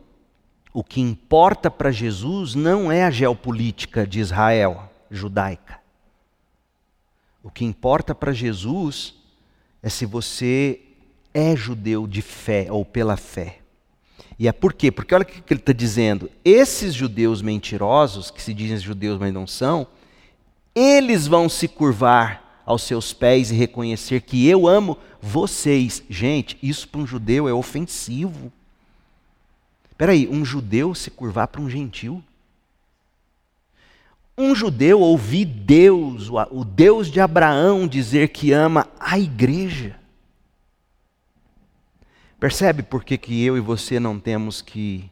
o 0.74 0.84
que 0.84 1.00
importa 1.00 1.70
para 1.70 1.92
Jesus 1.92 2.56
não 2.56 2.92
é 2.92 3.04
a 3.04 3.12
geopolítica 3.12 4.06
de 4.06 4.20
Israel 4.20 4.92
judaica. 5.10 5.80
O 7.44 7.52
que 7.52 7.64
importa 7.64 8.16
para 8.16 8.34
Jesus 8.34 9.14
é 9.82 9.90
se 9.90 10.06
você 10.06 10.82
é 11.32 11.56
judeu 11.56 12.08
de 12.08 12.24
fé 12.24 12.68
ou 12.72 12.84
pela 12.84 13.16
fé. 13.16 13.60
E 14.38 14.48
é 14.48 14.52
por 14.52 14.74
quê? 14.74 14.92
Porque 14.92 15.16
olha 15.16 15.24
o 15.24 15.26
que 15.26 15.42
ele 15.50 15.60
está 15.60 15.72
dizendo. 15.72 16.30
Esses 16.44 16.94
judeus 16.94 17.42
mentirosos, 17.42 18.30
que 18.30 18.42
se 18.42 18.54
dizem 18.54 18.78
judeus, 18.78 19.18
mas 19.18 19.34
não 19.34 19.48
são, 19.48 19.88
eles 20.74 21.26
vão 21.26 21.48
se 21.48 21.68
curvar 21.68 22.62
aos 22.66 22.84
seus 22.84 23.14
pés 23.14 23.52
e 23.52 23.56
reconhecer 23.56 24.22
que 24.22 24.48
eu 24.48 24.68
amo 24.68 24.98
vocês. 25.22 26.04
Gente, 26.10 26.58
isso 26.62 26.88
para 26.88 27.02
um 27.02 27.08
judeu 27.08 27.48
é 27.48 27.54
ofensivo. 27.54 28.52
Espera 29.90 30.12
aí, 30.12 30.28
um 30.28 30.44
judeu 30.44 30.94
se 30.94 31.10
curvar 31.10 31.48
para 31.48 31.62
um 31.62 31.70
gentil? 31.70 32.22
Um 34.38 34.54
judeu 34.54 35.00
ouvir 35.00 35.46
Deus, 35.46 36.30
o 36.52 36.66
Deus 36.66 37.10
de 37.10 37.22
Abraão, 37.22 37.88
dizer 37.88 38.30
que 38.30 38.52
ama 38.52 38.90
a 39.00 39.18
igreja. 39.18 39.96
Percebe 42.46 42.84
por 42.84 43.04
que, 43.04 43.18
que 43.18 43.44
eu 43.44 43.58
e 43.58 43.60
você 43.60 44.00
não 44.00 44.20
temos 44.20 44.62
que 44.62 45.10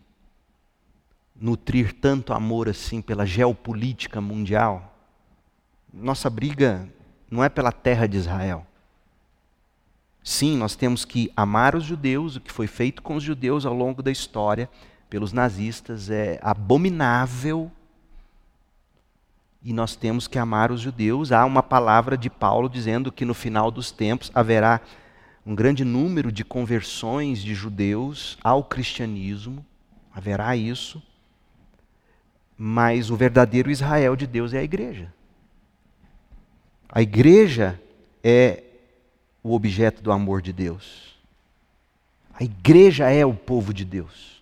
nutrir 1.36 1.91
tanto 1.91 2.31
amor 2.31 2.69
assim 2.69 3.01
pela 3.01 3.25
geopolítica 3.25 4.21
mundial? 4.21 4.95
Nossa 5.91 6.29
briga 6.29 6.88
não 7.31 7.43
é 7.43 7.49
pela 7.49 7.71
terra 7.71 8.07
de 8.07 8.17
Israel. 8.17 8.67
Sim, 10.23 10.55
nós 10.55 10.75
temos 10.75 11.05
que 11.05 11.31
amar 11.36 11.75
os 11.75 11.84
judeus, 11.84 12.36
o 12.36 12.39
que 12.39 12.51
foi 12.51 12.67
feito 12.67 13.01
com 13.01 13.15
os 13.15 13.23
judeus 13.23 13.65
ao 13.65 13.73
longo 13.73 14.03
da 14.03 14.11
história 14.11 14.69
pelos 15.09 15.34
nazistas 15.34 16.11
é 16.11 16.39
abominável. 16.39 17.71
E 19.63 19.73
nós 19.73 19.95
temos 19.95 20.27
que 20.27 20.38
amar 20.38 20.71
os 20.71 20.81
judeus. 20.81 21.31
Há 21.31 21.43
uma 21.45 21.63
palavra 21.63 22.15
de 22.15 22.29
Paulo 22.29 22.69
dizendo 22.69 23.11
que 23.11 23.25
no 23.25 23.34
final 23.34 23.71
dos 23.71 23.91
tempos 23.91 24.29
haverá 24.36 24.79
um 25.45 25.53
grande 25.53 25.83
número 25.83 26.31
de 26.31 26.43
conversões 26.43 27.39
de 27.39 27.53
judeus 27.53 28.37
ao 28.43 28.63
cristianismo. 28.63 29.65
Haverá 30.13 30.55
isso. 30.55 31.01
Mas 32.57 33.09
o 33.09 33.15
verdadeiro 33.15 33.69
Israel 33.69 34.15
de 34.15 34.25
Deus 34.25 34.53
é 34.53 34.59
a 34.59 34.63
igreja. 34.63 35.13
A 36.87 37.01
igreja 37.01 37.79
é 38.23 38.63
o 39.43 39.53
objeto 39.53 40.01
do 40.01 40.11
amor 40.11 40.41
de 40.41 40.53
Deus. 40.53 41.17
A 42.33 42.43
igreja 42.43 43.09
é 43.09 43.25
o 43.25 43.33
povo 43.33 43.73
de 43.73 43.83
Deus. 43.83 44.41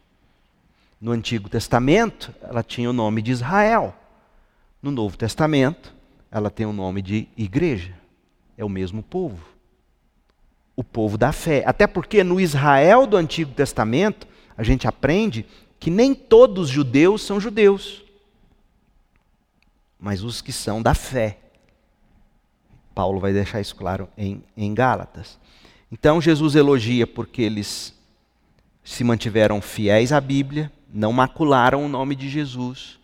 No 0.99 1.11
Antigo 1.11 1.49
Testamento, 1.49 2.33
ela 2.41 2.61
tinha 2.61 2.89
o 2.89 2.93
nome 2.93 3.21
de 3.21 3.31
Israel. 3.31 3.95
No 4.81 4.91
Novo 4.91 5.17
Testamento, 5.17 5.93
ela 6.29 6.51
tem 6.51 6.65
o 6.65 6.73
nome 6.73 7.01
de 7.01 7.27
igreja. 7.35 7.93
É 8.55 8.63
o 8.63 8.69
mesmo 8.69 9.01
povo. 9.01 9.43
O 10.81 10.83
povo 10.83 11.15
da 11.15 11.31
fé. 11.31 11.61
Até 11.63 11.85
porque 11.85 12.23
no 12.23 12.41
Israel 12.41 13.05
do 13.05 13.15
Antigo 13.15 13.53
Testamento, 13.53 14.27
a 14.57 14.63
gente 14.63 14.87
aprende 14.87 15.45
que 15.79 15.91
nem 15.91 16.15
todos 16.15 16.69
os 16.69 16.69
judeus 16.71 17.21
são 17.21 17.39
judeus, 17.39 18.03
mas 19.99 20.23
os 20.23 20.41
que 20.41 20.51
são 20.51 20.81
da 20.81 20.95
fé. 20.95 21.37
Paulo 22.95 23.19
vai 23.19 23.31
deixar 23.31 23.61
isso 23.61 23.75
claro 23.75 24.09
em, 24.17 24.43
em 24.57 24.73
Gálatas. 24.73 25.37
Então 25.91 26.19
Jesus 26.19 26.55
elogia 26.55 27.05
porque 27.05 27.43
eles 27.43 27.93
se 28.83 29.03
mantiveram 29.03 29.61
fiéis 29.61 30.11
à 30.11 30.19
Bíblia, 30.19 30.71
não 30.91 31.13
macularam 31.13 31.85
o 31.85 31.87
nome 31.87 32.15
de 32.15 32.27
Jesus, 32.27 32.99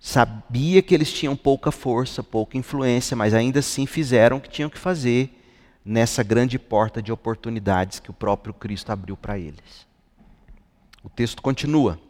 sabia 0.00 0.82
que 0.82 0.92
eles 0.92 1.12
tinham 1.12 1.36
pouca 1.36 1.70
força, 1.70 2.20
pouca 2.20 2.58
influência, 2.58 3.16
mas 3.16 3.32
ainda 3.32 3.60
assim 3.60 3.86
fizeram 3.86 4.38
o 4.38 4.40
que 4.40 4.50
tinham 4.50 4.68
que 4.68 4.76
fazer 4.76 5.40
nessa 5.84 6.22
grande 6.22 6.58
porta 6.58 7.02
de 7.02 7.12
oportunidades 7.12 8.00
que 8.00 8.10
o 8.10 8.14
próprio 8.14 8.54
Cristo 8.54 8.90
abriu 8.90 9.16
para 9.16 9.38
eles. 9.38 9.86
O 11.02 11.08
texto 11.08 11.42
continua. 11.42 12.00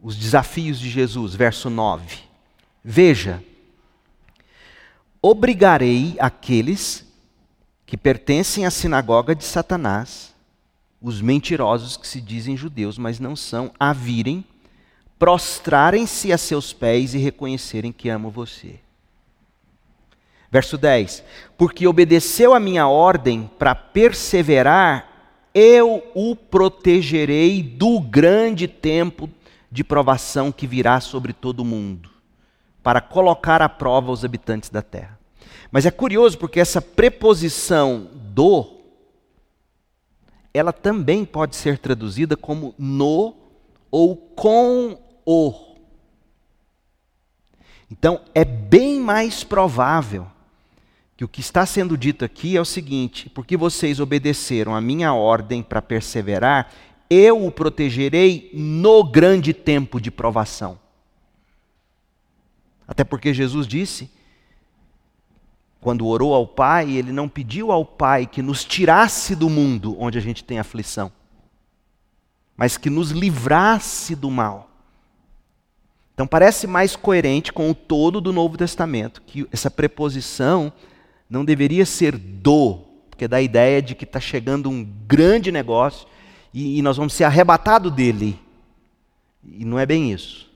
Os 0.00 0.16
desafios 0.16 0.80
de 0.80 0.88
Jesus, 0.88 1.34
verso 1.34 1.68
9. 1.68 2.18
Veja, 2.82 3.42
obrigarei 5.20 6.16
aqueles 6.18 7.06
que 7.84 7.96
pertencem 7.96 8.64
à 8.64 8.70
sinagoga 8.70 9.34
de 9.34 9.44
Satanás, 9.44 10.34
os 11.00 11.20
mentirosos 11.20 11.96
que 11.96 12.06
se 12.06 12.20
dizem 12.20 12.56
judeus, 12.56 12.96
mas 12.96 13.20
não 13.20 13.36
são, 13.36 13.70
a 13.78 13.92
virem, 13.92 14.44
prostrarem-se 15.18 16.32
a 16.32 16.38
seus 16.38 16.72
pés 16.72 17.14
e 17.14 17.18
reconhecerem 17.18 17.92
que 17.92 18.08
amo 18.08 18.30
você. 18.30 18.80
Verso 20.54 20.78
10: 20.78 21.24
Porque 21.58 21.84
obedeceu 21.84 22.54
a 22.54 22.60
minha 22.60 22.86
ordem 22.86 23.50
para 23.58 23.74
perseverar, 23.74 25.48
eu 25.52 26.00
o 26.14 26.36
protegerei 26.36 27.60
do 27.60 27.98
grande 27.98 28.68
tempo 28.68 29.28
de 29.68 29.82
provação 29.82 30.52
que 30.52 30.64
virá 30.64 31.00
sobre 31.00 31.32
todo 31.32 31.58
o 31.58 31.64
mundo, 31.64 32.08
para 32.84 33.00
colocar 33.00 33.62
à 33.62 33.68
prova 33.68 34.12
os 34.12 34.24
habitantes 34.24 34.70
da 34.70 34.80
terra. 34.80 35.18
Mas 35.72 35.86
é 35.86 35.90
curioso 35.90 36.38
porque 36.38 36.60
essa 36.60 36.80
preposição 36.80 38.08
do, 38.14 38.78
ela 40.52 40.72
também 40.72 41.24
pode 41.24 41.56
ser 41.56 41.78
traduzida 41.78 42.36
como 42.36 42.76
no 42.78 43.34
ou 43.90 44.14
com 44.14 44.96
o. 45.26 45.74
Então 47.90 48.20
é 48.32 48.44
bem 48.44 49.00
mais 49.00 49.42
provável 49.42 50.28
que 51.16 51.24
o 51.24 51.28
que 51.28 51.40
está 51.40 51.64
sendo 51.64 51.96
dito 51.96 52.24
aqui 52.24 52.56
é 52.56 52.60
o 52.60 52.64
seguinte: 52.64 53.28
porque 53.30 53.56
vocês 53.56 54.00
obedeceram 54.00 54.74
a 54.74 54.80
minha 54.80 55.12
ordem 55.14 55.62
para 55.62 55.80
perseverar, 55.80 56.72
eu 57.08 57.44
o 57.44 57.50
protegerei 57.50 58.50
no 58.52 59.04
grande 59.04 59.52
tempo 59.52 60.00
de 60.00 60.10
provação. 60.10 60.78
Até 62.86 63.04
porque 63.04 63.32
Jesus 63.32 63.66
disse, 63.66 64.10
quando 65.80 66.06
orou 66.06 66.34
ao 66.34 66.46
Pai, 66.46 66.90
ele 66.90 67.12
não 67.12 67.28
pediu 67.28 67.70
ao 67.70 67.84
Pai 67.84 68.26
que 68.26 68.42
nos 68.42 68.64
tirasse 68.64 69.34
do 69.34 69.48
mundo 69.48 69.96
onde 69.98 70.18
a 70.18 70.20
gente 70.20 70.42
tem 70.44 70.58
aflição, 70.58 71.12
mas 72.56 72.76
que 72.76 72.90
nos 72.90 73.10
livrasse 73.10 74.14
do 74.14 74.30
mal. 74.30 74.70
Então 76.12 76.26
parece 76.26 76.66
mais 76.66 76.94
coerente 76.94 77.52
com 77.52 77.70
o 77.70 77.74
todo 77.74 78.20
do 78.20 78.32
Novo 78.32 78.56
Testamento, 78.56 79.20
que 79.22 79.46
essa 79.50 79.70
preposição 79.70 80.72
não 81.34 81.44
deveria 81.44 81.84
ser 81.84 82.16
do, 82.16 82.78
porque 83.10 83.26
dá 83.26 83.38
a 83.38 83.42
ideia 83.42 83.82
de 83.82 83.94
que 83.96 84.04
está 84.04 84.20
chegando 84.20 84.70
um 84.70 84.84
grande 85.06 85.50
negócio 85.50 86.06
e, 86.52 86.78
e 86.78 86.82
nós 86.82 86.96
vamos 86.96 87.12
ser 87.12 87.24
arrebatados 87.24 87.92
dele. 87.92 88.38
E 89.44 89.64
não 89.64 89.76
é 89.78 89.84
bem 89.84 90.12
isso. 90.12 90.48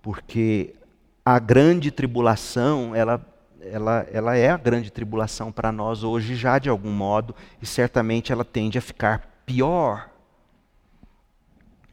Porque 0.00 0.74
a 1.24 1.40
grande 1.40 1.90
tribulação, 1.90 2.94
ela, 2.94 3.20
ela, 3.60 4.06
ela 4.12 4.36
é 4.36 4.48
a 4.48 4.56
grande 4.56 4.90
tribulação 4.90 5.50
para 5.50 5.72
nós 5.72 6.04
hoje 6.04 6.36
já 6.36 6.60
de 6.60 6.68
algum 6.68 6.92
modo, 6.92 7.34
e 7.60 7.66
certamente 7.66 8.32
ela 8.32 8.44
tende 8.44 8.78
a 8.78 8.82
ficar 8.82 9.42
pior. 9.44 10.08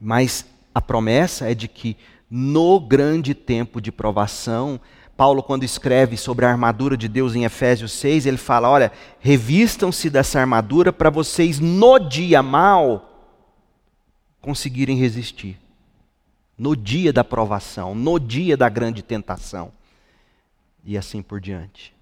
Mas 0.00 0.46
a 0.72 0.80
promessa 0.80 1.50
é 1.50 1.54
de 1.54 1.66
que 1.66 1.96
no 2.30 2.78
grande 2.78 3.34
tempo 3.34 3.80
de 3.80 3.90
provação, 3.90 4.80
Paulo, 5.18 5.42
quando 5.42 5.64
escreve 5.64 6.16
sobre 6.16 6.46
a 6.46 6.48
armadura 6.48 6.96
de 6.96 7.08
Deus 7.08 7.34
em 7.34 7.42
Efésios 7.42 7.90
6, 7.90 8.24
ele 8.24 8.36
fala: 8.36 8.70
olha, 8.70 8.92
revistam-se 9.18 10.08
dessa 10.08 10.38
armadura 10.38 10.92
para 10.92 11.10
vocês, 11.10 11.58
no 11.58 11.98
dia 11.98 12.40
mal, 12.40 13.34
conseguirem 14.40 14.96
resistir. 14.96 15.58
No 16.56 16.76
dia 16.76 17.12
da 17.12 17.24
provação, 17.24 17.96
no 17.96 18.20
dia 18.20 18.56
da 18.56 18.68
grande 18.68 19.02
tentação. 19.02 19.72
E 20.84 20.96
assim 20.96 21.20
por 21.20 21.40
diante. 21.40 21.92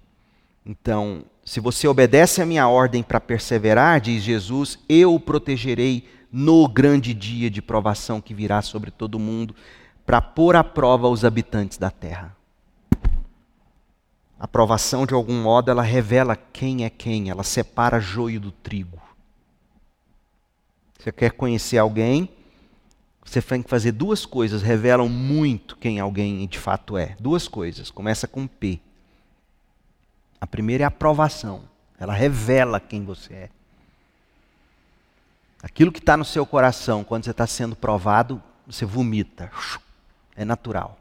Então, 0.63 1.23
se 1.43 1.59
você 1.59 1.87
obedece 1.87 2.39
a 2.39 2.45
minha 2.45 2.67
ordem 2.67 3.01
para 3.01 3.19
perseverar, 3.19 3.99
diz 3.99 4.21
Jesus, 4.21 4.77
eu 4.87 5.15
o 5.15 5.19
protegerei 5.19 6.07
no 6.31 6.67
grande 6.67 7.15
dia 7.15 7.49
de 7.49 7.63
provação 7.63 8.21
que 8.21 8.35
virá 8.35 8.61
sobre 8.61 8.91
todo 8.91 9.17
mundo, 9.17 9.55
para 10.05 10.21
pôr 10.21 10.55
à 10.55 10.63
prova 10.63 11.07
os 11.07 11.25
habitantes 11.25 11.79
da 11.79 11.89
terra. 11.89 12.36
A 14.39 14.47
provação, 14.47 15.05
de 15.05 15.13
algum 15.13 15.41
modo, 15.41 15.71
ela 15.71 15.81
revela 15.81 16.35
quem 16.35 16.85
é 16.85 16.89
quem, 16.89 17.29
ela 17.29 17.43
separa 17.43 17.99
joio 17.99 18.39
do 18.39 18.51
trigo. 18.51 19.01
Você 20.99 21.11
quer 21.11 21.31
conhecer 21.31 21.77
alguém, 21.77 22.29
você 23.23 23.41
tem 23.41 23.63
que 23.63 23.69
fazer 23.69 23.91
duas 23.91 24.25
coisas, 24.25 24.61
revelam 24.61 25.09
muito 25.09 25.75
quem 25.75 25.99
alguém 25.99 26.47
de 26.47 26.59
fato 26.59 26.97
é. 26.97 27.15
Duas 27.19 27.47
coisas, 27.47 27.89
começa 27.89 28.27
com 28.27 28.45
P. 28.47 28.79
A 30.39 30.45
primeira 30.45 30.83
é 30.83 30.85
a 30.85 30.89
aprovação, 30.89 31.63
ela 31.99 32.13
revela 32.13 32.79
quem 32.79 33.03
você 33.03 33.33
é. 33.33 33.49
Aquilo 35.63 35.91
que 35.91 35.99
está 35.99 36.15
no 36.15 36.23
seu 36.23 36.45
coração, 36.45 37.03
quando 37.03 37.25
você 37.25 37.31
está 37.31 37.47
sendo 37.47 37.75
provado, 37.75 38.41
você 38.65 38.85
vomita. 38.85 39.51
É 40.35 40.45
natural. 40.45 40.99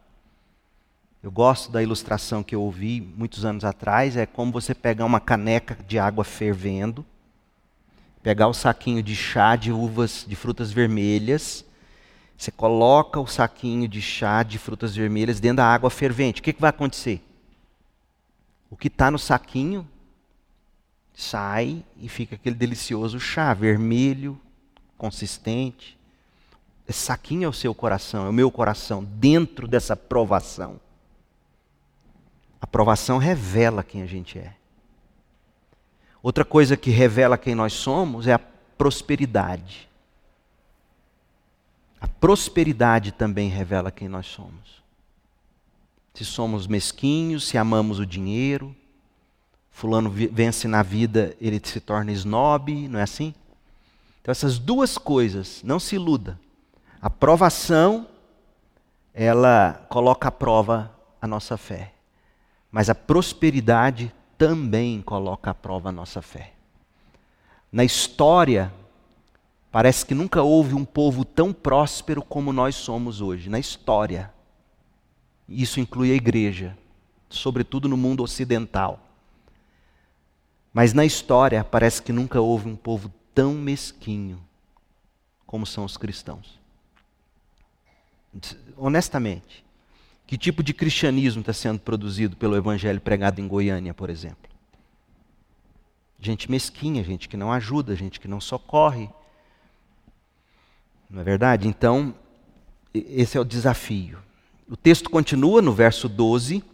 Eu 1.27 1.33
gosto 1.33 1.72
da 1.72 1.83
ilustração 1.83 2.41
que 2.41 2.55
eu 2.55 2.62
ouvi 2.62 3.01
muitos 3.01 3.45
anos 3.45 3.64
atrás, 3.64 4.16
é 4.16 4.27
como 4.27 4.53
você 4.53 4.72
pegar 4.72 5.05
uma 5.05 5.18
caneca 5.18 5.77
de 5.89 5.99
água 5.99 6.22
fervendo, 6.22 7.05
pegar 8.22 8.47
o 8.47 8.55
saquinho 8.55 9.03
de 9.03 9.16
chá 9.16 9.57
de 9.57 9.72
uvas, 9.72 10.24
de 10.24 10.37
frutas 10.37 10.70
vermelhas, 10.70 11.64
você 12.39 12.53
coloca 12.53 13.18
o 13.18 13.27
saquinho 13.27 13.89
de 13.89 14.01
chá 14.01 14.45
de 14.45 14.57
frutas 14.57 14.95
vermelhas 14.95 15.41
dentro 15.41 15.57
da 15.57 15.66
água 15.66 15.91
fervente. 15.91 16.41
O 16.41 16.45
que, 16.45 16.53
que 16.53 16.61
vai 16.61 16.70
acontecer? 16.70 17.20
O 18.70 18.77
que 18.77 18.87
está 18.87 19.11
no 19.11 19.18
saquinho 19.18 19.85
sai 21.12 21.85
e 22.01 22.09
fica 22.09 22.37
aquele 22.37 22.55
delicioso 22.55 23.18
chá 23.18 23.53
vermelho, 23.53 24.41
consistente. 24.97 25.99
Esse 26.89 27.01
saquinho 27.01 27.47
é 27.47 27.49
o 27.49 27.53
seu 27.53 27.74
coração, 27.74 28.27
é 28.27 28.29
o 28.29 28.33
meu 28.33 28.49
coração, 28.49 29.03
dentro 29.03 29.66
dessa 29.66 29.97
provação. 29.97 30.86
A 32.67 32.69
provação 32.69 33.17
revela 33.17 33.85
quem 33.85 34.03
a 34.03 34.07
gente 34.07 34.41
é. 34.41 34.53
Outra 36.21 36.45
coisa 36.45 36.77
que 36.77 36.91
revela 36.91 37.39
quem 37.39 37.55
nós 37.55 37.73
somos 37.73 38.27
é 38.27 38.33
a 38.33 38.41
prosperidade. 38.41 39.89
A 42.01 42.09
prosperidade 42.09 43.12
também 43.12 43.49
revela 43.49 43.93
quem 43.93 44.09
nós 44.09 44.27
somos. 44.27 44.83
Se 46.12 46.25
somos 46.25 46.67
mesquinhos, 46.67 47.47
se 47.47 47.57
amamos 47.57 48.01
o 48.01 48.05
dinheiro, 48.05 48.75
fulano 49.71 50.11
vence 50.11 50.67
na 50.67 50.83
vida, 50.83 51.37
ele 51.41 51.61
se 51.62 51.79
torna 51.79 52.11
snob, 52.11 52.89
não 52.89 52.99
é 52.99 53.05
assim? 53.05 53.33
Então 54.21 54.33
essas 54.33 54.59
duas 54.59 54.99
coisas, 54.99 55.62
não 55.62 55.79
se 55.79 55.95
iluda. 55.95 56.37
A 57.01 57.09
provação, 57.09 58.09
ela 59.14 59.87
coloca 59.89 60.27
à 60.27 60.33
prova 60.33 60.93
a 61.23 61.29
nossa 61.29 61.57
fé. 61.57 61.93
Mas 62.77 62.91
a 62.91 62.95
prosperidade 62.95 64.12
também 64.37 65.01
coloca 65.01 65.51
à 65.51 65.55
prova 65.55 65.89
a 65.89 65.93
nossa 65.93 66.20
fé. 66.20 66.53
Na 67.72 67.83
história, 67.83 68.70
parece 69.72 70.05
que 70.05 70.14
nunca 70.14 70.43
houve 70.43 70.74
um 70.74 70.85
povo 70.85 71.24
tão 71.24 71.55
próspero 71.55 72.20
como 72.20 72.53
nós 72.53 72.74
somos 72.74 73.22
hoje. 73.22 73.49
Na 73.49 73.59
história. 73.59 74.31
Isso 75.49 75.81
inclui 75.81 76.12
a 76.12 76.16
igreja, 76.16 76.77
sobretudo 77.31 77.89
no 77.89 77.97
mundo 77.97 78.22
ocidental. 78.22 79.01
Mas 80.70 80.93
na 80.93 81.07
história, 81.07 81.64
parece 81.64 82.03
que 82.03 82.12
nunca 82.12 82.43
houve 82.43 82.68
um 82.68 82.77
povo 82.77 83.11
tão 83.35 83.55
mesquinho 83.55 84.39
como 85.47 85.64
são 85.64 85.83
os 85.83 85.97
cristãos. 85.97 86.61
Honestamente, 88.77 89.64
que 90.27 90.37
tipo 90.37 90.62
de 90.62 90.74
cristianismo 90.74 91.41
está 91.41 91.53
sendo 91.53 91.79
produzido 91.79 92.37
pelo 92.37 92.57
evangelho 92.57 93.01
pregado 93.01 93.41
em 93.41 93.47
Goiânia, 93.47 93.95
por 93.95 94.11
exemplo? 94.11 94.51
Gente 96.18 96.51
mesquinha, 96.51 97.05
gente 97.05 97.29
que 97.29 97.37
não 97.37 97.53
ajuda, 97.53 97.95
gente 97.95 98.18
que 98.18 98.27
não 98.27 98.41
socorre. 98.41 99.09
Não 101.09 101.20
é 101.20 101.24
verdade? 101.24 101.68
Então, 101.68 102.14
esse 102.93 103.37
é 103.37 103.41
o 103.41 103.45
desafio. 103.45 104.18
O 104.68 104.77
texto 104.77 105.09
continua 105.09 105.62
no 105.62 105.72
verso 105.72 106.09
12: 106.09 106.64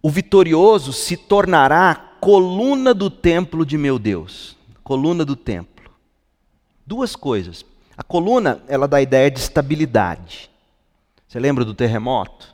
O 0.00 0.08
vitorioso 0.08 0.92
se 0.92 1.16
tornará 1.16 1.94
coluna 2.20 2.94
do 2.94 3.10
templo 3.10 3.66
de 3.66 3.76
meu 3.76 3.98
Deus. 3.98 4.56
Coluna 4.82 5.24
do 5.24 5.36
templo. 5.36 5.90
Duas 6.86 7.14
coisas. 7.14 7.64
A 7.96 8.02
coluna, 8.02 8.62
ela 8.66 8.88
dá 8.88 8.96
a 8.96 9.02
ideia 9.02 9.30
de 9.30 9.40
estabilidade. 9.40 10.50
Você 11.28 11.38
lembra 11.38 11.64
do 11.64 11.74
terremoto? 11.74 12.53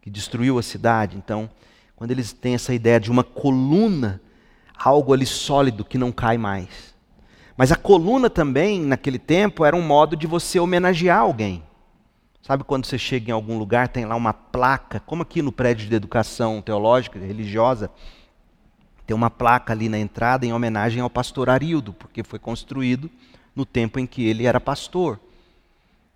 Que 0.00 0.10
destruiu 0.10 0.58
a 0.58 0.62
cidade. 0.62 1.16
Então, 1.16 1.50
quando 1.96 2.10
eles 2.10 2.32
têm 2.32 2.54
essa 2.54 2.72
ideia 2.72 2.98
de 2.98 3.10
uma 3.10 3.22
coluna, 3.22 4.20
algo 4.74 5.12
ali 5.12 5.26
sólido 5.26 5.84
que 5.84 5.98
não 5.98 6.10
cai 6.10 6.38
mais. 6.38 6.94
Mas 7.56 7.70
a 7.70 7.76
coluna 7.76 8.30
também, 8.30 8.80
naquele 8.80 9.18
tempo, 9.18 9.64
era 9.64 9.76
um 9.76 9.82
modo 9.82 10.16
de 10.16 10.26
você 10.26 10.58
homenagear 10.58 11.20
alguém. 11.20 11.62
Sabe 12.40 12.64
quando 12.64 12.86
você 12.86 12.96
chega 12.96 13.30
em 13.30 13.34
algum 13.34 13.58
lugar, 13.58 13.88
tem 13.88 14.06
lá 14.06 14.16
uma 14.16 14.32
placa, 14.32 14.98
como 15.00 15.22
aqui 15.22 15.42
no 15.42 15.52
prédio 15.52 15.86
de 15.88 15.94
educação 15.94 16.62
teológica, 16.62 17.18
religiosa, 17.18 17.90
Tem 19.06 19.14
uma 19.14 19.28
placa 19.28 19.72
ali 19.72 19.88
na 19.88 19.98
entrada 19.98 20.46
em 20.46 20.52
homenagem 20.52 21.02
ao 21.02 21.10
pastor 21.10 21.50
Arildo, 21.50 21.92
porque 21.92 22.22
foi 22.22 22.38
construído 22.38 23.10
no 23.56 23.66
tempo 23.66 23.98
em 23.98 24.06
que 24.06 24.24
ele 24.24 24.46
era 24.46 24.60
pastor. 24.60 25.20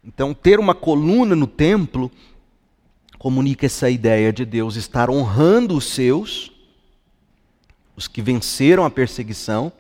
Então, 0.03 0.33
ter 0.33 0.61
uma 0.61 0.75
coluna 0.75 1.35
no 1.35 1.47
templo 1.47 2.11
comunica 3.25 3.65
essa 3.65 3.89
ideia 3.89 4.31
de 4.31 4.45
Deus 4.45 4.77
estar 4.77 5.09
honrando 5.09 5.75
os 5.75 5.87
seus, 5.87 6.53
os 7.97 8.07
que 8.07 8.21
venceram 8.21 8.85
a 8.85 8.91
perseguição, 8.91 9.73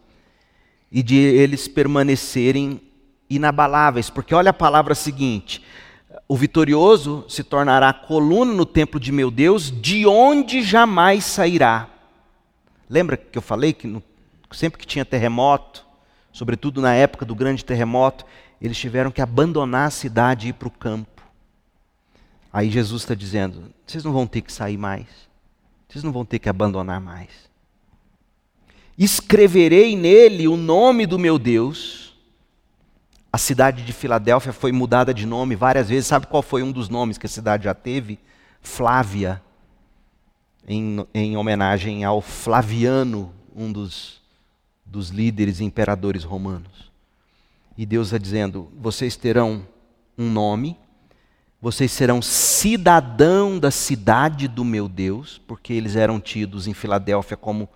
e 0.90 1.02
de 1.02 1.16
eles 1.16 1.68
permanecerem 1.68 2.80
inabaláveis. 3.28 4.08
Porque 4.08 4.34
olha 4.34 4.48
a 4.48 4.54
palavra 4.54 4.94
seguinte: 4.94 5.62
o 6.26 6.34
vitorioso 6.34 7.22
se 7.28 7.44
tornará 7.44 7.92
coluna 7.92 8.54
no 8.54 8.64
templo 8.64 8.98
de 8.98 9.12
meu 9.12 9.30
Deus, 9.30 9.70
de 9.70 10.06
onde 10.06 10.62
jamais 10.62 11.24
sairá. 11.24 11.90
Lembra 12.88 13.14
que 13.14 13.36
eu 13.36 13.42
falei 13.42 13.74
que 13.74 13.86
no, 13.86 14.02
sempre 14.52 14.78
que 14.78 14.86
tinha 14.86 15.04
terremoto, 15.04 15.84
sobretudo 16.32 16.80
na 16.80 16.94
época 16.94 17.26
do 17.26 17.34
grande 17.34 17.62
terremoto, 17.62 18.24
eles 18.58 18.78
tiveram 18.78 19.10
que 19.10 19.20
abandonar 19.20 19.88
a 19.88 19.90
cidade 19.90 20.46
e 20.46 20.48
ir 20.48 20.54
para 20.54 20.68
o 20.68 20.70
campo. 20.70 21.13
Aí 22.54 22.70
Jesus 22.70 23.02
está 23.02 23.16
dizendo: 23.16 23.74
vocês 23.84 24.04
não 24.04 24.12
vão 24.12 24.28
ter 24.28 24.40
que 24.40 24.52
sair 24.52 24.78
mais, 24.78 25.08
vocês 25.88 26.04
não 26.04 26.12
vão 26.12 26.24
ter 26.24 26.38
que 26.38 26.48
abandonar 26.48 27.00
mais. 27.00 27.30
Escreverei 28.96 29.96
nele 29.96 30.46
o 30.46 30.56
nome 30.56 31.04
do 31.04 31.18
meu 31.18 31.36
Deus. 31.36 32.14
A 33.32 33.38
cidade 33.38 33.82
de 33.82 33.92
Filadélfia 33.92 34.52
foi 34.52 34.70
mudada 34.70 35.12
de 35.12 35.26
nome 35.26 35.56
várias 35.56 35.88
vezes. 35.88 36.06
Sabe 36.06 36.28
qual 36.28 36.44
foi 36.44 36.62
um 36.62 36.70
dos 36.70 36.88
nomes 36.88 37.18
que 37.18 37.26
a 37.26 37.28
cidade 37.28 37.64
já 37.64 37.74
teve? 37.74 38.20
Flávia, 38.60 39.42
em, 40.68 41.04
em 41.12 41.36
homenagem 41.36 42.04
ao 42.04 42.20
Flaviano, 42.20 43.34
um 43.52 43.72
dos, 43.72 44.22
dos 44.86 45.08
líderes 45.08 45.58
e 45.58 45.64
imperadores 45.64 46.22
romanos. 46.22 46.92
E 47.76 47.84
Deus 47.84 48.06
está 48.06 48.18
dizendo: 48.18 48.70
vocês 48.78 49.16
terão 49.16 49.66
um 50.16 50.30
nome, 50.30 50.78
vocês 51.64 51.90
serão 51.92 52.20
cidadão 52.20 53.58
da 53.58 53.70
cidade 53.70 54.46
do 54.46 54.62
meu 54.62 54.86
Deus, 54.86 55.40
porque 55.46 55.72
eles 55.72 55.96
eram 55.96 56.20
tidos 56.20 56.66
em 56.66 56.74
Filadélfia 56.74 57.38
como 57.38 57.66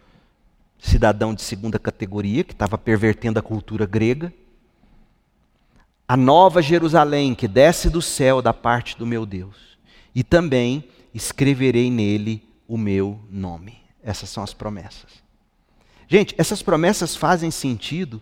cidadão 0.79 1.33
de 1.33 1.41
segunda 1.41 1.79
categoria, 1.79 2.45
que 2.45 2.53
estava 2.53 2.77
pervertendo 2.77 3.39
a 3.39 3.43
cultura 3.43 3.87
grega. 3.87 4.31
A 6.07 6.19
nova 6.19 6.61
Jerusalém, 6.61 7.35
que 7.35 7.49
desce 7.49 7.89
do 7.89 8.03
céu 8.03 8.43
da 8.43 8.53
parte 8.53 8.95
do 8.95 9.07
meu 9.07 9.25
Deus. 9.25 9.79
E 10.15 10.23
também 10.23 10.85
escreverei 11.15 11.91
nele 11.91 12.47
o 12.69 12.77
meu 12.77 13.19
nome. 13.31 13.79
Essas 14.03 14.29
são 14.29 14.45
as 14.45 14.53
promessas. 14.53 15.23
Gente, 16.07 16.35
essas 16.37 16.61
promessas 16.61 17.17
fazem 17.17 17.51
sentido 17.51 18.21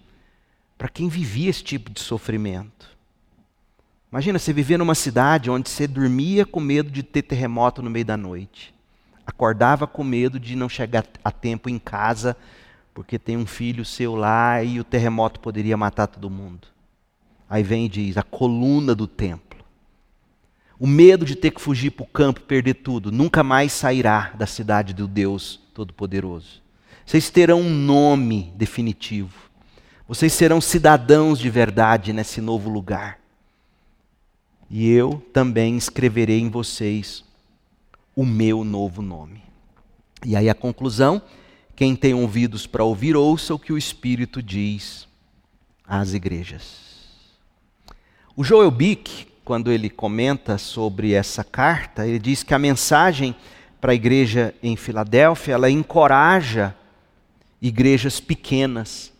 para 0.78 0.88
quem 0.88 1.08
vivia 1.08 1.50
esse 1.50 1.64
tipo 1.64 1.90
de 1.90 1.98
sofrimento. 1.98 2.95
Imagina 4.10 4.38
você 4.38 4.52
viver 4.52 4.78
numa 4.78 4.94
cidade 4.94 5.50
onde 5.50 5.68
você 5.68 5.86
dormia 5.86 6.46
com 6.46 6.60
medo 6.60 6.90
de 6.90 7.02
ter 7.02 7.22
terremoto 7.22 7.82
no 7.82 7.90
meio 7.90 8.04
da 8.04 8.16
noite. 8.16 8.72
Acordava 9.26 9.86
com 9.86 10.04
medo 10.04 10.38
de 10.38 10.54
não 10.54 10.68
chegar 10.68 11.04
a 11.24 11.32
tempo 11.32 11.68
em 11.68 11.78
casa, 11.78 12.36
porque 12.94 13.18
tem 13.18 13.36
um 13.36 13.46
filho 13.46 13.84
seu 13.84 14.14
lá 14.14 14.62
e 14.62 14.78
o 14.78 14.84
terremoto 14.84 15.40
poderia 15.40 15.76
matar 15.76 16.06
todo 16.06 16.30
mundo. 16.30 16.68
Aí 17.50 17.64
vem 17.64 17.86
e 17.86 17.88
diz: 17.88 18.16
a 18.16 18.22
coluna 18.22 18.94
do 18.94 19.08
templo. 19.08 19.58
O 20.78 20.86
medo 20.86 21.24
de 21.24 21.34
ter 21.34 21.50
que 21.50 21.60
fugir 21.60 21.90
para 21.90 22.04
o 22.04 22.06
campo, 22.06 22.40
perder 22.42 22.74
tudo, 22.74 23.10
nunca 23.10 23.42
mais 23.42 23.72
sairá 23.72 24.32
da 24.34 24.46
cidade 24.46 24.94
do 24.94 25.08
Deus 25.08 25.58
Todo-Poderoso. 25.74 26.62
Vocês 27.04 27.30
terão 27.30 27.60
um 27.60 27.70
nome 27.70 28.52
definitivo. 28.54 29.50
Vocês 30.06 30.32
serão 30.32 30.60
cidadãos 30.60 31.38
de 31.38 31.50
verdade 31.50 32.12
nesse 32.12 32.40
novo 32.40 32.70
lugar 32.70 33.25
e 34.70 34.90
eu 34.90 35.22
também 35.32 35.76
escreverei 35.76 36.40
em 36.40 36.50
vocês 36.50 37.24
o 38.14 38.24
meu 38.24 38.64
novo 38.64 39.02
nome. 39.02 39.42
E 40.24 40.34
aí 40.34 40.48
a 40.48 40.54
conclusão: 40.54 41.22
quem 41.74 41.94
tem 41.94 42.14
ouvidos 42.14 42.66
para 42.66 42.84
ouvir, 42.84 43.16
ouça 43.16 43.54
o 43.54 43.58
que 43.58 43.72
o 43.72 43.78
Espírito 43.78 44.42
diz 44.42 45.06
às 45.86 46.14
igrejas. 46.14 46.86
O 48.34 48.42
Joel 48.42 48.70
Bick, 48.70 49.28
quando 49.44 49.70
ele 49.70 49.88
comenta 49.88 50.58
sobre 50.58 51.12
essa 51.12 51.44
carta, 51.44 52.06
ele 52.06 52.18
diz 52.18 52.42
que 52.42 52.52
a 52.52 52.58
mensagem 52.58 53.34
para 53.80 53.92
a 53.92 53.94
igreja 53.94 54.54
em 54.62 54.74
Filadélfia, 54.74 55.54
ela 55.54 55.70
encoraja 55.70 56.74
igrejas 57.60 58.20
pequenas, 58.20 59.12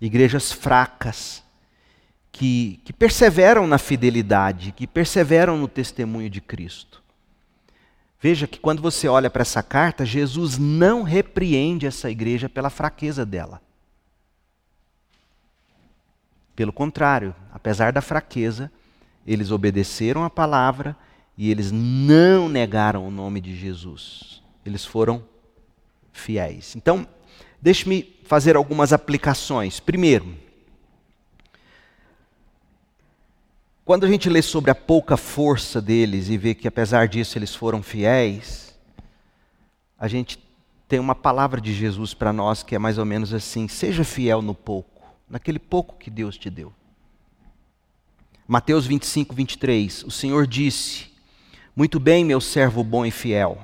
igrejas 0.00 0.52
fracas, 0.52 1.42
que, 2.40 2.80
que 2.86 2.92
perseveram 2.94 3.66
na 3.66 3.76
fidelidade, 3.76 4.72
que 4.72 4.86
perseveram 4.86 5.58
no 5.58 5.68
testemunho 5.68 6.30
de 6.30 6.40
Cristo. 6.40 7.02
Veja 8.18 8.46
que 8.46 8.58
quando 8.58 8.80
você 8.80 9.06
olha 9.06 9.28
para 9.28 9.42
essa 9.42 9.62
carta, 9.62 10.06
Jesus 10.06 10.56
não 10.56 11.02
repreende 11.02 11.84
essa 11.84 12.10
igreja 12.10 12.48
pela 12.48 12.70
fraqueza 12.70 13.26
dela. 13.26 13.60
Pelo 16.56 16.72
contrário, 16.72 17.34
apesar 17.52 17.92
da 17.92 18.00
fraqueza, 18.00 18.72
eles 19.26 19.50
obedeceram 19.50 20.24
a 20.24 20.30
palavra 20.30 20.96
e 21.36 21.50
eles 21.50 21.70
não 21.70 22.48
negaram 22.48 23.06
o 23.06 23.10
nome 23.10 23.42
de 23.42 23.54
Jesus. 23.54 24.42
Eles 24.64 24.82
foram 24.82 25.22
fiéis. 26.10 26.74
Então, 26.74 27.06
deixe-me 27.60 28.18
fazer 28.24 28.56
algumas 28.56 28.94
aplicações. 28.94 29.78
Primeiro, 29.78 30.48
Quando 33.90 34.06
a 34.06 34.08
gente 34.08 34.28
lê 34.28 34.40
sobre 34.40 34.70
a 34.70 34.74
pouca 34.76 35.16
força 35.16 35.82
deles 35.82 36.28
e 36.28 36.38
vê 36.38 36.54
que 36.54 36.68
apesar 36.68 37.08
disso 37.08 37.36
eles 37.36 37.56
foram 37.56 37.82
fiéis, 37.82 38.72
a 39.98 40.06
gente 40.06 40.38
tem 40.86 41.00
uma 41.00 41.12
palavra 41.12 41.60
de 41.60 41.74
Jesus 41.74 42.14
para 42.14 42.32
nós 42.32 42.62
que 42.62 42.76
é 42.76 42.78
mais 42.78 42.98
ou 42.98 43.04
menos 43.04 43.34
assim: 43.34 43.66
seja 43.66 44.04
fiel 44.04 44.42
no 44.42 44.54
pouco, 44.54 45.02
naquele 45.28 45.58
pouco 45.58 45.96
que 45.96 46.08
Deus 46.08 46.38
te 46.38 46.48
deu. 46.48 46.72
Mateus 48.46 48.86
25, 48.86 49.34
23, 49.34 50.04
o 50.04 50.10
Senhor 50.12 50.46
disse: 50.46 51.08
Muito 51.74 51.98
bem, 51.98 52.24
meu 52.24 52.40
servo 52.40 52.84
bom 52.84 53.04
e 53.04 53.10
fiel. 53.10 53.58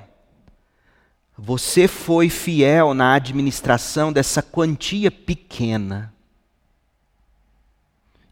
Você 1.37 1.87
foi 1.87 2.27
fiel 2.27 2.93
na 2.93 3.13
administração 3.13 4.11
dessa 4.11 4.41
quantia 4.41 5.09
pequena 5.09 6.13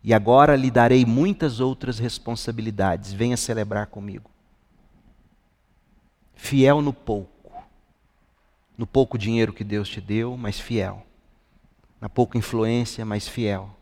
e 0.07 0.13
agora 0.13 0.55
lhe 0.55 0.69
darei 0.69 1.03
muitas 1.03 1.59
outras 1.59 1.97
responsabilidades. 1.97 3.11
Venha 3.11 3.35
celebrar 3.35 3.87
comigo. 3.87 4.29
Fiel 6.35 6.79
no 6.79 6.93
pouco. 6.93 7.51
No 8.77 8.85
pouco 8.85 9.17
dinheiro 9.17 9.51
que 9.51 9.63
Deus 9.63 9.89
te 9.89 9.99
deu, 9.99 10.37
mas 10.37 10.59
fiel. 10.59 11.03
Na 11.99 12.07
pouca 12.07 12.37
influência, 12.37 13.03
mas 13.03 13.27
fiel. 13.27 13.75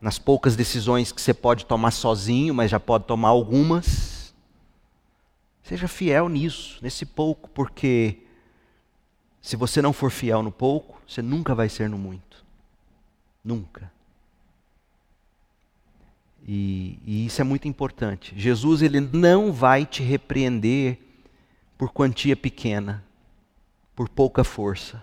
Nas 0.00 0.20
poucas 0.20 0.54
decisões 0.54 1.10
que 1.10 1.20
você 1.20 1.34
pode 1.34 1.66
tomar 1.66 1.90
sozinho, 1.90 2.54
mas 2.54 2.70
já 2.70 2.78
pode 2.78 3.04
tomar 3.04 3.30
algumas. 3.30 4.32
Seja 5.64 5.88
fiel 5.88 6.28
nisso, 6.28 6.78
nesse 6.80 7.04
pouco, 7.04 7.50
porque 7.50 8.18
se 9.40 9.56
você 9.56 9.82
não 9.82 9.92
for 9.92 10.12
fiel 10.12 10.44
no 10.44 10.52
pouco, 10.52 11.02
você 11.08 11.20
nunca 11.20 11.56
vai 11.56 11.68
ser 11.68 11.90
no 11.90 11.98
muito. 11.98 12.44
Nunca. 13.42 13.90
E, 16.46 16.98
e, 17.04 17.26
isso 17.26 17.40
é 17.40 17.44
muito 17.44 17.68
importante. 17.68 18.34
Jesus 18.36 18.82
ele 18.82 19.00
não 19.00 19.52
vai 19.52 19.86
te 19.86 20.02
repreender 20.02 20.98
por 21.78 21.92
quantia 21.92 22.36
pequena, 22.36 23.04
por 23.94 24.08
pouca 24.08 24.42
força, 24.42 25.02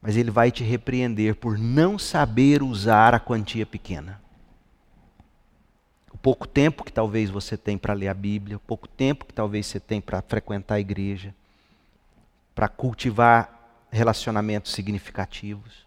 mas 0.00 0.16
ele 0.16 0.30
vai 0.30 0.50
te 0.50 0.62
repreender 0.62 1.36
por 1.36 1.58
não 1.58 1.98
saber 1.98 2.62
usar 2.62 3.14
a 3.14 3.20
quantia 3.20 3.66
pequena. 3.66 4.20
O 6.12 6.18
pouco 6.18 6.46
tempo 6.46 6.84
que 6.84 6.92
talvez 6.92 7.28
você 7.28 7.56
tem 7.56 7.76
para 7.76 7.92
ler 7.92 8.08
a 8.08 8.14
Bíblia, 8.14 8.56
o 8.56 8.60
pouco 8.60 8.88
tempo 8.88 9.24
que 9.24 9.34
talvez 9.34 9.66
você 9.66 9.80
tem 9.80 10.00
para 10.00 10.22
frequentar 10.22 10.76
a 10.76 10.80
igreja, 10.80 11.34
para 12.54 12.68
cultivar 12.68 13.86
relacionamentos 13.90 14.72
significativos. 14.72 15.84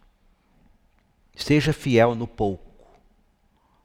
Seja 1.35 1.71
fiel 1.71 2.13
no 2.15 2.27
pouco 2.27 2.66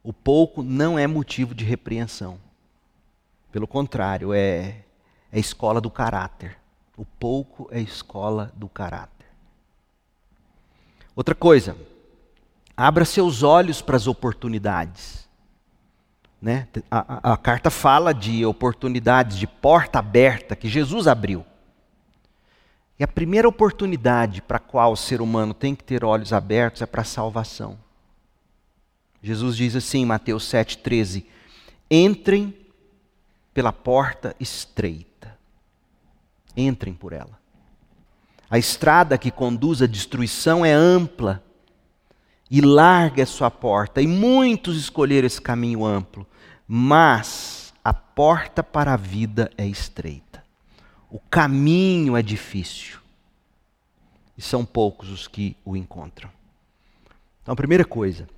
o 0.03 0.13
pouco 0.13 0.63
não 0.63 0.99
é 0.99 1.07
motivo 1.07 1.55
de 1.55 1.65
repreensão. 1.65 2.39
Pelo 3.53 3.67
contrário, 3.67 4.33
é, 4.33 4.83
é 5.31 5.39
escola 5.39 5.81
do 5.81 5.91
caráter. 5.91 6.57
O 6.97 7.05
pouco 7.05 7.69
é 7.71 7.81
escola 7.81 8.53
do 8.57 8.69
caráter. 8.69 9.27
Outra 11.15 11.35
coisa, 11.35 11.77
abra 12.77 13.05
seus 13.05 13.43
olhos 13.43 13.81
para 13.81 13.97
as 13.97 14.07
oportunidades. 14.07 15.29
Né? 16.41 16.67
A, 16.91 17.31
a, 17.31 17.33
a 17.35 17.37
carta 17.37 17.71
fala 17.71 18.13
de 18.13 18.45
oportunidades, 18.45 19.37
de 19.39 19.47
porta 19.47 20.01
aberta 20.01 20.57
que 20.57 20.69
Jesus 20.69 21.07
abriu. 21.07 21.45
E 22.99 23.05
a 23.05 23.09
primeira 23.09 23.49
oportunidade 23.49 24.43
para 24.43 24.57
a 24.57 24.61
qual 24.61 24.93
o 24.93 24.97
ser 24.97 25.21
humano 25.21 25.55
tem 25.55 25.75
que 25.75 25.85
ter 25.85 26.05
olhos 26.05 26.33
abertos 26.33 26.83
é 26.83 26.87
para 26.87 27.03
a 27.03 27.05
salvação. 27.05 27.79
Jesus 29.23 29.57
diz 29.57 29.77
assim 29.77 30.05
Mateus 30.05 30.45
7,13: 30.45 31.25
Entrem 31.91 32.55
pela 33.55 33.73
porta 33.73 34.35
estreita. 34.41 35.39
Entrem 36.57 36.93
por 36.93 37.13
ela. 37.13 37.41
A 38.51 38.59
estrada 38.59 39.17
que 39.17 39.31
conduz 39.31 39.81
à 39.81 39.87
destruição 39.87 40.65
é 40.65 40.73
ampla 40.73 41.43
e 42.51 42.61
larga 42.61 43.23
a 43.23 43.27
sua 43.27 43.51
porta, 43.51 44.03
e 44.03 44.07
muitos 44.07 44.77
escolheram 44.77 45.27
esse 45.27 45.41
caminho 45.41 45.87
amplo, 45.87 46.27
mas 46.69 47.73
a 47.83 47.95
porta 47.95 48.63
para 48.63 48.93
a 48.93 48.97
vida 48.97 49.51
é 49.57 49.67
estreita. 49.67 50.45
O 51.11 51.19
caminho 51.19 52.15
é 52.15 52.23
difícil. 52.23 52.99
E 54.37 54.43
são 54.43 54.67
poucos 54.67 55.09
os 55.09 55.27
que 55.27 55.57
o 55.65 55.75
encontram. 55.75 56.31
Então, 57.43 57.53
a 57.53 57.57
primeira 57.57 57.87
coisa, 57.87 58.29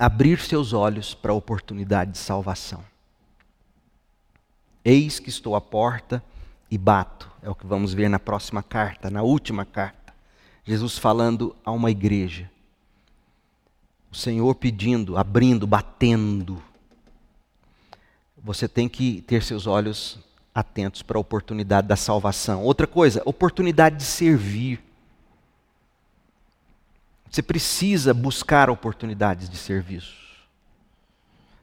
abrir 0.00 0.40
seus 0.40 0.72
olhos 0.72 1.12
para 1.12 1.30
a 1.30 1.34
oportunidade 1.34 2.12
de 2.12 2.18
salvação. 2.18 2.82
Eis 4.82 5.20
que 5.20 5.28
estou 5.28 5.54
à 5.54 5.60
porta 5.60 6.24
e 6.70 6.78
bato. 6.78 7.30
É 7.42 7.50
o 7.50 7.54
que 7.54 7.66
vamos 7.66 7.92
ver 7.92 8.08
na 8.08 8.18
próxima 8.18 8.62
carta, 8.62 9.10
na 9.10 9.22
última 9.22 9.66
carta. 9.66 10.14
Jesus 10.64 10.96
falando 10.96 11.54
a 11.62 11.70
uma 11.70 11.90
igreja. 11.90 12.50
O 14.10 14.16
Senhor 14.16 14.54
pedindo, 14.54 15.18
abrindo, 15.18 15.66
batendo. 15.66 16.62
Você 18.42 18.66
tem 18.66 18.88
que 18.88 19.20
ter 19.20 19.42
seus 19.42 19.66
olhos 19.66 20.18
atentos 20.54 21.02
para 21.02 21.18
a 21.18 21.20
oportunidade 21.20 21.86
da 21.86 21.96
salvação. 21.96 22.64
Outra 22.64 22.86
coisa, 22.86 23.20
oportunidade 23.26 23.96
de 23.96 24.04
servir. 24.04 24.82
Você 27.30 27.42
precisa 27.42 28.12
buscar 28.12 28.68
oportunidades 28.68 29.48
de 29.48 29.56
serviço. 29.56 30.18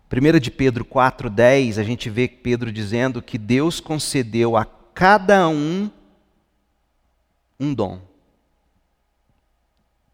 1 0.09 0.39
de 0.39 0.49
Pedro 0.49 0.86
4,10, 0.86 1.78
a 1.78 1.84
gente 1.84 2.09
vê 2.09 2.26
Pedro 2.30 2.72
dizendo 2.72 3.22
que 3.22 3.38
Deus 3.38 3.82
concedeu 3.82 4.55
a 4.55 4.63
cada 4.63 5.49
um 5.49 5.91
um 7.59 7.74
dom. 7.74 7.99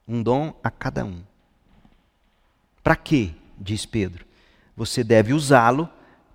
Um 0.08 0.24
dom 0.24 0.60
a 0.64 0.72
cada 0.72 1.06
um. 1.06 1.22
Para 2.84 2.96
quê? 2.96 3.32
Diz 3.56 3.86
Pedro. 3.86 4.26
Você 4.76 5.04
deve 5.04 5.34
usá-lo 5.34 5.88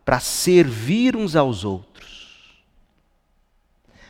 para 0.04 0.20
servir 0.20 1.16
uns 1.16 1.34
aos 1.34 1.64
outros, 1.64 2.62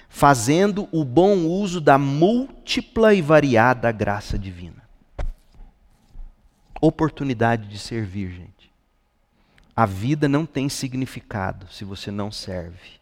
fazendo 0.08 0.86
o 0.92 1.02
bom 1.02 1.46
uso 1.46 1.80
da 1.80 1.96
múltipla 1.96 3.14
e 3.14 3.22
variada 3.22 3.90
graça 3.90 4.38
divina 4.38 4.77
oportunidade 6.80 7.68
de 7.68 7.78
servir, 7.78 8.30
gente. 8.30 8.72
A 9.74 9.86
vida 9.86 10.28
não 10.28 10.44
tem 10.44 10.68
significado 10.68 11.66
se 11.70 11.84
você 11.84 12.10
não 12.10 12.32
serve. 12.32 12.98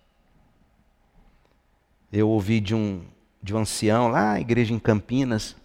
Eu 2.13 2.29
ouvi 2.29 2.61
de 2.61 2.75
um, 2.75 3.05
de 3.43 3.55
um 3.55 3.59
ancião 3.59 4.09
lá 4.09 4.35
na 4.35 4.41
igreja 4.41 4.75
em 4.75 4.79
Campinas, 4.79 5.57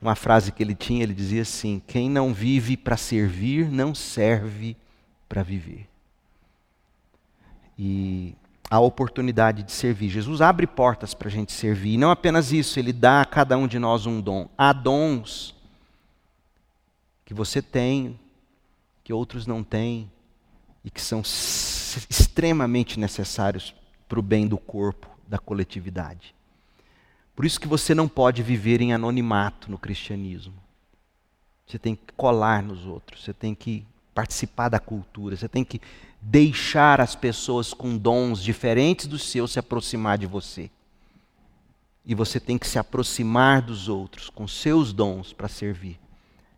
uma 0.00 0.14
frase 0.14 0.52
que 0.52 0.62
ele 0.62 0.74
tinha, 0.74 1.02
ele 1.02 1.14
dizia 1.14 1.42
assim: 1.42 1.80
Quem 1.86 2.10
não 2.10 2.34
vive 2.34 2.76
para 2.76 2.96
servir, 2.96 3.70
não 3.70 3.94
serve 3.94 4.76
para 5.28 5.42
viver. 5.42 5.88
E 7.78 8.34
a 8.70 8.80
oportunidade 8.80 9.62
de 9.62 9.72
servir. 9.72 10.08
Jesus 10.08 10.40
abre 10.40 10.66
portas 10.66 11.14
para 11.14 11.28
a 11.28 11.30
gente 11.30 11.52
servir. 11.52 11.94
E 11.94 11.98
não 11.98 12.10
apenas 12.10 12.52
isso, 12.52 12.78
ele 12.78 12.92
dá 12.92 13.20
a 13.20 13.24
cada 13.24 13.56
um 13.56 13.66
de 13.66 13.78
nós 13.78 14.06
um 14.06 14.20
dom. 14.20 14.48
Há 14.58 14.72
dons 14.72 15.54
que 17.24 17.34
você 17.34 17.62
tem, 17.62 18.18
que 19.02 19.12
outros 19.12 19.46
não 19.46 19.62
têm, 19.62 20.10
e 20.84 20.90
que 20.90 21.00
são 21.00 21.22
extremamente 21.22 23.00
necessários 23.00 23.74
para 24.06 24.18
o 24.18 24.22
bem 24.22 24.46
do 24.46 24.58
corpo, 24.58 25.08
da 25.26 25.38
coletividade. 25.38 26.34
Por 27.34 27.44
isso 27.44 27.58
que 27.58 27.66
você 27.66 27.94
não 27.94 28.06
pode 28.06 28.42
viver 28.42 28.80
em 28.82 28.92
anonimato 28.92 29.70
no 29.70 29.78
cristianismo. 29.78 30.54
Você 31.66 31.78
tem 31.78 31.96
que 31.96 32.12
colar 32.14 32.62
nos 32.62 32.84
outros, 32.84 33.24
você 33.24 33.32
tem 33.32 33.54
que 33.54 33.84
participar 34.14 34.68
da 34.68 34.78
cultura, 34.78 35.34
você 35.34 35.48
tem 35.48 35.64
que 35.64 35.80
deixar 36.20 37.00
as 37.00 37.16
pessoas 37.16 37.72
com 37.72 37.96
dons 37.96 38.42
diferentes 38.42 39.06
dos 39.06 39.24
seus 39.24 39.52
se 39.52 39.58
aproximar 39.58 40.18
de 40.18 40.26
você. 40.26 40.70
E 42.04 42.14
você 42.14 42.38
tem 42.38 42.58
que 42.58 42.66
se 42.66 42.78
aproximar 42.78 43.62
dos 43.62 43.88
outros 43.88 44.28
com 44.28 44.46
seus 44.46 44.92
dons 44.92 45.32
para 45.32 45.48
servir 45.48 45.98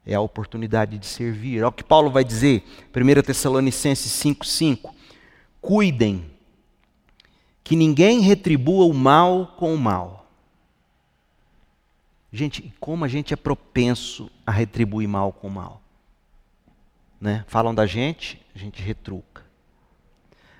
é 0.07 0.15
a 0.15 0.21
oportunidade 0.21 0.97
de 0.97 1.07
servir. 1.07 1.63
É 1.63 1.67
o 1.67 1.73
que 1.73 1.83
Paulo 1.83 2.11
vai 2.11 2.25
dizer, 2.25 2.63
1 2.95 3.23
Tessalonicenses 3.23 4.13
5,5. 4.13 4.95
Cuidem 5.61 6.31
que 7.65 7.75
ninguém 7.75 8.21
retribua 8.21 8.87
o 8.87 8.95
mal 8.95 9.57
com 9.59 9.75
o 9.75 9.79
mal. 9.79 10.31
Gente, 12.33 12.73
como 12.79 13.05
a 13.05 13.09
gente 13.09 13.35
é 13.35 13.37
propenso 13.37 14.31
a 14.47 14.53
retribuir 14.53 15.09
mal 15.09 15.33
com 15.33 15.49
mal. 15.49 15.83
Né? 17.21 17.45
Falam 17.49 17.75
da 17.75 17.87
gente, 17.87 18.41
a 18.55 18.59
gente 18.59 18.81
retruca. 18.81 19.45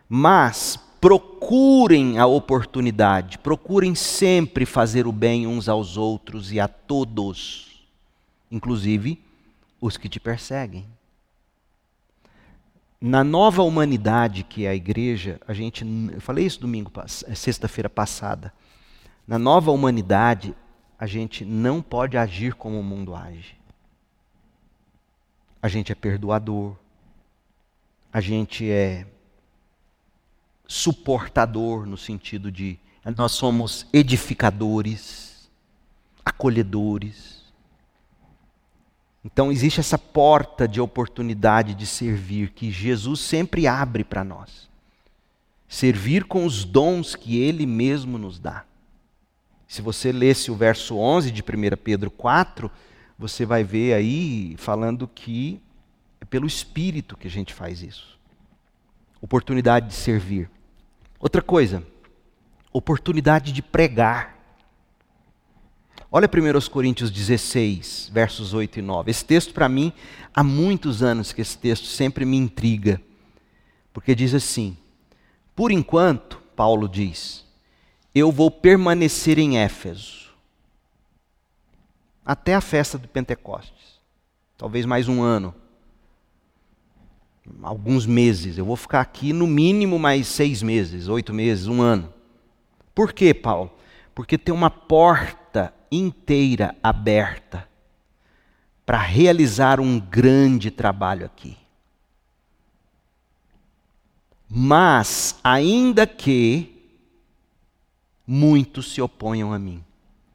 Mas 0.09 0.77
procurem 1.01 2.19
a 2.19 2.27
oportunidade, 2.27 3.39
procurem 3.39 3.95
sempre 3.95 4.67
fazer 4.67 5.07
o 5.07 5.13
bem 5.13 5.47
uns 5.47 5.69
aos 5.69 5.97
outros 5.97 6.51
e 6.51 6.59
a 6.59 6.67
todos, 6.67 7.87
inclusive 8.51 9.26
os 9.81 9.97
que 9.97 10.09
te 10.09 10.19
perseguem. 10.19 10.87
Na 13.01 13.23
nova 13.23 13.63
humanidade 13.63 14.43
que 14.43 14.65
é 14.65 14.71
a 14.71 14.75
igreja, 14.75 15.41
a 15.47 15.53
gente, 15.53 15.85
eu 16.13 16.21
falei 16.21 16.47
isso 16.47 16.61
domingo, 16.61 16.91
sexta-feira 17.07 17.91
passada. 17.91 18.53
Na 19.27 19.39
nova 19.39 19.71
humanidade, 19.71 20.55
a 20.99 21.07
gente 21.07 21.45
não 21.45 21.83
pode 21.83 22.17
agir 22.17 22.55
como 22.55 22.81
o 22.81 22.85
mundo 22.85 23.15
age. 23.15 23.57
A 25.61 25.69
gente 25.69 25.93
é 25.93 25.95
perdoador. 25.95 26.77
A 28.13 28.21
gente 28.21 28.71
é 28.71 29.07
suportador 30.67 31.87
no 31.87 31.97
sentido 31.97 32.51
de 32.51 32.79
nós 33.17 33.33
somos 33.33 33.87
edificadores, 33.93 35.49
acolhedores. 36.25 37.46
Então 39.27 39.51
existe 39.51 39.81
essa 39.81 39.99
porta 39.99 40.69
de 40.69 40.81
oportunidade 40.81 41.75
de 41.75 41.85
servir 41.85 42.51
que 42.51 42.71
Jesus 42.71 43.19
sempre 43.19 43.67
abre 43.67 44.05
para 44.05 44.23
nós. 44.23 44.71
Servir 45.67 46.23
com 46.27 46.47
os 46.47 46.65
dons 46.65 47.17
que 47.17 47.37
Ele 47.43 47.67
mesmo 47.67 48.19
nos 48.19 48.39
dá. 48.39 48.65
Se 49.67 49.83
você 49.83 50.13
lesse 50.13 50.49
o 50.49 50.55
verso 50.55 50.97
11 50.97 51.33
de 51.33 51.43
1 51.43 51.77
Pedro 51.83 52.09
4, 52.09 52.71
você 53.19 53.45
vai 53.45 53.65
ver 53.65 53.95
aí 53.95 54.55
falando 54.59 55.09
que 55.09 55.61
é 56.21 56.25
pelo 56.25 56.47
Espírito 56.47 57.17
que 57.17 57.27
a 57.27 57.31
gente 57.31 57.53
faz 57.53 57.83
isso. 57.83 58.17
Oportunidade 59.21 59.89
de 59.89 59.95
servir. 59.95 60.49
Outra 61.19 61.43
coisa, 61.43 61.85
oportunidade 62.73 63.53
de 63.53 63.61
pregar. 63.61 64.36
Olha 66.17 66.27
1 66.27 66.71
Coríntios 66.71 67.11
16, 67.11 68.09
versos 68.11 68.55
8 68.55 68.79
e 68.79 68.83
9. 68.83 69.11
Esse 69.11 69.23
texto, 69.23 69.53
para 69.53 69.69
mim, 69.69 69.93
há 70.35 70.43
muitos 70.43 71.03
anos 71.03 71.31
que 71.31 71.43
esse 71.43 71.59
texto 71.59 71.85
sempre 71.85 72.25
me 72.25 72.39
intriga. 72.39 72.99
Porque 73.93 74.15
diz 74.15 74.33
assim: 74.33 74.79
Por 75.55 75.71
enquanto, 75.71 76.41
Paulo 76.57 76.89
diz, 76.89 77.45
eu 78.15 78.33
vou 78.33 78.51
permanecer 78.51 79.39
em 79.39 79.59
Éfeso 79.59 80.31
até 82.25 82.55
a 82.55 82.63
festa 82.63 82.99
de 82.99 83.07
Pentecostes. 83.07 84.01
Talvez 84.57 84.87
mais 84.87 85.09
um 85.09 85.23
ano. 85.23 85.55
Alguns 87.63 88.07
meses. 88.07 88.57
Eu 88.57 88.65
vou 88.65 88.77
ficar 88.77 89.03
aqui 89.03 89.35
no 89.35 89.47
mínimo 89.47 89.99
mais 89.99 90.27
seis 90.29 90.63
meses, 90.63 91.09
oito 91.09 91.35
meses, 91.35 91.67
um 91.67 91.83
ano. 91.83 92.11
Por 92.95 93.13
quê, 93.13 93.35
Paulo? 93.35 93.71
Porque 94.15 94.39
tem 94.39 94.55
uma 94.55 94.71
porta 94.71 95.46
inteira 95.97 96.75
aberta 96.83 97.69
para 98.85 98.99
realizar 98.99 99.81
um 99.81 99.99
grande 99.99 100.71
trabalho 100.71 101.27
aqui. 101.27 101.57
Mas, 104.49 105.39
ainda 105.43 106.07
que 106.07 106.73
muitos 108.25 108.93
se 108.93 109.03
oponham 109.03 109.53
a 109.53 109.59
mim, 109.59 109.85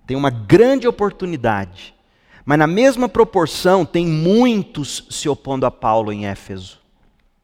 tem 0.06 0.18
uma 0.18 0.30
grande 0.30 0.88
oportunidade, 0.88 1.96
mas 2.44 2.60
na 2.60 2.68
mesma 2.68 3.08
proporção 3.08 3.86
tem 3.86 4.06
muitos 4.06 5.06
se 5.10 5.30
opondo 5.30 5.66
a 5.66 5.72
Paulo 5.72 6.12
em 6.12 6.26
Éfeso. 6.26 6.82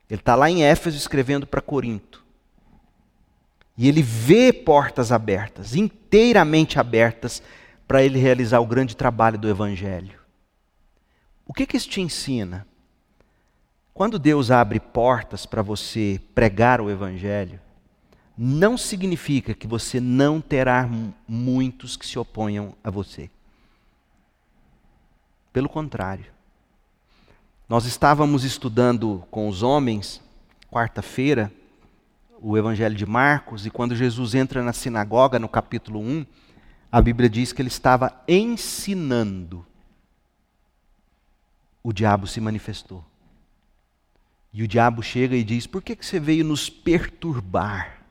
Ele 0.10 0.20
está 0.20 0.36
lá 0.36 0.50
em 0.50 0.64
Éfeso 0.64 0.98
escrevendo 0.98 1.48
para 1.48 1.62
Corinto. 1.62 2.26
E 3.78 3.88
ele 3.88 4.02
vê 4.02 4.52
portas 4.52 5.12
abertas, 5.12 5.76
inteiramente 5.76 6.80
abertas, 6.80 7.44
para 7.88 8.04
ele 8.04 8.20
realizar 8.20 8.60
o 8.60 8.66
grande 8.66 8.96
trabalho 8.96 9.38
do 9.38 9.50
Evangelho. 9.50 10.20
O 11.46 11.54
que, 11.54 11.66
que 11.66 11.78
isso 11.78 11.90
te 11.90 12.02
ensina? 12.02 12.68
Quando 13.94 14.20
Deus 14.20 14.52
abre 14.52 14.80
portas 14.80 15.46
para 15.46 15.62
você 15.62 16.22
pregar 16.36 16.82
o 16.82 16.92
Evangelho, 16.92 17.60
não 18.38 18.78
significa 18.78 19.54
que 19.54 19.66
você 19.66 20.00
não 20.00 20.40
terá 20.40 20.88
muitos 21.28 21.98
que 21.98 22.06
se 22.06 22.20
oponham 22.20 22.76
a 22.84 22.92
você. 22.92 23.30
Pelo 25.52 25.70
contrário. 25.70 26.26
Nós 27.68 27.86
estávamos 27.86 28.44
estudando 28.44 29.26
com 29.32 29.48
os 29.48 29.64
homens, 29.64 30.22
quarta-feira, 30.72 31.52
o 32.40 32.56
Evangelho 32.58 32.96
de 32.96 33.06
Marcos, 33.06 33.66
e 33.66 33.72
quando 33.72 33.96
Jesus 33.96 34.36
entra 34.36 34.62
na 34.62 34.72
sinagoga, 34.72 35.40
no 35.40 35.50
capítulo 35.50 36.00
1, 36.00 36.26
a 36.92 37.02
Bíblia 37.02 37.30
diz 37.30 37.52
que 37.52 37.62
ele 37.62 37.70
estava 37.70 38.22
ensinando. 38.28 39.66
O 41.84 41.92
diabo 41.92 42.28
se 42.28 42.40
manifestou. 42.40 43.04
E 44.54 44.64
o 44.64 44.68
diabo 44.68 45.04
chega 45.04 45.36
e 45.36 45.44
diz: 45.44 45.68
Por 45.68 45.82
que, 45.82 45.96
que 45.96 46.06
você 46.06 46.20
veio 46.20 46.44
nos 46.44 46.70
perturbar? 46.70 48.02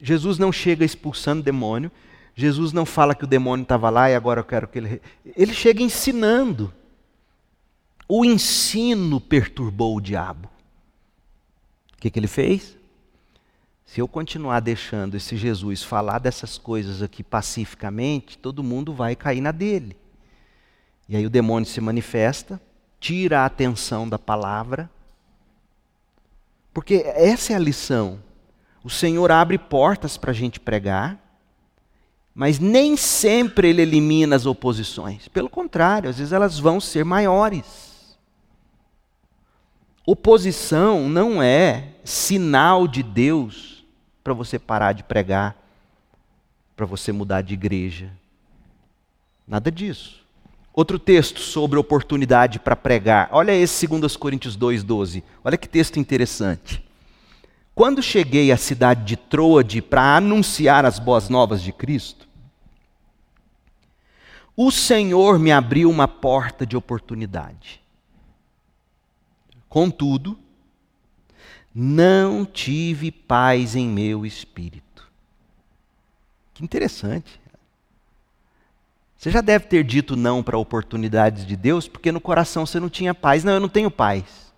Jesus 0.00 0.38
não 0.38 0.50
chega 0.50 0.84
expulsando 0.84 1.42
demônio, 1.42 1.90
Jesus 2.34 2.72
não 2.72 2.86
fala 2.86 3.14
que 3.14 3.24
o 3.24 3.28
demônio 3.28 3.62
estava 3.62 3.90
lá 3.90 4.10
e 4.10 4.14
agora 4.14 4.40
eu 4.40 4.44
quero 4.44 4.66
que 4.66 4.78
ele. 4.78 5.02
Ele 5.36 5.52
chega 5.52 5.82
ensinando. 5.82 6.72
O 8.08 8.24
ensino 8.24 9.20
perturbou 9.20 9.96
o 9.96 10.00
diabo. 10.00 10.48
O 11.94 12.00
que, 12.00 12.10
que 12.10 12.18
ele 12.18 12.26
fez? 12.26 12.76
Se 13.92 14.00
eu 14.00 14.08
continuar 14.08 14.60
deixando 14.60 15.18
esse 15.18 15.36
Jesus 15.36 15.82
falar 15.82 16.18
dessas 16.18 16.56
coisas 16.56 17.02
aqui 17.02 17.22
pacificamente, 17.22 18.38
todo 18.38 18.62
mundo 18.62 18.94
vai 18.94 19.14
cair 19.14 19.42
na 19.42 19.52
dele. 19.52 19.98
E 21.06 21.14
aí 21.14 21.26
o 21.26 21.28
demônio 21.28 21.68
se 21.68 21.78
manifesta, 21.78 22.58
tira 22.98 23.40
a 23.40 23.44
atenção 23.44 24.08
da 24.08 24.18
palavra. 24.18 24.90
Porque 26.72 27.02
essa 27.04 27.52
é 27.52 27.56
a 27.56 27.58
lição. 27.58 28.18
O 28.82 28.88
Senhor 28.88 29.30
abre 29.30 29.58
portas 29.58 30.16
para 30.16 30.30
a 30.30 30.34
gente 30.34 30.58
pregar, 30.58 31.22
mas 32.34 32.58
nem 32.58 32.96
sempre 32.96 33.68
Ele 33.68 33.82
elimina 33.82 34.34
as 34.34 34.46
oposições. 34.46 35.28
Pelo 35.28 35.50
contrário, 35.50 36.08
às 36.08 36.16
vezes 36.16 36.32
elas 36.32 36.58
vão 36.58 36.80
ser 36.80 37.04
maiores. 37.04 38.16
Oposição 40.06 41.10
não 41.10 41.42
é 41.42 41.88
sinal 42.02 42.88
de 42.88 43.02
Deus 43.02 43.71
para 44.22 44.32
você 44.32 44.58
parar 44.58 44.92
de 44.92 45.02
pregar, 45.02 45.56
para 46.76 46.86
você 46.86 47.12
mudar 47.12 47.42
de 47.42 47.54
igreja. 47.54 48.10
Nada 49.46 49.70
disso. 49.70 50.22
Outro 50.72 50.98
texto 50.98 51.40
sobre 51.40 51.78
oportunidade 51.78 52.58
para 52.58 52.74
pregar. 52.74 53.28
Olha 53.30 53.52
esse 53.52 53.86
2 53.86 54.16
Coríntios 54.16 54.56
2,12. 54.56 55.22
Olha 55.44 55.58
que 55.58 55.68
texto 55.68 55.98
interessante. 55.98 56.82
Quando 57.74 58.02
cheguei 58.02 58.52
à 58.52 58.56
cidade 58.56 59.04
de 59.04 59.16
Troade 59.16 59.82
para 59.82 60.16
anunciar 60.16 60.84
as 60.84 60.98
boas 60.98 61.28
novas 61.28 61.62
de 61.62 61.72
Cristo, 61.72 62.28
o 64.56 64.70
Senhor 64.70 65.38
me 65.38 65.50
abriu 65.50 65.90
uma 65.90 66.06
porta 66.06 66.66
de 66.66 66.76
oportunidade. 66.76 67.80
Contudo, 69.68 70.38
não 71.74 72.44
tive 72.44 73.10
paz 73.10 73.74
em 73.74 73.88
meu 73.88 74.26
espírito. 74.26 75.08
Que 76.52 76.62
interessante. 76.62 77.40
Você 79.16 79.30
já 79.30 79.40
deve 79.40 79.66
ter 79.66 79.84
dito 79.84 80.16
não 80.16 80.42
para 80.42 80.58
oportunidades 80.58 81.46
de 81.46 81.56
Deus, 81.56 81.86
porque 81.86 82.10
no 82.10 82.20
coração 82.20 82.66
você 82.66 82.80
não 82.80 82.90
tinha 82.90 83.14
paz. 83.14 83.44
Não, 83.44 83.52
eu 83.52 83.60
não 83.60 83.68
tenho 83.68 83.90
paz. 83.90 84.52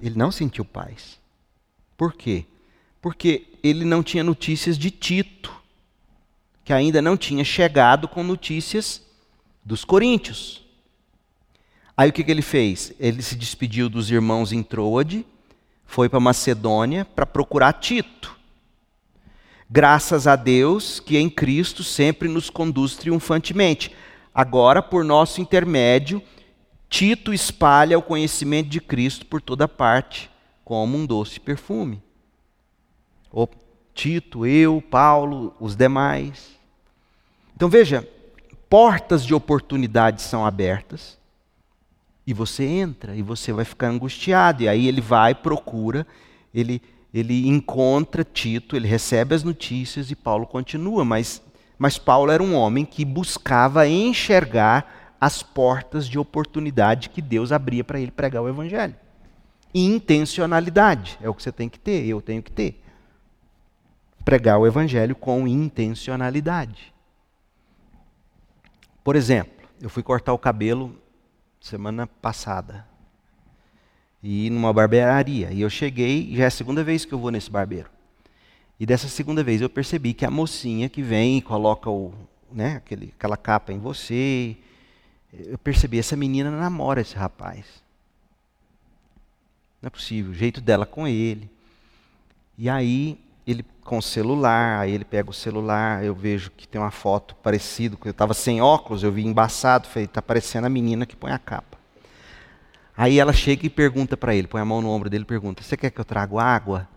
Ele 0.00 0.16
não 0.16 0.30
sentiu 0.30 0.64
paz. 0.64 1.18
Por 1.96 2.14
quê? 2.14 2.46
Porque 3.02 3.48
ele 3.62 3.84
não 3.84 4.02
tinha 4.02 4.24
notícias 4.24 4.78
de 4.78 4.90
Tito, 4.90 5.52
que 6.64 6.72
ainda 6.72 7.02
não 7.02 7.16
tinha 7.16 7.44
chegado 7.44 8.06
com 8.06 8.22
notícias 8.22 9.02
dos 9.64 9.84
coríntios. 9.84 10.64
Aí 12.00 12.08
o 12.08 12.12
que, 12.14 12.24
que 12.24 12.30
ele 12.30 12.40
fez? 12.40 12.94
Ele 12.98 13.20
se 13.20 13.36
despediu 13.36 13.86
dos 13.86 14.10
irmãos 14.10 14.52
em 14.52 14.62
Troade, 14.62 15.22
foi 15.84 16.08
para 16.08 16.18
Macedônia 16.18 17.04
para 17.04 17.26
procurar 17.26 17.74
Tito. 17.74 18.38
Graças 19.68 20.26
a 20.26 20.34
Deus 20.34 20.98
que 20.98 21.18
em 21.18 21.28
Cristo 21.28 21.84
sempre 21.84 22.26
nos 22.26 22.48
conduz 22.48 22.96
triunfantemente. 22.96 23.94
Agora, 24.34 24.80
por 24.80 25.04
nosso 25.04 25.42
intermédio, 25.42 26.22
Tito 26.88 27.34
espalha 27.34 27.98
o 27.98 28.02
conhecimento 28.02 28.70
de 28.70 28.80
Cristo 28.80 29.26
por 29.26 29.42
toda 29.42 29.68
parte, 29.68 30.30
como 30.64 30.96
um 30.96 31.04
doce 31.04 31.38
perfume. 31.38 32.02
O 33.30 33.46
Tito, 33.92 34.46
eu, 34.46 34.82
Paulo, 34.90 35.54
os 35.60 35.76
demais. 35.76 36.58
Então 37.54 37.68
veja, 37.68 38.08
portas 38.70 39.22
de 39.22 39.34
oportunidade 39.34 40.22
são 40.22 40.46
abertas 40.46 41.19
e 42.30 42.34
você 42.34 42.64
entra 42.64 43.16
e 43.16 43.22
você 43.22 43.52
vai 43.52 43.64
ficar 43.64 43.88
angustiado. 43.88 44.62
E 44.62 44.68
aí 44.68 44.86
ele 44.86 45.00
vai, 45.00 45.34
procura, 45.34 46.06
ele, 46.54 46.80
ele 47.12 47.48
encontra 47.48 48.22
Tito, 48.22 48.76
ele 48.76 48.86
recebe 48.86 49.34
as 49.34 49.42
notícias 49.42 50.12
e 50.12 50.16
Paulo 50.16 50.46
continua. 50.46 51.04
Mas, 51.04 51.42
mas 51.76 51.98
Paulo 51.98 52.30
era 52.30 52.42
um 52.42 52.54
homem 52.54 52.84
que 52.84 53.04
buscava 53.04 53.88
enxergar 53.88 55.16
as 55.20 55.42
portas 55.42 56.08
de 56.08 56.18
oportunidade 56.20 57.10
que 57.10 57.20
Deus 57.20 57.50
abria 57.50 57.82
para 57.82 58.00
ele 58.00 58.12
pregar 58.12 58.42
o 58.42 58.48
Evangelho. 58.48 58.94
Intencionalidade 59.74 61.18
é 61.20 61.28
o 61.28 61.34
que 61.34 61.42
você 61.42 61.52
tem 61.52 61.68
que 61.68 61.80
ter, 61.80 62.06
eu 62.06 62.20
tenho 62.20 62.42
que 62.42 62.52
ter. 62.52 62.80
Pregar 64.24 64.58
o 64.58 64.66
Evangelho 64.66 65.16
com 65.16 65.48
intencionalidade. 65.48 66.94
Por 69.02 69.16
exemplo, 69.16 69.68
eu 69.80 69.90
fui 69.90 70.02
cortar 70.02 70.32
o 70.32 70.38
cabelo 70.38 70.96
semana 71.60 72.06
passada. 72.06 72.86
E 74.22 74.50
numa 74.50 74.72
barbearia. 74.72 75.50
E 75.52 75.60
eu 75.60 75.70
cheguei, 75.70 76.34
já 76.34 76.44
é 76.44 76.46
a 76.46 76.50
segunda 76.50 76.82
vez 76.82 77.04
que 77.04 77.12
eu 77.12 77.18
vou 77.18 77.30
nesse 77.30 77.50
barbeiro. 77.50 77.90
E 78.78 78.86
dessa 78.86 79.08
segunda 79.08 79.44
vez 79.44 79.60
eu 79.60 79.68
percebi 79.68 80.14
que 80.14 80.24
a 80.24 80.30
mocinha 80.30 80.88
que 80.88 81.02
vem 81.02 81.38
e 81.38 81.42
coloca 81.42 81.90
o, 81.90 82.14
né, 82.50 82.76
aquele, 82.76 83.12
aquela 83.16 83.36
capa 83.36 83.72
em 83.72 83.78
você, 83.78 84.56
eu 85.32 85.58
percebi, 85.58 85.98
essa 85.98 86.16
menina 86.16 86.50
namora 86.50 87.00
esse 87.00 87.14
rapaz. 87.14 87.64
Não 89.80 89.86
é 89.86 89.90
possível, 89.90 90.32
o 90.32 90.34
jeito 90.34 90.60
dela 90.60 90.84
com 90.84 91.06
ele. 91.06 91.48
E 92.58 92.68
aí 92.68 93.18
ele 93.50 93.64
com 93.84 93.98
o 93.98 94.02
celular, 94.02 94.80
aí 94.80 94.92
ele 94.92 95.04
pega 95.04 95.30
o 95.30 95.32
celular, 95.32 96.04
eu 96.04 96.14
vejo 96.14 96.50
que 96.52 96.68
tem 96.68 96.80
uma 96.80 96.90
foto 96.90 97.34
parecida, 97.36 97.96
eu 98.04 98.10
estava 98.10 98.32
sem 98.34 98.60
óculos, 98.60 99.02
eu 99.02 99.10
vi 99.10 99.26
embaçado, 99.26 99.88
falei, 99.88 100.04
está 100.04 100.22
parecendo 100.22 100.66
a 100.66 100.70
menina 100.70 101.04
que 101.04 101.16
põe 101.16 101.32
a 101.32 101.38
capa. 101.38 101.76
Aí 102.96 103.18
ela 103.18 103.32
chega 103.32 103.66
e 103.66 103.70
pergunta 103.70 104.16
para 104.16 104.34
ele, 104.34 104.46
põe 104.46 104.60
a 104.60 104.64
mão 104.64 104.80
no 104.80 104.90
ombro 104.90 105.10
dele 105.10 105.24
e 105.24 105.26
pergunta, 105.26 105.62
você 105.62 105.76
quer 105.76 105.90
que 105.90 106.00
eu 106.00 106.04
traga 106.04 106.40
água? 106.40 106.88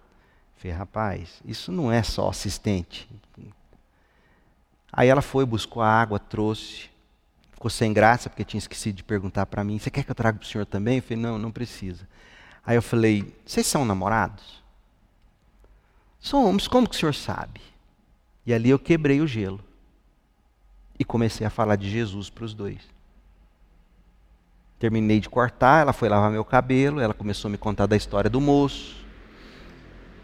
Eu 0.55 0.61
falei, 0.61 0.77
rapaz, 0.77 1.41
isso 1.43 1.71
não 1.71 1.91
é 1.91 2.03
só 2.03 2.29
assistente. 2.29 3.09
Aí 4.91 5.07
ela 5.07 5.23
foi, 5.23 5.43
buscou 5.45 5.81
a 5.81 5.87
água, 5.87 6.19
trouxe, 6.19 6.91
ficou 7.51 7.71
sem 7.71 7.91
graça, 7.91 8.29
porque 8.29 8.43
tinha 8.43 8.59
esquecido 8.59 8.97
de 8.97 9.03
perguntar 9.03 9.47
para 9.47 9.63
mim, 9.63 9.79
você 9.79 9.89
quer 9.89 10.03
que 10.03 10.11
eu 10.11 10.15
traga 10.15 10.37
para 10.37 10.45
o 10.45 10.47
senhor 10.47 10.65
também? 10.65 10.97
Eu 10.97 11.01
falei, 11.01 11.17
não, 11.17 11.39
não 11.39 11.51
precisa. 11.51 12.07
Aí 12.63 12.75
eu 12.75 12.81
falei, 12.83 13.35
vocês 13.43 13.65
são 13.65 13.83
namorados? 13.83 14.62
Somos, 16.23 16.69
como 16.69 16.87
que 16.87 16.95
o 16.95 16.97
senhor 16.97 17.13
sabe? 17.13 17.59
E 18.45 18.53
ali 18.53 18.69
eu 18.69 18.79
quebrei 18.79 19.19
o 19.19 19.27
gelo. 19.27 19.59
E 20.97 21.03
comecei 21.03 21.45
a 21.45 21.49
falar 21.49 21.75
de 21.75 21.89
Jesus 21.89 22.29
para 22.29 22.45
os 22.45 22.53
dois. 22.53 22.79
Terminei 24.79 25.19
de 25.19 25.29
cortar, 25.29 25.81
ela 25.81 25.91
foi 25.91 26.07
lavar 26.07 26.31
meu 26.31 26.45
cabelo, 26.45 27.01
ela 27.01 27.13
começou 27.13 27.49
a 27.49 27.51
me 27.51 27.57
contar 27.57 27.87
da 27.87 27.97
história 27.97 28.29
do 28.29 28.39
moço. 28.39 29.05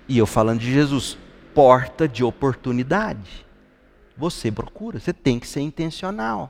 E 0.07 0.17
eu 0.17 0.25
falando 0.25 0.61
de 0.61 0.71
Jesus, 0.71 1.17
porta 1.53 2.07
de 2.07 2.23
oportunidade. 2.23 3.45
Você 4.15 4.49
procura, 4.49 5.01
você 5.01 5.11
tem 5.11 5.37
que 5.37 5.47
ser 5.47 5.59
intencional. 5.59 6.49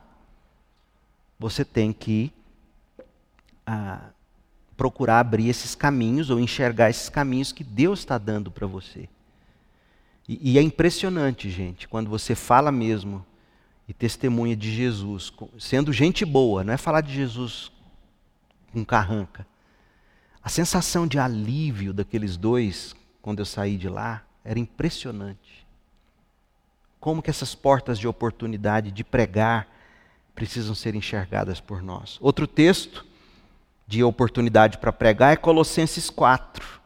Você 1.40 1.64
tem 1.64 1.92
que 1.92 2.32
ah, 3.66 4.10
procurar 4.76 5.18
abrir 5.18 5.48
esses 5.48 5.74
caminhos 5.74 6.30
ou 6.30 6.38
enxergar 6.38 6.88
esses 6.88 7.08
caminhos 7.08 7.50
que 7.50 7.64
Deus 7.64 7.98
está 7.98 8.16
dando 8.16 8.48
para 8.48 8.68
você. 8.68 9.08
E, 10.30 10.52
e 10.52 10.58
é 10.58 10.62
impressionante, 10.62 11.50
gente, 11.50 11.88
quando 11.88 12.08
você 12.08 12.36
fala 12.36 12.70
mesmo 12.70 13.26
e 13.88 13.92
testemunha 13.92 14.54
de 14.54 14.70
Jesus, 14.70 15.32
sendo 15.58 15.92
gente 15.92 16.24
boa, 16.24 16.62
não 16.62 16.72
é 16.72 16.76
falar 16.76 17.00
de 17.00 17.12
Jesus 17.12 17.72
com 18.72 18.84
carranca. 18.84 19.44
A 20.40 20.48
sensação 20.48 21.04
de 21.04 21.18
alívio 21.18 21.92
daqueles 21.92 22.36
dois, 22.36 22.94
quando 23.20 23.40
eu 23.40 23.44
saí 23.44 23.76
de 23.76 23.88
lá, 23.88 24.22
era 24.44 24.60
impressionante. 24.60 25.66
Como 27.00 27.20
que 27.20 27.30
essas 27.30 27.52
portas 27.52 27.98
de 27.98 28.06
oportunidade 28.06 28.92
de 28.92 29.02
pregar 29.02 29.66
precisam 30.32 30.76
ser 30.76 30.94
enxergadas 30.94 31.60
por 31.60 31.82
nós. 31.82 32.18
Outro 32.20 32.46
texto 32.46 33.04
de 33.84 34.04
oportunidade 34.04 34.78
para 34.78 34.92
pregar 34.92 35.32
é 35.32 35.36
Colossenses 35.36 36.08
4. 36.08 36.80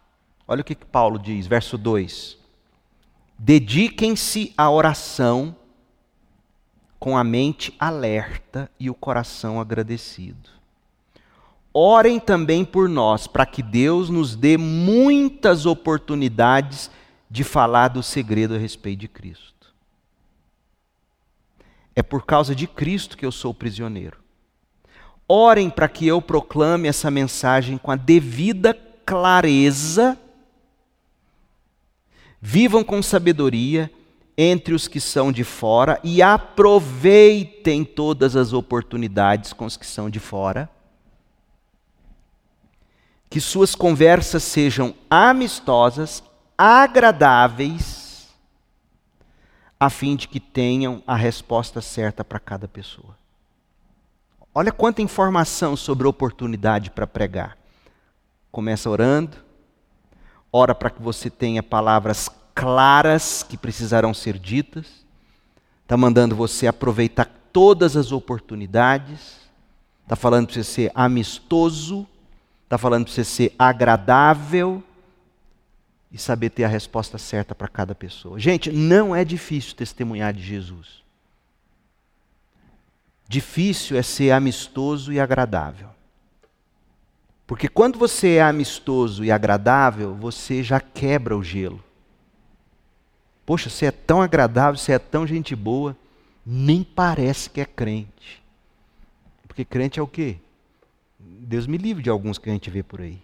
Olha 0.48 0.62
o 0.62 0.64
que, 0.64 0.74
que 0.74 0.86
Paulo 0.86 1.18
diz, 1.18 1.46
verso 1.46 1.76
2. 1.76 2.42
Dediquem-se 3.38 4.52
à 4.56 4.70
oração 4.70 5.56
com 6.98 7.18
a 7.18 7.24
mente 7.24 7.74
alerta 7.78 8.70
e 8.80 8.88
o 8.88 8.94
coração 8.94 9.60
agradecido. 9.60 10.48
Orem 11.72 12.20
também 12.20 12.64
por 12.64 12.88
nós, 12.88 13.26
para 13.26 13.44
que 13.44 13.62
Deus 13.62 14.08
nos 14.08 14.36
dê 14.36 14.56
muitas 14.56 15.66
oportunidades 15.66 16.90
de 17.28 17.42
falar 17.42 17.88
do 17.88 18.02
segredo 18.02 18.54
a 18.54 18.58
respeito 18.58 19.00
de 19.00 19.08
Cristo. 19.08 19.74
É 21.96 22.02
por 22.02 22.24
causa 22.24 22.54
de 22.54 22.66
Cristo 22.66 23.16
que 23.16 23.26
eu 23.26 23.32
sou 23.32 23.52
prisioneiro. 23.52 24.18
Orem 25.28 25.68
para 25.68 25.88
que 25.88 26.06
eu 26.06 26.22
proclame 26.22 26.86
essa 26.86 27.10
mensagem 27.10 27.76
com 27.76 27.90
a 27.90 27.96
devida 27.96 28.72
clareza. 29.04 30.18
Vivam 32.46 32.84
com 32.84 33.02
sabedoria 33.02 33.90
entre 34.36 34.74
os 34.74 34.86
que 34.86 35.00
são 35.00 35.32
de 35.32 35.42
fora 35.42 35.98
e 36.04 36.20
aproveitem 36.20 37.82
todas 37.86 38.36
as 38.36 38.52
oportunidades 38.52 39.54
com 39.54 39.64
os 39.64 39.78
que 39.78 39.86
são 39.86 40.10
de 40.10 40.20
fora. 40.20 40.68
Que 43.30 43.40
suas 43.40 43.74
conversas 43.74 44.42
sejam 44.42 44.94
amistosas, 45.08 46.22
agradáveis, 46.56 48.28
a 49.80 49.88
fim 49.88 50.14
de 50.14 50.28
que 50.28 50.38
tenham 50.38 51.02
a 51.06 51.16
resposta 51.16 51.80
certa 51.80 52.22
para 52.22 52.38
cada 52.38 52.68
pessoa. 52.68 53.16
Olha 54.54 54.70
quanta 54.70 55.00
informação 55.00 55.74
sobre 55.74 56.06
oportunidade 56.06 56.90
para 56.90 57.06
pregar. 57.06 57.56
Começa 58.52 58.90
orando, 58.90 59.38
ora 60.56 60.72
para 60.72 60.88
que 60.88 61.02
você 61.02 61.28
tenha 61.28 61.64
palavras 61.64 62.30
claras 62.54 63.42
que 63.42 63.56
precisarão 63.56 64.14
ser 64.14 64.38
ditas, 64.38 65.04
está 65.82 65.96
mandando 65.96 66.36
você 66.36 66.68
aproveitar 66.68 67.28
todas 67.52 67.96
as 67.96 68.12
oportunidades, 68.12 69.40
está 70.04 70.14
falando 70.14 70.46
para 70.46 70.54
você 70.54 70.62
ser 70.62 70.92
amistoso, 70.94 72.06
está 72.62 72.78
falando 72.78 73.06
para 73.06 73.14
você 73.14 73.24
ser 73.24 73.52
agradável 73.58 74.80
e 76.12 76.18
saber 76.18 76.50
ter 76.50 76.62
a 76.62 76.68
resposta 76.68 77.18
certa 77.18 77.52
para 77.52 77.66
cada 77.66 77.92
pessoa. 77.92 78.38
Gente, 78.38 78.70
não 78.70 79.14
é 79.14 79.24
difícil 79.24 79.74
testemunhar 79.74 80.32
de 80.32 80.42
Jesus. 80.42 81.02
Difícil 83.26 83.96
é 83.96 84.02
ser 84.02 84.30
amistoso 84.30 85.12
e 85.12 85.18
agradável. 85.18 85.93
Porque 87.46 87.68
quando 87.68 87.98
você 87.98 88.36
é 88.36 88.42
amistoso 88.42 89.24
e 89.24 89.30
agradável, 89.30 90.14
você 90.14 90.62
já 90.62 90.80
quebra 90.80 91.36
o 91.36 91.42
gelo. 91.42 91.82
Poxa, 93.44 93.68
você 93.68 93.86
é 93.86 93.90
tão 93.90 94.22
agradável, 94.22 94.78
você 94.78 94.92
é 94.92 94.98
tão 94.98 95.26
gente 95.26 95.54
boa, 95.54 95.96
nem 96.44 96.82
parece 96.82 97.50
que 97.50 97.60
é 97.60 97.66
crente. 97.66 98.42
Porque 99.46 99.64
crente 99.64 100.00
é 100.00 100.02
o 100.02 100.06
quê? 100.06 100.38
Deus 101.18 101.66
me 101.66 101.76
livre 101.76 102.02
de 102.02 102.08
alguns 102.08 102.38
que 102.38 102.48
a 102.48 102.52
gente 102.52 102.70
vê 102.70 102.82
por 102.82 103.02
aí. 103.02 103.22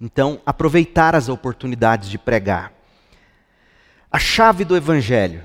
Então, 0.00 0.40
aproveitar 0.46 1.14
as 1.14 1.28
oportunidades 1.28 2.08
de 2.08 2.16
pregar. 2.16 2.72
A 4.10 4.18
chave 4.18 4.64
do 4.64 4.76
evangelho. 4.76 5.44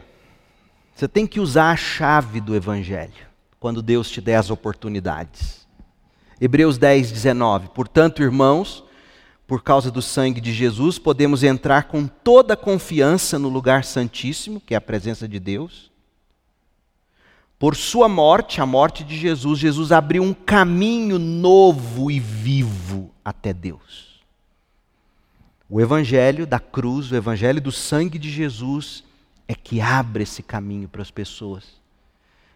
Você 0.96 1.08
tem 1.08 1.28
que 1.28 1.40
usar 1.40 1.72
a 1.72 1.76
chave 1.76 2.40
do 2.40 2.56
evangelho 2.56 3.28
quando 3.60 3.82
Deus 3.82 4.10
te 4.10 4.22
der 4.22 4.36
as 4.36 4.50
oportunidades. 4.50 5.63
Hebreus 6.44 6.78
10, 6.78 7.10
19. 7.10 7.70
Portanto, 7.70 8.22
irmãos, 8.22 8.84
por 9.48 9.64
causa 9.64 9.90
do 9.90 10.02
sangue 10.02 10.42
de 10.42 10.52
Jesus, 10.52 11.00
podemos 11.00 11.42
entrar 11.42 11.84
com 11.84 12.06
toda 12.06 12.58
confiança 12.58 13.40
no 13.40 13.48
lugar 13.48 13.86
santíssimo, 13.86 14.60
que 14.60 14.74
é 14.74 14.78
a 14.78 14.82
presença 14.82 15.26
de 15.26 15.40
Deus. 15.40 15.90
Por 17.58 17.78
sua 17.78 18.10
morte, 18.10 18.60
a 18.60 18.66
morte 18.66 19.06
de 19.06 19.18
Jesus, 19.18 19.58
Jesus 19.58 19.94
abriu 19.94 20.22
um 20.22 20.34
caminho 20.34 21.18
novo 21.18 22.12
e 22.12 22.20
vivo 22.20 23.10
até 23.24 23.54
Deus. 23.54 24.22
O 25.70 25.80
evangelho 25.80 26.46
da 26.46 26.60
cruz, 26.60 27.10
o 27.10 27.16
evangelho 27.16 27.62
do 27.62 27.72
sangue 27.72 28.20
de 28.20 28.30
Jesus 28.30 29.02
é 29.48 29.56
que 29.56 29.80
abre 29.80 30.24
esse 30.24 30.44
caminho 30.44 30.90
para 30.90 31.02
as 31.02 31.10
pessoas. 31.10 31.82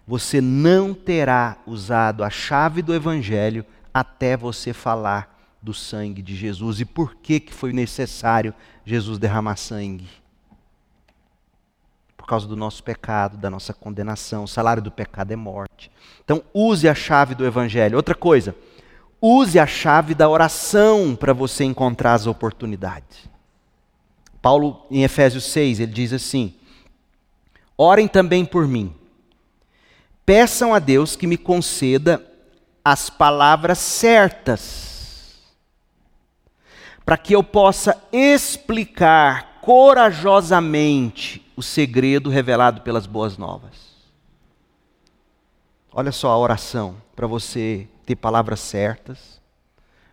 Você 0.05 0.41
não 0.41 0.93
terá 0.93 1.57
usado 1.65 2.21
a 2.21 2.29
chave 2.29 2.81
do 2.81 2.93
evangelho 2.93 3.65
até 3.99 4.37
você 4.37 4.73
falar 4.73 5.37
do 5.61 5.73
sangue 5.73 6.21
de 6.21 6.35
Jesus 6.35 6.79
e 6.79 6.85
por 6.85 7.15
que, 7.15 7.39
que 7.39 7.53
foi 7.53 7.73
necessário 7.73 8.53
Jesus 8.85 9.17
derramar 9.17 9.57
sangue. 9.57 10.07
Por 12.15 12.25
causa 12.25 12.47
do 12.47 12.55
nosso 12.55 12.83
pecado, 12.83 13.37
da 13.37 13.49
nossa 13.49 13.73
condenação. 13.73 14.43
O 14.43 14.47
salário 14.47 14.81
do 14.81 14.91
pecado 14.91 15.31
é 15.31 15.35
morte. 15.35 15.91
Então, 16.23 16.43
use 16.53 16.87
a 16.87 16.95
chave 16.95 17.35
do 17.35 17.45
Evangelho. 17.45 17.97
Outra 17.97 18.15
coisa, 18.15 18.55
use 19.21 19.57
a 19.57 19.67
chave 19.67 20.13
da 20.13 20.29
oração 20.29 21.15
para 21.15 21.33
você 21.33 21.63
encontrar 21.63 22.13
as 22.13 22.27
oportunidades. 22.27 23.29
Paulo, 24.41 24.85
em 24.91 25.03
Efésios 25.03 25.45
6, 25.45 25.79
ele 25.79 25.91
diz 25.91 26.13
assim: 26.13 26.53
Orem 27.77 28.07
também 28.07 28.45
por 28.45 28.67
mim. 28.67 28.93
Peçam 30.25 30.73
a 30.73 30.79
Deus 30.79 31.15
que 31.15 31.25
me 31.25 31.37
conceda 31.37 32.21
as 32.89 33.09
palavras 33.09 33.79
certas 33.79 35.35
para 37.03 37.17
que 37.17 37.33
eu 37.33 37.43
possa 37.43 38.01
explicar 38.13 39.59
corajosamente 39.61 41.45
o 41.57 41.61
segredo 41.61 42.29
revelado 42.29 42.79
pelas 42.81 43.05
boas 43.05 43.38
novas. 43.38 43.73
Olha 45.91 46.13
só 46.13 46.29
a 46.29 46.38
oração 46.38 46.95
para 47.13 47.27
você 47.27 47.89
ter 48.05 48.15
palavras 48.15 48.61
certas, 48.61 49.41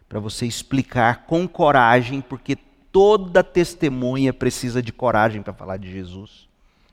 para 0.08 0.18
você 0.18 0.44
explicar 0.44 1.26
com 1.26 1.46
coragem, 1.46 2.20
porque 2.20 2.56
toda 2.90 3.44
testemunha 3.44 4.32
precisa 4.32 4.82
de 4.82 4.92
coragem 4.92 5.42
para 5.42 5.52
falar 5.52 5.76
de 5.76 5.92
Jesus. 5.92 6.48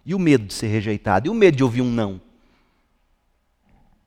E 0.06 0.14
o 0.14 0.19
medo 0.19 0.45
de 0.45 0.53
ser 0.53 0.68
rejeitado, 0.68 1.26
e 1.26 1.30
o 1.31 1.34
medo 1.34 1.57
de 1.57 1.64
ouvir 1.64 1.81
um 1.81 1.91
não, 1.91 2.22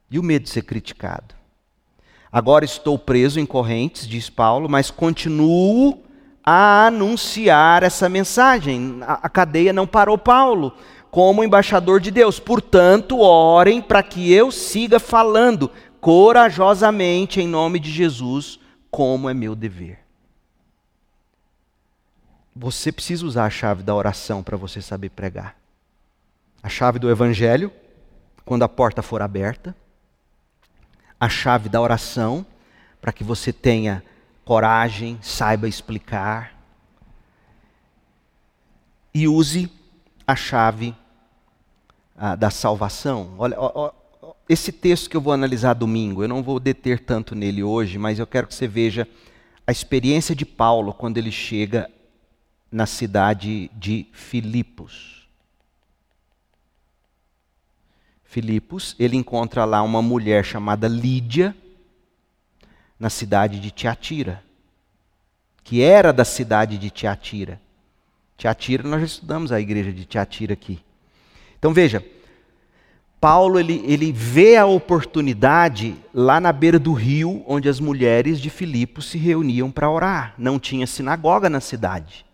e 0.09 0.21
o 0.21 0.23
medo 0.23 0.45
de 0.45 0.51
ser 0.51 0.63
criticado. 0.63 1.35
Agora 2.35 2.65
estou 2.65 2.99
preso 2.99 3.39
em 3.39 3.47
correntes, 3.47 4.09
diz 4.09 4.29
Paulo, 4.29 4.69
mas 4.69 4.91
continuo 4.91 6.03
a 6.45 6.89
anunciar 6.89 7.85
essa 7.85 8.09
mensagem. 8.09 8.99
A, 9.03 9.29
cadeia 9.29 9.73
não 9.73 9.87
parou 9.87 10.19
Paulo 10.19 10.73
como 11.13 11.45
embaixador 11.45 12.01
de 12.01 12.11
Deus. 12.11 12.41
Portanto, 12.41 13.21
orem 13.21 13.81
para 13.81 14.03
que 14.03 14.33
eu 14.33 14.51
siga 14.51 14.99
falando 14.99 15.71
corajosamente 16.01 17.41
em 17.41 17.47
nome 17.47 17.79
de 17.79 17.93
Jesus, 17.93 18.59
como 18.91 19.31
é 19.31 19.33
meu 19.33 19.55
dever. 19.55 20.01
Você 22.53 22.91
precisa 22.91 23.25
usar 23.25 23.45
a 23.45 23.51
chave 23.51 23.85
da 23.85 23.95
oração 23.95 24.43
para 24.43 24.57
você 24.57 24.83
saber 24.83 25.11
pregar. 25.11 25.55
A 26.61 26.69
chave 26.69 26.99
do 26.99 27.09
evangelho, 27.09 27.71
quando 28.45 28.65
a 28.65 28.69
porta 28.69 29.03
for 29.03 29.23
aberta 29.23 29.73
a 31.25 31.29
chave 31.31 31.71
da 31.71 31.81
oração, 31.81 32.45
para 33.01 33.11
que 33.11 33.25
você 33.25 33.51
tenha 33.51 34.05
coragem, 34.45 35.19
saiba 35.23 35.67
explicar. 35.67 36.53
E 39.15 39.27
use 39.27 39.73
a 40.27 40.37
chave 40.37 40.95
ah, 42.15 42.37
da 42.37 42.51
salvação. 42.51 43.37
Olha, 43.39 43.59
ó, 43.59 43.73
ó, 43.75 44.35
esse 44.47 44.71
texto 44.71 45.09
que 45.09 45.17
eu 45.17 45.21
vou 45.23 45.33
analisar 45.33 45.73
domingo, 45.73 46.23
eu 46.23 46.29
não 46.29 46.43
vou 46.43 46.61
deter 46.61 47.01
tanto 47.01 47.35
nele 47.35 47.63
hoje, 47.63 47.97
mas 47.97 48.19
eu 48.19 48.27
quero 48.27 48.47
que 48.47 48.55
você 48.55 48.69
veja 48.69 49.09
a 49.67 49.73
experiência 49.73 50.35
de 50.35 50.45
Paulo 50.45 50.93
quando 50.93 51.17
ele 51.17 51.33
chega 51.33 51.91
na 52.71 52.85
cidade 52.85 53.71
de 53.75 54.09
Filipos. 54.13 55.24
Filipos, 58.35 58.97
ele 58.99 59.17
encontra 59.17 59.65
lá 59.65 59.81
uma 59.81 60.03
mulher 60.03 60.45
chamada 60.45 60.89
Lídia, 60.89 61.55
na 62.99 63.09
cidade 63.09 63.61
de 63.61 63.71
Tiatira, 63.71 64.43
que 65.63 65.81
era 65.81 66.13
da 66.13 66.25
cidade 66.25 66.77
de 66.77 66.91
Tiatira. 66.91 67.61
Tiatira, 68.37 68.83
nós 68.83 68.99
já 69.03 69.07
estudamos 69.07 69.53
a 69.53 69.61
igreja 69.61 69.93
de 69.93 70.05
Tiatira 70.05 70.53
aqui. 70.53 70.81
Então 71.57 71.73
veja, 71.73 72.05
Paulo 73.21 73.57
ele, 73.57 73.85
ele 73.87 74.11
vê 74.11 74.57
a 74.57 74.67
oportunidade 74.67 75.95
lá 76.13 76.41
na 76.41 76.51
beira 76.51 76.81
do 76.81 76.93
rio, 76.93 77.45
onde 77.47 77.69
as 77.69 77.79
mulheres 77.79 78.41
de 78.41 78.51
Filipos 78.51 79.11
se 79.11 79.17
reuniam 79.17 79.71
para 79.71 79.89
orar. 79.89 80.35
Não 80.37 80.59
tinha 80.59 80.89
sinagoga 80.89 81.49
na 81.49 81.61
cidade. 81.61 82.27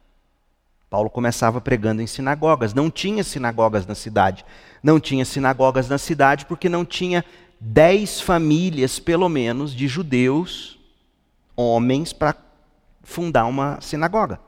Paulo 0.90 1.08
começava 1.08 1.60
pregando 1.60 2.02
em 2.02 2.06
sinagogas. 2.06 2.74
Não 2.74 2.90
tinha 2.90 3.22
sinagogas 3.22 3.86
na 3.86 3.94
cidade. 3.94 4.44
Não 4.82 4.98
tinha 4.98 5.24
sinagogas 5.24 5.88
na 5.88 5.98
cidade 5.98 6.44
porque 6.46 6.68
não 6.68 6.84
tinha 6.84 7.24
dez 7.60 8.20
famílias, 8.20 8.98
pelo 8.98 9.28
menos, 9.28 9.72
de 9.72 9.86
judeus, 9.86 10.80
homens, 11.56 12.12
para 12.12 12.34
fundar 13.04 13.46
uma 13.46 13.80
sinagoga. 13.80 14.40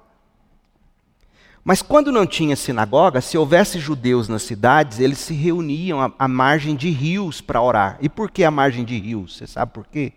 Mas 1.63 1.81
quando 1.81 2.11
não 2.11 2.27
tinha 2.27 2.57
sinagoga, 2.57 3.21
se 3.21 3.39
houvesse 3.39 3.79
judeus 3.79 4.29
nas 4.29 4.43
cidades, 4.43 4.99
eles 4.99 5.19
se 5.19 5.35
reuniam 5.35 6.01
à, 6.01 6.13
à 6.19 6.27
margem 6.27 6.75
de 6.75 6.91
rios 6.91 7.41
para 7.41 7.63
orar. 7.63 7.99
E 8.01 8.09
por 8.09 8.29
que 8.33 8.43
a 8.43 8.51
margem 8.51 8.85
de 8.85 8.99
rios? 8.99 9.37
Você 9.37 9.47
sabe 9.47 9.73
por 9.73 9.87
quê? 9.87 10.13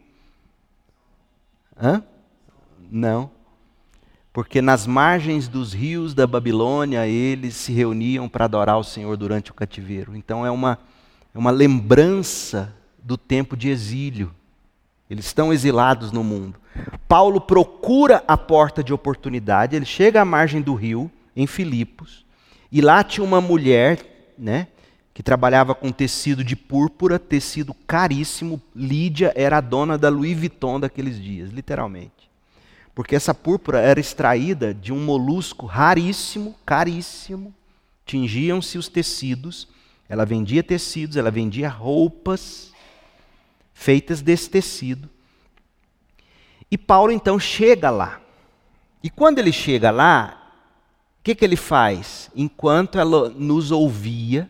Hã? 1.80 2.02
Não. 2.90 3.35
Porque 4.36 4.62
nas 4.62 4.86
margens 4.86 5.48
dos 5.48 5.72
rios 5.72 6.14
da 6.14 6.28
Babilônia 6.28 7.08
eles 7.08 7.56
se 7.56 7.72
reuniam 7.72 8.28
para 8.28 8.44
adorar 8.44 8.78
o 8.78 8.84
Senhor 8.84 9.16
durante 9.16 9.50
o 9.50 9.54
cativeiro. 9.54 10.14
Então 10.14 10.46
é 10.46 10.52
uma, 10.52 10.78
é 11.34 11.40
uma 11.40 11.52
lembrança 11.52 12.76
do 13.02 13.16
tempo 13.16 13.56
de 13.56 13.70
exílio. 13.70 14.36
Eles 15.10 15.26
estão 15.26 15.54
exilados 15.54 16.12
no 16.12 16.22
mundo. 16.22 16.60
Paulo 17.08 17.40
procura 17.40 18.26
a 18.28 18.36
porta 18.36 18.84
de 18.84 18.94
oportunidade, 18.94 19.74
ele 19.74 19.86
chega 19.86 20.20
à 20.20 20.26
margem 20.26 20.62
do 20.62 20.74
rio 20.74 21.10
em 21.34 21.48
Filipos, 21.48 22.26
e 22.70 22.82
lá 22.82 23.06
tinha 23.06 23.24
uma 23.24 23.40
mulher, 23.40 24.34
né, 24.38 24.68
que 25.14 25.24
trabalhava 25.24 25.74
com 25.74 25.94
tecido 25.94 26.44
de 26.44 26.58
púrpura, 26.58 27.18
tecido 27.18 27.74
caríssimo. 27.88 28.62
Lídia 28.76 29.32
era 29.34 29.60
a 29.60 29.62
dona 29.62 29.98
da 29.98 30.10
Louis 30.10 30.38
Vuitton 30.38 30.78
daqueles 30.78 31.24
dias, 31.24 31.52
literalmente. 31.52 32.35
Porque 32.96 33.16
essa 33.16 33.34
púrpura 33.34 33.80
era 33.80 34.00
extraída 34.00 34.74
de 34.74 34.92
um 34.92 35.04
molusco 35.04 35.68
raríssimo, 35.68 36.56
caríssimo. 36.66 37.54
Tingiam-se 38.06 38.78
os 38.78 38.88
tecidos, 38.88 39.68
ela 40.10 40.26
vendia 40.26 40.64
tecidos, 40.64 41.18
ela 41.18 41.30
vendia 41.30 41.70
roupas 41.70 42.72
feitas 43.74 44.22
desse 44.22 44.50
tecido. 44.50 45.10
E 46.72 46.78
Paulo 46.78 47.12
então 47.12 47.38
chega 47.38 47.92
lá. 47.92 48.22
E 49.04 49.10
quando 49.10 49.38
ele 49.38 49.52
chega 49.52 49.92
lá, 49.92 50.46
que, 51.26 51.34
que 51.34 51.44
ele 51.44 51.56
faz? 51.56 52.30
Enquanto 52.36 53.00
ela 53.00 53.30
nos 53.30 53.72
ouvia, 53.72 54.48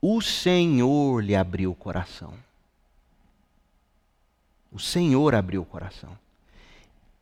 o 0.00 0.20
Senhor 0.22 1.20
lhe 1.20 1.34
abriu 1.34 1.72
o 1.72 1.74
coração. 1.74 2.32
O 4.76 4.78
Senhor 4.78 5.34
abriu 5.34 5.62
o 5.62 5.64
coração. 5.64 6.10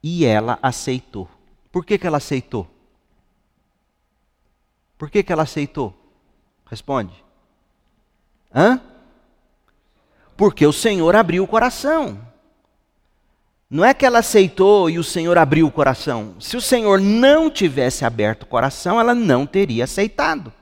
E 0.03 0.25
ela 0.25 0.59
aceitou. 0.61 1.29
Por 1.71 1.87
que, 1.87 1.97
que 1.97 2.05
ela 2.05 2.17
aceitou? 2.17 2.69
Por 4.99 5.09
que, 5.09 5.23
que 5.23 5.33
ela 5.33 5.45
aceitou? 5.45 5.95
Responde. 6.67 7.15
Hã? 8.53 8.81
Porque 10.37 10.67
o 10.67 10.73
Senhor 10.73 11.15
abriu 11.15 11.45
o 11.45 11.47
coração. 11.47 12.27
Não 13.71 13.85
é 13.85 13.95
que 13.95 14.05
ela 14.05 14.19
aceitou 14.19 14.91
e 14.91 14.99
o 14.99 15.05
Senhor 15.05 15.39
abriu 15.39 15.69
o 15.69 15.73
coração. 15.73 16.35
Se 16.41 16.57
o 16.57 16.61
Senhor 16.61 17.01
não 17.01 17.49
tivesse 17.49 18.05
aberto 18.05 18.43
o 18.43 18.47
coração, 18.47 18.99
ela 18.99 19.15
não 19.15 19.47
teria 19.47 19.85
aceitado. 19.85 20.53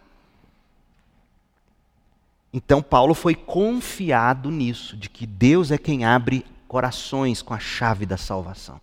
Então 2.52 2.82
Paulo 2.82 3.14
foi 3.14 3.34
confiado 3.34 4.50
nisso, 4.50 4.94
de 4.94 5.08
que 5.08 5.26
Deus 5.26 5.70
é 5.70 5.78
quem 5.78 6.04
abre 6.04 6.44
corações 6.72 7.42
com 7.42 7.52
a 7.52 7.58
chave 7.58 8.06
da 8.06 8.16
salvação. 8.16 8.80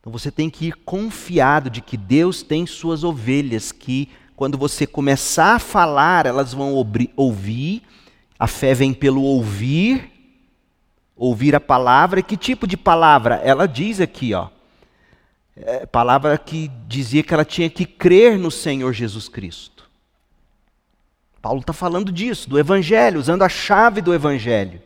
Então 0.00 0.12
você 0.12 0.32
tem 0.32 0.50
que 0.50 0.66
ir 0.66 0.72
confiado 0.84 1.70
de 1.70 1.80
que 1.80 1.96
Deus 1.96 2.42
tem 2.42 2.66
suas 2.66 3.04
ovelhas, 3.04 3.70
que 3.70 4.08
quando 4.34 4.58
você 4.58 4.84
começar 4.84 5.54
a 5.54 5.58
falar, 5.60 6.26
elas 6.26 6.52
vão 6.52 6.74
ouvir, 7.16 7.84
a 8.36 8.48
fé 8.48 8.74
vem 8.74 8.92
pelo 8.92 9.22
ouvir 9.22 10.10
ouvir 11.16 11.54
a 11.54 11.60
palavra. 11.60 12.20
Que 12.20 12.36
tipo 12.36 12.66
de 12.66 12.76
palavra? 12.76 13.36
Ela 13.36 13.68
diz 13.68 14.00
aqui, 14.00 14.34
ó. 14.34 14.48
É, 15.54 15.86
palavra 15.86 16.36
que 16.36 16.68
dizia 16.88 17.22
que 17.22 17.32
ela 17.32 17.44
tinha 17.44 17.70
que 17.70 17.86
crer 17.86 18.36
no 18.36 18.50
Senhor 18.50 18.92
Jesus 18.92 19.28
Cristo. 19.28 19.88
Paulo 21.40 21.60
está 21.60 21.72
falando 21.72 22.10
disso, 22.10 22.50
do 22.50 22.58
Evangelho, 22.58 23.20
usando 23.20 23.42
a 23.42 23.48
chave 23.48 24.00
do 24.00 24.12
Evangelho. 24.12 24.82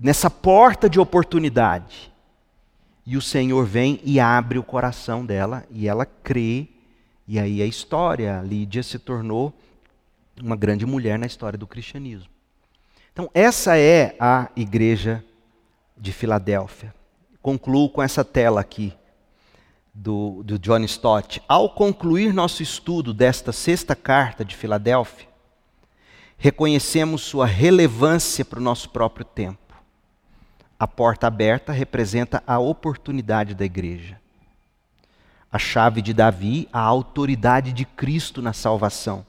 Nessa 0.00 0.30
porta 0.30 0.88
de 0.88 1.00
oportunidade. 1.00 2.12
E 3.04 3.16
o 3.16 3.22
Senhor 3.22 3.64
vem 3.64 4.00
e 4.04 4.20
abre 4.20 4.58
o 4.58 4.62
coração 4.62 5.24
dela, 5.24 5.64
e 5.70 5.88
ela 5.88 6.04
crê, 6.04 6.68
e 7.26 7.38
aí 7.38 7.62
a 7.62 7.66
história, 7.66 8.42
Lídia 8.42 8.82
se 8.82 8.98
tornou 8.98 9.52
uma 10.42 10.54
grande 10.54 10.86
mulher 10.86 11.18
na 11.18 11.26
história 11.26 11.58
do 11.58 11.66
cristianismo. 11.66 12.28
Então, 13.12 13.30
essa 13.34 13.76
é 13.76 14.14
a 14.20 14.48
igreja 14.54 15.24
de 15.96 16.12
Filadélfia. 16.12 16.94
Concluo 17.42 17.88
com 17.88 18.02
essa 18.02 18.24
tela 18.24 18.60
aqui 18.60 18.92
do, 19.92 20.42
do 20.44 20.58
John 20.58 20.80
Stott. 20.84 21.42
Ao 21.48 21.68
concluir 21.68 22.32
nosso 22.32 22.62
estudo 22.62 23.12
desta 23.12 23.52
sexta 23.52 23.96
carta 23.96 24.44
de 24.44 24.54
Filadélfia, 24.54 25.26
reconhecemos 26.36 27.22
sua 27.22 27.46
relevância 27.46 28.44
para 28.44 28.60
o 28.60 28.62
nosso 28.62 28.90
próprio 28.90 29.24
tempo. 29.24 29.67
A 30.78 30.86
porta 30.86 31.26
aberta 31.26 31.72
representa 31.72 32.42
a 32.46 32.58
oportunidade 32.58 33.54
da 33.54 33.64
igreja. 33.64 34.20
A 35.50 35.58
chave 35.58 36.00
de 36.00 36.12
Davi, 36.12 36.68
a 36.72 36.80
autoridade 36.80 37.72
de 37.72 37.84
Cristo 37.84 38.40
na 38.40 38.52
salvação 38.52 39.26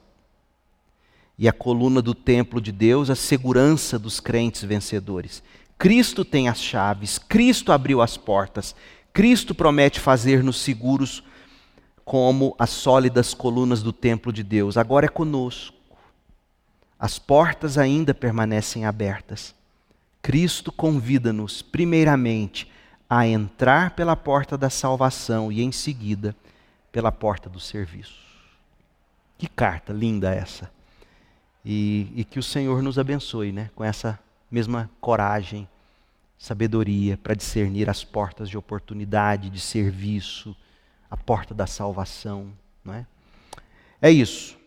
e 1.36 1.48
a 1.48 1.52
coluna 1.52 2.02
do 2.02 2.14
templo 2.14 2.60
de 2.60 2.70
Deus, 2.70 3.08
a 3.08 3.16
segurança 3.16 3.98
dos 3.98 4.20
crentes 4.20 4.62
vencedores. 4.62 5.42
Cristo 5.78 6.22
tem 6.22 6.48
as 6.48 6.60
chaves, 6.60 7.16
Cristo 7.16 7.72
abriu 7.72 8.02
as 8.02 8.18
portas, 8.18 8.76
Cristo 9.12 9.54
promete 9.54 9.98
fazer-nos 9.98 10.60
seguros 10.60 11.24
como 12.04 12.54
as 12.58 12.70
sólidas 12.70 13.32
colunas 13.32 13.82
do 13.82 13.92
templo 13.92 14.32
de 14.32 14.42
Deus. 14.42 14.76
Agora 14.76 15.06
é 15.06 15.08
conosco. 15.08 15.74
As 16.98 17.18
portas 17.18 17.78
ainda 17.78 18.12
permanecem 18.12 18.84
abertas. 18.84 19.54
Cristo 20.22 20.70
convida-nos, 20.70 21.62
primeiramente, 21.62 22.70
a 23.08 23.26
entrar 23.26 23.90
pela 23.90 24.14
porta 24.14 24.56
da 24.56 24.70
salvação 24.70 25.50
e, 25.50 25.62
em 25.62 25.72
seguida, 25.72 26.36
pela 26.92 27.10
porta 27.10 27.48
do 27.48 27.58
serviço. 27.58 28.20
Que 29.38 29.48
carta 29.48 29.92
linda 29.92 30.32
essa! 30.32 30.70
E, 31.64 32.12
e 32.14 32.24
que 32.24 32.38
o 32.38 32.42
Senhor 32.42 32.82
nos 32.82 32.98
abençoe 32.98 33.52
né, 33.52 33.70
com 33.74 33.82
essa 33.82 34.18
mesma 34.50 34.90
coragem, 35.00 35.68
sabedoria 36.38 37.16
para 37.18 37.34
discernir 37.34 37.88
as 37.88 38.02
portas 38.02 38.48
de 38.48 38.56
oportunidade, 38.56 39.50
de 39.50 39.60
serviço, 39.60 40.56
a 41.10 41.16
porta 41.16 41.54
da 41.54 41.66
salvação. 41.66 42.52
Não 42.84 42.94
é? 42.94 43.06
é 44.00 44.10
isso. 44.10 44.59